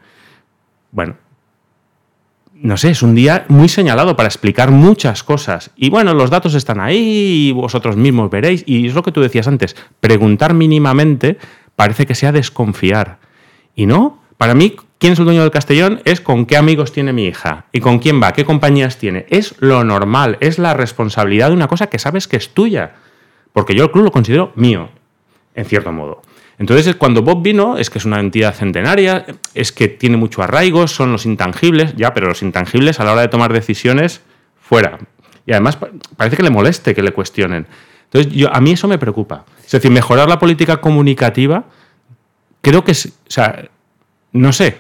Bueno, 0.91 1.15
no 2.53 2.77
sé, 2.77 2.91
es 2.91 3.03
un 3.03 3.15
día 3.15 3.45
muy 3.47 3.69
señalado 3.69 4.17
para 4.17 4.27
explicar 4.27 4.73
muchas 4.73 5.23
cosas. 5.23 5.71
Y 5.77 5.89
bueno, 5.89 6.15
los 6.15 6.29
datos 6.29 6.55
están 6.55 6.81
ahí 6.81 7.49
y 7.49 7.53
vosotros 7.53 7.97
mismos 7.97 8.29
veréis. 8.29 8.65
Y 8.67 8.89
es 8.89 8.95
lo 8.95 9.05
que 9.05 9.13
tú 9.13 9.21
decías 9.21 9.47
antes, 9.47 9.77
preguntar 10.01 10.53
mínimamente 10.53 11.39
parece 11.77 12.07
que 12.07 12.17
sea 12.17 12.33
desconfiar. 12.33 13.19
Y 13.77 13.87
no, 13.87 14.21
para 14.37 14.55
mí, 14.55 14.75
quién 14.99 15.13
es 15.13 15.21
el 15.21 15.27
dueño 15.27 15.43
del 15.43 15.53
Castellón 15.53 16.01
es 16.05 16.21
con 16.21 16.45
qué 16.47 16.57
amigos 16.57 16.91
tiene 16.91 17.13
mi 17.13 17.27
hija 17.27 17.67
y 17.71 17.79
con 17.79 18.01
quién 18.01 18.21
va, 18.21 18.33
qué 18.33 18.45
compañías 18.45 18.99
tiene. 18.99 19.27
Es 19.29 19.55
lo 19.61 19.85
normal, 19.85 20.39
es 20.41 20.59
la 20.59 20.75
responsabilidad 20.75 21.51
de 21.51 21.55
una 21.55 21.69
cosa 21.69 21.87
que 21.87 22.01
sabes 22.01 22.27
que 22.27 22.37
es 22.37 22.53
tuya. 22.53 22.97
Porque 23.53 23.77
yo 23.77 23.85
el 23.85 23.93
club 23.93 24.07
lo 24.07 24.11
considero 24.11 24.51
mío 24.57 24.91
en 25.57 25.65
cierto 25.65 25.91
modo. 25.91 26.23
Entonces, 26.59 26.95
cuando 26.97 27.23
Bob 27.23 27.43
vino, 27.43 27.77
es 27.77 27.91
que 27.91 27.99
es 27.99 28.05
una 28.05 28.21
entidad 28.21 28.55
centenaria, 28.55 29.27
es 29.55 29.73
que 29.73 29.89
tiene 29.89 30.17
mucho 30.17 30.43
arraigo, 30.43 30.87
son 30.87 31.13
los 31.13 31.27
intangibles, 31.27 31.95
ya, 31.97 32.15
pero 32.15 32.29
los 32.29 32.43
intangibles 32.43 33.01
a 33.01 33.05
la 33.05 33.13
hora 33.13 33.23
de 33.23 33.29
tomar 33.29 33.53
decisiones, 33.53 34.23
fuera. 34.61 34.99
Y 35.45 35.53
además 35.53 35.79
parece 36.17 36.37
que 36.37 36.43
le 36.43 36.51
moleste 36.51 36.95
que 36.95 37.03
le 37.03 37.13
cuestionen. 37.13 37.67
Entonces, 38.05 38.33
yo, 38.33 38.55
a 38.55 38.61
mí 38.61 38.73
eso 38.73 38.89
me 38.89 38.99
preocupa. 38.99 39.45
Es 39.65 39.73
decir, 39.73 39.91
mejorar 39.91 40.29
la 40.29 40.39
política 40.39 40.81
comunicativa, 40.81 41.65
creo 42.63 42.85
que 42.85 42.93
es, 42.93 43.07
o 43.07 43.11
sea, 43.31 43.69
no 44.33 44.53
sé, 44.53 44.77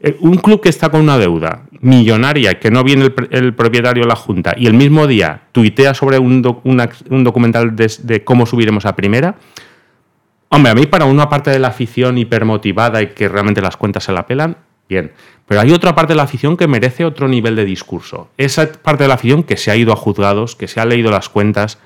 eh, 0.00 0.16
un 0.20 0.36
club 0.36 0.60
que 0.60 0.68
está 0.68 0.90
con 0.90 1.00
una 1.00 1.18
deuda 1.18 1.62
millonaria, 1.80 2.58
que 2.58 2.70
no 2.70 2.84
viene 2.84 3.10
el, 3.30 3.54
propietario 3.54 4.02
de 4.02 4.08
la 4.08 4.16
Junta, 4.16 4.54
y 4.56 4.66
el 4.66 4.74
mismo 4.74 5.06
día 5.06 5.42
tuitea 5.52 5.94
sobre 5.94 6.18
un, 6.18 6.42
documental 6.42 7.74
de, 7.74 8.24
cómo 8.24 8.46
subiremos 8.46 8.84
a 8.84 8.94
primera, 8.94 9.36
Hombre, 10.56 10.72
a 10.72 10.74
mí 10.74 10.86
para 10.86 11.04
una 11.04 11.28
parte 11.28 11.50
de 11.50 11.58
la 11.58 11.68
afición 11.68 12.16
hipermotivada 12.16 13.02
y 13.02 13.08
que 13.08 13.28
realmente 13.28 13.60
las 13.60 13.76
cuentas 13.76 14.04
se 14.04 14.12
la 14.12 14.26
pelan, 14.26 14.56
Bien. 14.88 15.12
Pero 15.46 15.60
hay 15.60 15.72
otra 15.72 15.94
parte 15.94 16.12
de 16.12 16.16
la 16.16 16.22
afición 16.22 16.56
que 16.56 16.66
merece 16.66 17.04
otro 17.04 17.28
nivel 17.28 17.56
de 17.56 17.66
discurso. 17.66 18.30
Esa 18.38 18.72
parte 18.72 19.04
de 19.04 19.08
la 19.08 19.14
afición 19.14 19.42
que 19.42 19.58
se 19.58 19.70
ha 19.70 19.76
ido 19.76 19.92
a 19.92 19.96
juzgados, 19.96 20.56
que 20.56 20.66
se 20.66 20.80
ha 20.80 20.86
leído 20.86 21.10
las 21.10 21.28
cuentas. 21.28 21.78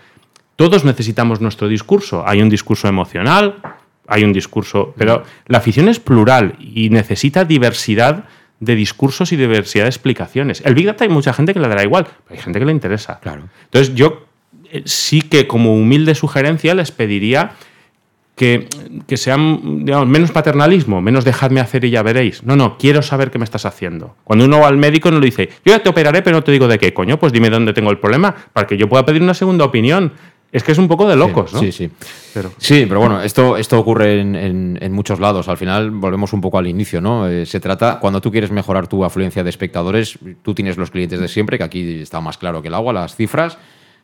Todos 0.55 0.85
necesitamos 0.85 1.41
nuestro 1.41 1.67
discurso. 1.67 2.23
Hay 2.27 2.43
un 2.43 2.49
discurso 2.49 2.87
emocional, 2.89 3.57
hay 4.07 4.23
un 4.23 4.33
discurso. 4.33 4.95
Pero 4.97 5.25
la 5.47 5.59
afición 5.59 5.89
es 5.89 5.99
plural 5.99 6.57
y 6.61 6.91
necesita 6.91 7.45
diversidad 7.45 8.25
de 8.61 8.77
discursos 8.77 9.33
y 9.33 9.37
diversidad 9.37 9.85
de 9.85 9.91
explicaciones. 9.91 10.63
El 10.65 10.75
Big 10.75 10.87
Data 10.87 11.05
hay 11.05 11.11
mucha 11.11 11.33
gente 11.33 11.55
que 11.55 11.61
le 11.61 11.69
dará 11.69 11.83
igual, 11.83 12.05
pero 12.05 12.39
hay 12.39 12.45
gente 12.45 12.59
que 12.61 12.67
le 12.67 12.73
interesa. 12.73 13.19
Claro. 13.21 13.49
Entonces, 13.65 13.95
yo 13.95 14.27
eh, 14.71 14.83
sí 14.85 15.23
que 15.23 15.47
como 15.47 15.75
humilde 15.75 16.15
sugerencia 16.15 16.75
les 16.75 16.93
pediría 16.93 17.53
que, 18.37 18.69
que 19.07 19.17
sean 19.17 19.85
digamos, 19.85 20.09
menos 20.09 20.31
paternalismo, 20.31 21.03
menos 21.03 21.25
dejadme 21.25 21.61
hacer 21.61 21.85
y 21.85 21.91
ya 21.91 22.03
veréis. 22.03 22.43
No, 22.45 22.57
no, 22.57 22.79
quiero 22.79 23.03
saber 23.03 23.31
qué 23.31 23.39
me 23.39 23.45
estás 23.45 23.67
haciendo. 23.67 24.17
Cuando 24.25 24.47
uno 24.47 24.61
va 24.61 24.69
al 24.69 24.79
médico 24.79 25.11
no 25.11 25.19
le 25.21 25.27
dice, 25.27 25.49
yo 25.65 25.73
ya 25.73 25.83
te 25.83 25.89
operaré, 25.91 26.23
pero 26.23 26.37
no 26.37 26.43
te 26.45 26.51
digo 26.53 26.67
de 26.69 26.79
qué, 26.79 26.95
coño, 26.95 27.19
pues 27.19 27.33
dime 27.33 27.51
dónde 27.51 27.73
tengo 27.75 27.91
el 27.91 27.99
problema, 27.99 28.35
para 28.53 28.67
que 28.67 28.77
yo 28.79 28.89
pueda 28.89 29.05
pedir 29.05 29.21
una 29.23 29.35
segunda 29.35 29.65
opinión. 29.65 30.13
Es 30.53 30.65
que 30.65 30.73
es 30.73 30.79
un 30.79 30.89
poco 30.89 31.07
de 31.07 31.15
locos, 31.15 31.51
sí, 31.51 31.57
¿no? 31.57 31.63
Sí, 31.63 31.71
sí. 31.71 31.91
Pero, 32.35 32.51
Sí, 32.59 32.85
pero 32.89 32.99
bueno, 32.99 33.23
esto, 33.23 33.57
esto 33.57 33.79
ocurre 33.79 34.21
en, 34.21 34.35
en- 34.35 34.79
en 34.81 34.93
muchos 34.93 35.21
lados. 35.21 35.47
Al 35.47 35.57
final 35.57 35.93
volvemos 35.93 36.33
un 36.33 36.41
poco 36.41 36.59
al 36.59 36.67
inicio, 36.67 37.01
¿no? 37.01 37.29
Eh, 37.29 37.47
se 37.47 37.61
trata, 37.61 38.01
cuando 38.01 38.21
tú 38.21 38.33
quieres 38.33 38.51
mejorar 38.51 38.89
tu 38.89 39.05
afluencia 39.05 39.45
de 39.45 39.51
espectadores, 39.51 40.19
tú 40.43 40.53
tienes 40.53 40.77
los 40.77 40.91
clientes 40.91 41.21
de 41.21 41.29
siempre, 41.29 41.57
que 41.57 41.63
aquí 41.63 42.01
está 42.01 42.21
más 42.21 42.37
claro 42.37 42.63
que 42.63 42.67
el 42.69 42.75
agua, 42.75 42.93
las 42.93 43.15
cifras. 43.15 43.59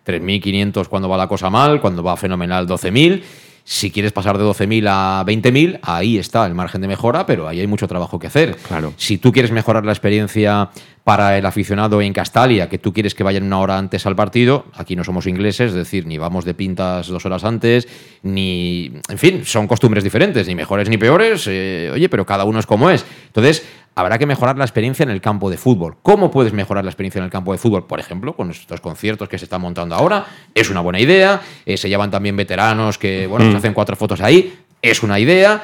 3.500 0.06 0.86
cuando 0.88 1.08
va 1.08 1.16
la 1.16 1.26
cosa 1.26 1.50
mal, 1.50 1.80
cuando 1.80 2.02
va 2.02 2.16
fenomenal 2.16 2.66
12.000. 2.68 3.22
Si 3.68 3.90
quieres 3.90 4.12
pasar 4.12 4.38
de 4.38 4.44
12.000 4.44 4.86
a 4.88 5.24
20.000, 5.26 5.80
ahí 5.82 6.18
está 6.18 6.46
el 6.46 6.54
margen 6.54 6.80
de 6.82 6.86
mejora, 6.86 7.26
pero 7.26 7.48
ahí 7.48 7.58
hay 7.58 7.66
mucho 7.66 7.88
trabajo 7.88 8.16
que 8.16 8.28
hacer. 8.28 8.54
Claro. 8.58 8.94
Si 8.96 9.18
tú 9.18 9.32
quieres 9.32 9.50
mejorar 9.50 9.84
la 9.84 9.90
experiencia 9.90 10.70
para 11.02 11.36
el 11.36 11.44
aficionado 11.44 12.00
en 12.00 12.12
Castalia, 12.12 12.68
que 12.68 12.78
tú 12.78 12.92
quieres 12.92 13.16
que 13.16 13.24
vayan 13.24 13.42
una 13.42 13.58
hora 13.58 13.76
antes 13.76 14.06
al 14.06 14.14
partido, 14.14 14.66
aquí 14.74 14.94
no 14.94 15.02
somos 15.02 15.26
ingleses, 15.26 15.70
es 15.70 15.74
decir, 15.74 16.06
ni 16.06 16.16
vamos 16.16 16.44
de 16.44 16.54
pintas 16.54 17.08
dos 17.08 17.26
horas 17.26 17.42
antes, 17.42 17.88
ni. 18.22 18.92
En 19.08 19.18
fin, 19.18 19.44
son 19.44 19.66
costumbres 19.66 20.04
diferentes, 20.04 20.46
ni 20.46 20.54
mejores 20.54 20.88
ni 20.88 20.96
peores, 20.96 21.48
eh, 21.48 21.90
oye, 21.92 22.08
pero 22.08 22.24
cada 22.24 22.44
uno 22.44 22.60
es 22.60 22.66
como 22.66 22.88
es. 22.88 23.04
Entonces, 23.26 23.66
habrá 23.96 24.18
que 24.18 24.26
mejorar 24.26 24.56
la 24.58 24.64
experiencia 24.64 25.02
en 25.02 25.10
el 25.10 25.20
campo 25.20 25.50
de 25.50 25.56
fútbol. 25.56 25.96
¿Cómo 26.02 26.30
puedes 26.30 26.52
mejorar 26.52 26.84
la 26.84 26.90
experiencia 26.90 27.18
en 27.18 27.24
el 27.24 27.30
campo 27.30 27.50
de 27.52 27.58
fútbol? 27.58 27.86
Por 27.86 27.98
ejemplo, 27.98 28.36
con 28.36 28.50
estos 28.50 28.80
conciertos 28.80 29.28
que 29.28 29.38
se 29.38 29.46
están 29.46 29.62
montando 29.62 29.94
ahora, 29.94 30.24
es 30.54 30.70
una 30.70 30.80
buena 30.82 31.00
idea. 31.00 31.40
Eh, 31.64 31.76
se 31.76 31.88
llevan 31.88 32.10
también 32.10 32.36
veteranos 32.36 32.98
que, 32.98 33.26
bueno, 33.26 33.46
Mm. 33.46 33.50
se 33.52 33.56
hacen 33.56 33.74
cuatro 33.74 33.96
fotos 33.96 34.20
ahí, 34.20 34.54
es 34.82 35.02
una 35.02 35.18
idea. 35.18 35.62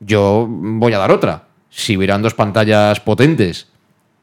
Yo 0.00 0.46
voy 0.48 0.92
a 0.94 0.98
dar 0.98 1.10
otra. 1.12 1.44
Si 1.70 1.96
hubieran 1.96 2.22
dos 2.22 2.32
pantallas 2.34 3.00
potentes, 3.00 3.68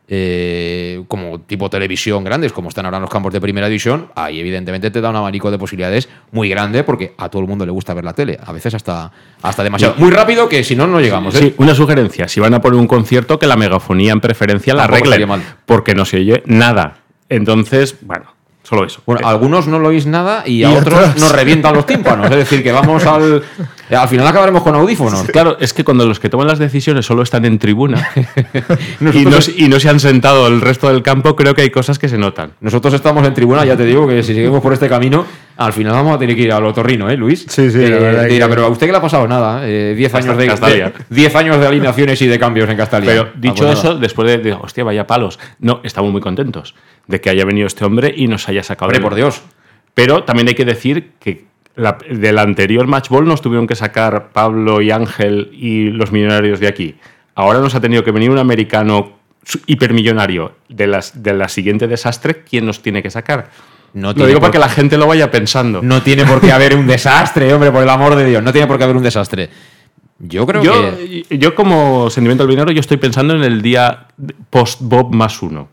eh, 0.08 1.04
como 1.08 1.40
tipo 1.42 1.70
televisión 1.70 2.24
grandes, 2.24 2.52
como 2.54 2.70
están 2.70 2.86
ahora 2.86 2.98
en 2.98 3.02
los 3.02 3.10
campos 3.10 3.34
de 3.34 3.42
primera 3.42 3.68
división, 3.68 4.08
ahí 4.16 4.40
evidentemente 4.40 4.92
te 4.92 5.02
da 5.02 5.10
un 5.10 5.16
abanico 5.16 5.50
de 5.50 5.58
posibilidades 5.58 6.08
muy 6.32 6.48
grande 6.50 6.84
porque 6.84 7.14
a 7.18 7.30
todo 7.30 7.42
el 7.42 7.48
mundo 7.48 7.66
le 7.66 7.72
gusta 7.72 7.94
ver 7.94 8.04
la 8.06 8.14
tele. 8.14 8.38
A 8.46 8.52
veces 8.52 8.74
hasta, 8.76 9.12
hasta 9.42 9.64
demasiado. 9.64 9.96
Muy 9.98 10.12
rápido 10.12 10.48
que 10.48 10.64
si 10.64 10.76
no, 10.76 10.86
no 10.88 11.00
llegamos. 11.00 11.34
¿eh? 11.36 11.40
Sí, 11.40 11.56
una 11.58 11.74
sugerencia. 11.74 12.28
Si 12.28 12.40
van 12.40 12.54
a 12.54 12.62
poner 12.62 12.80
un 12.80 12.88
concierto, 12.88 13.40
que 13.40 13.48
la 13.48 13.56
megafonía 13.56 14.12
en 14.14 14.22
preferencia 14.22 14.74
la 14.76 14.84
arreglen. 14.84 15.28
Porque 15.66 15.96
no 15.96 16.06
se 16.06 16.18
oye 16.18 16.44
nada. 16.46 16.98
Entonces, 17.30 17.96
bueno, 18.02 18.26
solo 18.64 18.86
eso. 18.86 19.02
Bueno, 19.06 19.22
Eh, 19.22 19.26
a 19.26 19.30
algunos 19.32 19.66
no 19.68 19.80
lo 19.80 19.88
oís 19.90 20.06
nada 20.06 20.44
y 20.46 20.64
a 20.64 20.72
Y 20.72 20.76
otros 20.78 21.00
otros- 21.00 21.18
nos 21.20 21.32
revientan 21.32 21.74
los 21.74 21.86
tímpanos. 21.88 22.30
Es 22.30 22.38
decir, 22.38 22.64
que 22.64 22.72
vamos 22.72 23.04
al. 23.06 23.44
Al 23.92 24.08
final 24.08 24.26
acabaremos 24.26 24.64
con 24.64 24.74
audífonos. 24.76 25.24
Claro, 25.32 25.58
es 25.60 25.74
que 25.74 25.84
cuando 25.84 26.06
los 26.08 26.20
que 26.20 26.28
toman 26.30 26.48
las 26.48 26.58
decisiones 26.60 27.06
solo 27.06 27.22
están 27.22 27.46
en 27.46 27.60
tribuna 27.60 28.10
y, 28.16 29.04
no, 29.04 29.12
Nosotros- 29.12 29.52
y 29.56 29.68
no 29.68 29.80
se 29.80 29.90
han 29.90 30.00
sentado 30.00 30.48
el 30.48 30.62
resto 30.62 30.90
del 30.92 31.04
campo, 31.04 31.36
creo 31.36 31.54
que 31.54 31.62
hay 31.62 31.70
cosas 31.70 32.00
que 32.00 32.10
se 32.10 32.18
notan. 32.18 32.52
Nosotros 32.62 32.94
estamos 32.94 33.26
en 33.28 33.34
tribuna, 33.34 33.64
ya 33.66 33.78
te 33.78 33.86
digo 33.86 34.08
que 34.08 34.24
si 34.24 34.34
seguimos 34.34 34.62
por 34.62 34.74
este 34.74 34.90
camino, 34.90 35.26
al 35.58 35.72
final 35.72 35.94
vamos 35.94 36.16
a 36.16 36.20
tener 36.20 36.36
que 36.36 36.42
ir 36.42 36.52
al 36.52 36.66
otorrino, 36.66 37.10
¿eh, 37.10 37.16
Luis? 37.16 37.46
Sí, 37.48 37.70
sí, 37.70 37.78
la 37.78 37.86
Eh, 37.86 38.00
verdad 38.00 38.28
que- 38.28 38.46
pero 38.50 38.66
a 38.66 38.70
usted 38.70 38.88
que 38.88 38.92
le 38.92 38.98
ha 38.98 39.02
pasado 39.02 39.28
nada, 39.28 39.62
eh, 39.68 39.94
10 39.96 40.14
años 40.16 40.38
de, 40.38 40.92
10 41.10 41.36
años 41.36 41.60
de 41.60 41.68
alineaciones 41.68 42.22
y 42.22 42.28
de 42.28 42.40
cambios 42.40 42.70
en 42.70 42.78
Castalia. 42.78 43.10
Pero 43.12 43.22
Ah, 43.30 43.34
dicho 43.36 43.56
pues 43.66 43.68
nada. 43.70 43.74
eso, 43.80 43.96
después 44.00 44.28
de, 44.28 44.38
de, 44.40 44.54
hostia, 44.54 44.84
vaya 44.84 45.06
palos. 45.06 45.40
No, 45.60 45.82
estamos 45.84 46.12
muy 46.12 46.22
contentos 46.22 46.74
de 47.08 47.22
que 47.22 47.30
haya 47.30 47.46
venido 47.46 47.68
este 47.68 47.86
hombre 47.86 48.14
y 48.16 48.28
nos 48.28 48.50
haya 48.50 48.64
sacado. 48.64 48.88
Hombre, 48.88 49.02
por 49.02 49.14
Dios. 49.16 49.42
Pero 49.94 50.24
también 50.24 50.48
hay 50.48 50.56
que 50.56 50.66
decir 50.66 51.12
que 51.20 51.46
la- 51.76 51.98
del 52.10 52.38
anterior 52.38 52.88
match 52.88 53.10
ball 53.10 53.26
nos 53.26 53.42
tuvieron 53.42 53.68
que 53.68 53.76
sacar 53.76 54.30
Pablo 54.32 54.82
y 54.82 54.92
Ángel 54.92 55.50
y 55.54 55.90
los 55.90 56.12
millonarios 56.12 56.60
de 56.60 56.68
aquí. 56.68 56.96
Ahora 57.36 57.60
nos 57.60 57.76
ha 57.76 57.82
tenido 57.82 58.04
que 58.04 58.12
venir 58.12 58.30
un 58.30 58.38
americano 58.38 59.14
hipermillonario 59.68 60.54
de, 60.70 60.88
las, 60.88 61.22
de 61.22 61.34
la 61.34 61.50
siguiente 61.50 61.88
desastre. 61.88 62.44
¿Quién 62.50 62.66
nos 62.66 62.82
tiene 62.82 63.04
que 63.04 63.10
sacar? 63.10 63.50
No 63.94 64.14
Lo 64.14 64.26
digo 64.26 64.40
por 64.40 64.50
para 64.50 64.52
que 64.52 64.60
la 64.60 64.70
gente 64.70 64.98
lo 64.98 65.08
vaya 65.08 65.32
pensando. 65.32 65.82
No 65.82 66.02
tiene 66.02 66.26
por 66.26 66.42
qué 66.42 66.52
haber 66.52 66.76
un 66.76 66.88
desastre, 66.88 67.54
hombre, 67.54 67.72
por 67.72 67.84
el 67.84 67.90
amor 67.90 68.16
de 68.16 68.26
Dios. 68.26 68.44
No 68.44 68.52
tiene 68.52 68.68
por 68.68 68.78
qué 68.78 68.84
haber 68.84 68.98
un 68.98 69.04
desastre. 69.04 69.50
Yo 70.20 70.46
creo 70.46 70.64
yo, 70.64 70.74
que. 70.98 71.38
yo, 71.38 71.56
como 71.56 72.10
sentimiento 72.10 72.44
del 72.46 72.52
dinero, 72.52 72.72
yo 72.72 72.80
estoy 72.80 72.98
pensando 72.98 73.36
en 73.36 73.44
el 73.44 73.62
día 73.62 74.08
post-Bob 74.50 75.14
más 75.14 75.42
uno. 75.42 75.70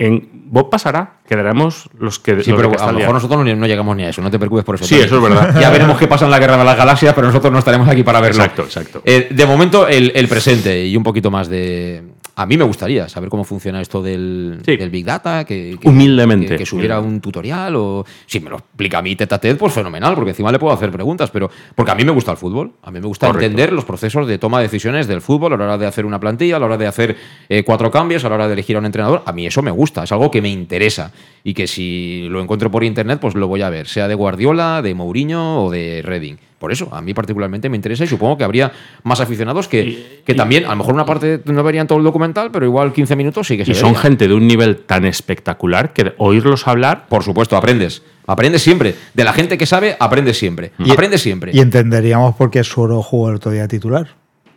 En 0.00 0.44
Bob 0.44 0.70
pasará, 0.70 1.14
quedaremos 1.28 1.90
los 1.98 2.20
que. 2.20 2.44
Sí, 2.44 2.52
los 2.52 2.60
pero 2.60 2.80
a 2.80 2.92
lo 2.92 2.98
mejor 3.00 3.14
nosotros 3.14 3.44
no, 3.44 3.56
no 3.56 3.66
llegamos 3.66 3.96
ni 3.96 4.04
a 4.04 4.10
eso, 4.10 4.22
no 4.22 4.30
te 4.30 4.38
preocupes 4.38 4.64
por 4.64 4.76
eso. 4.76 4.84
Sí, 4.84 4.94
eso 4.94 5.16
es 5.16 5.22
verdad. 5.22 5.60
Ya 5.60 5.70
veremos 5.70 5.98
qué 5.98 6.06
pasa 6.06 6.24
en 6.24 6.30
la 6.30 6.38
guerra 6.38 6.56
de 6.56 6.64
las 6.64 6.76
galaxias, 6.76 7.12
pero 7.14 7.26
nosotros 7.26 7.52
no 7.52 7.58
estaremos 7.58 7.88
aquí 7.88 8.04
para 8.04 8.20
verlo. 8.20 8.44
Exacto, 8.44 8.62
exacto. 8.62 9.02
Eh, 9.04 9.26
de 9.28 9.46
momento, 9.46 9.88
el, 9.88 10.12
el 10.14 10.28
presente 10.28 10.86
y 10.86 10.96
un 10.96 11.02
poquito 11.02 11.32
más 11.32 11.48
de. 11.48 12.04
A 12.40 12.46
mí 12.46 12.56
me 12.56 12.62
gustaría 12.62 13.08
saber 13.08 13.28
cómo 13.30 13.42
funciona 13.42 13.80
esto 13.80 14.00
del, 14.00 14.60
Sí. 14.64 14.76
del 14.76 14.90
Big 14.90 15.04
Data, 15.04 15.44
que, 15.44 15.76
que- 15.80 15.88
Humildemente. 15.88 16.46
que, 16.46 16.56
que 16.58 16.66
subiera 16.66 17.00
un 17.00 17.20
tutorial 17.20 17.74
o 17.74 18.04
si 18.26 18.38
me 18.38 18.48
lo 18.48 18.58
explica 18.58 18.98
a 18.98 19.02
mí 19.02 19.16
tete 19.16 19.34
a 19.34 19.38
tete, 19.38 19.56
pues 19.56 19.72
fenomenal, 19.72 20.14
porque 20.14 20.30
encima 20.30 20.52
le 20.52 20.58
puedo 20.60 20.72
hacer 20.72 20.92
preguntas, 20.92 21.30
pero 21.32 21.50
porque 21.74 21.90
a 21.90 21.96
mí 21.96 22.04
me 22.04 22.12
gusta 22.12 22.30
el 22.30 22.36
fútbol, 22.36 22.74
a 22.84 22.92
mí 22.92 23.00
me 23.00 23.08
gusta 23.08 23.26
Correcto. 23.26 23.44
entender 23.44 23.72
los 23.72 23.84
procesos 23.84 24.28
de 24.28 24.38
toma 24.38 24.58
de 24.58 24.66
decisiones 24.66 25.08
del 25.08 25.20
fútbol 25.20 25.52
a 25.54 25.56
la 25.56 25.64
hora 25.64 25.78
de 25.78 25.86
hacer 25.86 26.06
una 26.06 26.20
plantilla, 26.20 26.56
a 26.56 26.60
la 26.60 26.66
hora 26.66 26.76
de 26.78 26.86
hacer 26.86 27.16
eh, 27.48 27.64
cuatro 27.64 27.90
cambios, 27.90 28.24
a 28.24 28.28
la 28.28 28.36
hora 28.36 28.46
de 28.46 28.52
elegir 28.52 28.76
a 28.76 28.78
un 28.78 28.86
entrenador, 28.86 29.22
a 29.26 29.32
mí 29.32 29.44
eso 29.44 29.60
me 29.60 29.72
gusta, 29.72 30.04
es 30.04 30.12
algo 30.12 30.30
que 30.30 30.40
me 30.40 30.48
interesa 30.48 31.10
y 31.42 31.54
que 31.54 31.66
si 31.66 32.28
lo 32.30 32.40
encuentro 32.40 32.70
por 32.70 32.84
internet, 32.84 33.18
pues 33.20 33.34
lo 33.34 33.48
voy 33.48 33.62
a 33.62 33.70
ver, 33.70 33.88
sea 33.88 34.06
de 34.06 34.14
Guardiola, 34.14 34.80
de 34.80 34.94
Mourinho 34.94 35.64
o 35.64 35.70
de 35.72 36.02
Reading. 36.04 36.36
Por 36.58 36.72
eso, 36.72 36.88
a 36.92 37.00
mí 37.00 37.14
particularmente 37.14 37.68
me 37.68 37.76
interesa 37.76 38.02
y 38.02 38.08
supongo 38.08 38.36
que 38.36 38.42
habría 38.44 38.72
más 39.04 39.20
aficionados 39.20 39.68
que, 39.68 39.80
Y- 39.82 40.20
que 40.24 40.32
y- 40.32 40.36
también, 40.36 40.64
a 40.64 40.70
lo 40.70 40.76
mejor 40.76 40.94
una 40.94 41.04
parte 41.04 41.40
no 41.44 41.62
verían 41.62 41.86
todo 41.86 41.98
el 41.98 42.04
documental, 42.04 42.50
pero 42.50 42.66
igual 42.66 42.92
15 42.92 43.14
minutos 43.14 43.46
sí 43.46 43.56
que 43.56 43.64
se 43.64 43.70
Y 43.70 43.74
son 43.74 43.90
vería. 43.92 44.00
gente 44.02 44.26
de 44.26 44.34
un 44.34 44.46
nivel 44.48 44.78
tan 44.78 45.04
espectacular 45.04 45.92
que 45.92 46.14
oírlos 46.18 46.66
hablar. 46.66 47.06
Por 47.08 47.22
supuesto, 47.22 47.56
aprendes. 47.56 48.02
Aprendes 48.26 48.60
siempre. 48.62 48.94
De 49.14 49.22
la 49.24 49.32
gente 49.32 49.56
que 49.56 49.66
sabe, 49.66 49.96
aprendes 50.00 50.36
siempre. 50.38 50.72
Y- 50.80 50.90
aprendes 50.90 51.22
siempre. 51.22 51.52
Y 51.54 51.60
entenderíamos 51.60 52.34
por 52.34 52.50
qué 52.50 52.64
Suero 52.64 53.02
jugó 53.02 53.28
el 53.30 53.36
otro 53.36 53.52
día 53.52 53.68
titular. 53.68 54.08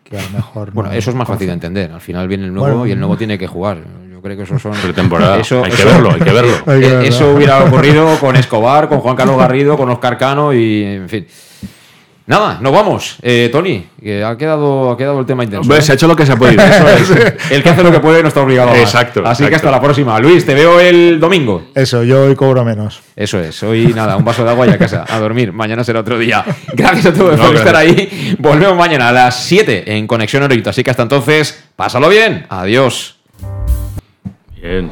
Que 0.04 0.18
a 0.18 0.24
lo 0.24 0.30
mejor. 0.32 0.72
Bueno, 0.72 0.90
no- 0.90 0.96
eso 0.98 1.12
es 1.12 1.16
más 1.16 1.28
fácil 1.28 1.48
de 1.48 1.54
entender. 1.54 1.92
Al 1.92 2.02
final 2.02 2.28
viene 2.28 2.46
el 2.46 2.54
nuevo 2.54 2.68
Bueno. 2.80 2.88
y 2.88 2.92
el 2.92 3.00
nuevo 3.00 3.16
tiene 3.16 3.38
que 3.38 3.46
jugar. 3.48 3.78
Yo 4.12 4.22
creo 4.22 4.36
que 4.36 4.44
eso 4.44 4.58
son. 4.60 4.74
Pretemporada. 4.74 5.38
Eso- 5.40 5.64
hay 5.64 5.70
que 5.72 5.78
eso- 5.82 5.86
verlo, 5.88 6.12
hay 6.14 6.20
que 6.20 6.32
verlo. 6.32 6.56
Hay 6.66 6.80
que 6.82 6.86
Eh, 6.88 6.90
verlo. 6.90 7.02
Eso 7.08 7.32
hubiera 7.34 7.64
ocurrido 7.64 8.18
con 8.20 8.36
Escobar, 8.36 8.90
con 8.90 9.00
Juan 9.00 9.16
Carlos 9.16 9.38
Garrido, 9.38 9.78
con 9.78 9.88
Oscar 9.90 10.18
Cano 10.18 10.52
y 10.54 10.84
en 10.84 11.08
fin. 11.08 11.28
Nada, 12.28 12.60
nos 12.62 12.72
vamos. 12.72 13.18
Eh, 13.24 13.50
Tony, 13.52 13.86
que 14.02 14.24
ha 14.24 14.38
quedado, 14.38 14.92
ha 14.92 14.98
quedado 14.98 15.20
el 15.20 15.26
tema 15.26 15.44
intenso. 15.44 15.76
¿eh? 15.76 15.82
se 15.82 15.92
ha 15.92 15.96
hecho 15.96 16.08
lo 16.08 16.16
que 16.16 16.26
se 16.26 16.32
ha 16.32 16.36
podido. 16.38 16.64
Eso 16.96 17.16
es. 17.16 17.52
El 17.52 17.64
que 17.64 17.70
hace 17.70 17.84
lo 17.84 17.92
que 17.92 18.00
puede 18.00 18.22
no 18.22 18.28
está 18.30 18.42
obligado 18.42 18.70
a 18.70 18.74
más. 18.74 18.82
Exacto, 18.82 19.24
Así 19.26 19.46
que 19.48 19.56
hasta 19.56 19.70
la 19.72 19.82
próxima. 19.82 20.18
Luis, 20.20 20.46
te 20.46 20.54
veo 20.54 20.80
el 20.80 21.20
domingo. 21.20 21.64
Eso, 21.76 22.04
yo 22.04 22.24
hoy 22.26 22.36
cobro 22.36 22.64
menos. 22.64 23.02
Eso 23.16 23.40
es, 23.40 23.62
hoy 23.64 23.88
nada, 23.94 24.16
un 24.18 24.24
vaso 24.24 24.44
de 24.46 24.52
agua 24.52 24.68
y 24.68 24.70
a 24.70 24.78
casa, 24.78 25.06
a 25.10 25.20
dormir. 25.20 25.52
Mañana 25.52 25.84
será 25.84 26.00
otro 26.02 26.18
día. 26.18 26.46
Gracias 26.74 27.08
a 27.08 27.14
todos 27.14 27.38
No, 27.38 27.46
por 27.46 27.54
gracias. 27.56 27.60
estar 27.60 27.76
ahí. 27.76 28.36
Volvemos 28.40 28.78
mañana 28.78 29.10
a 29.10 29.12
las 29.12 29.44
7 29.44 29.98
en 29.98 30.08
Conexión 30.08 30.44
Orito. 30.44 30.70
Así 30.70 30.84
que 30.84 30.92
hasta 30.92 31.04
entonces, 31.04 31.64
pásalo 31.76 32.08
bien. 32.08 32.46
Adiós. 32.50 33.18
Bien. 34.62 34.92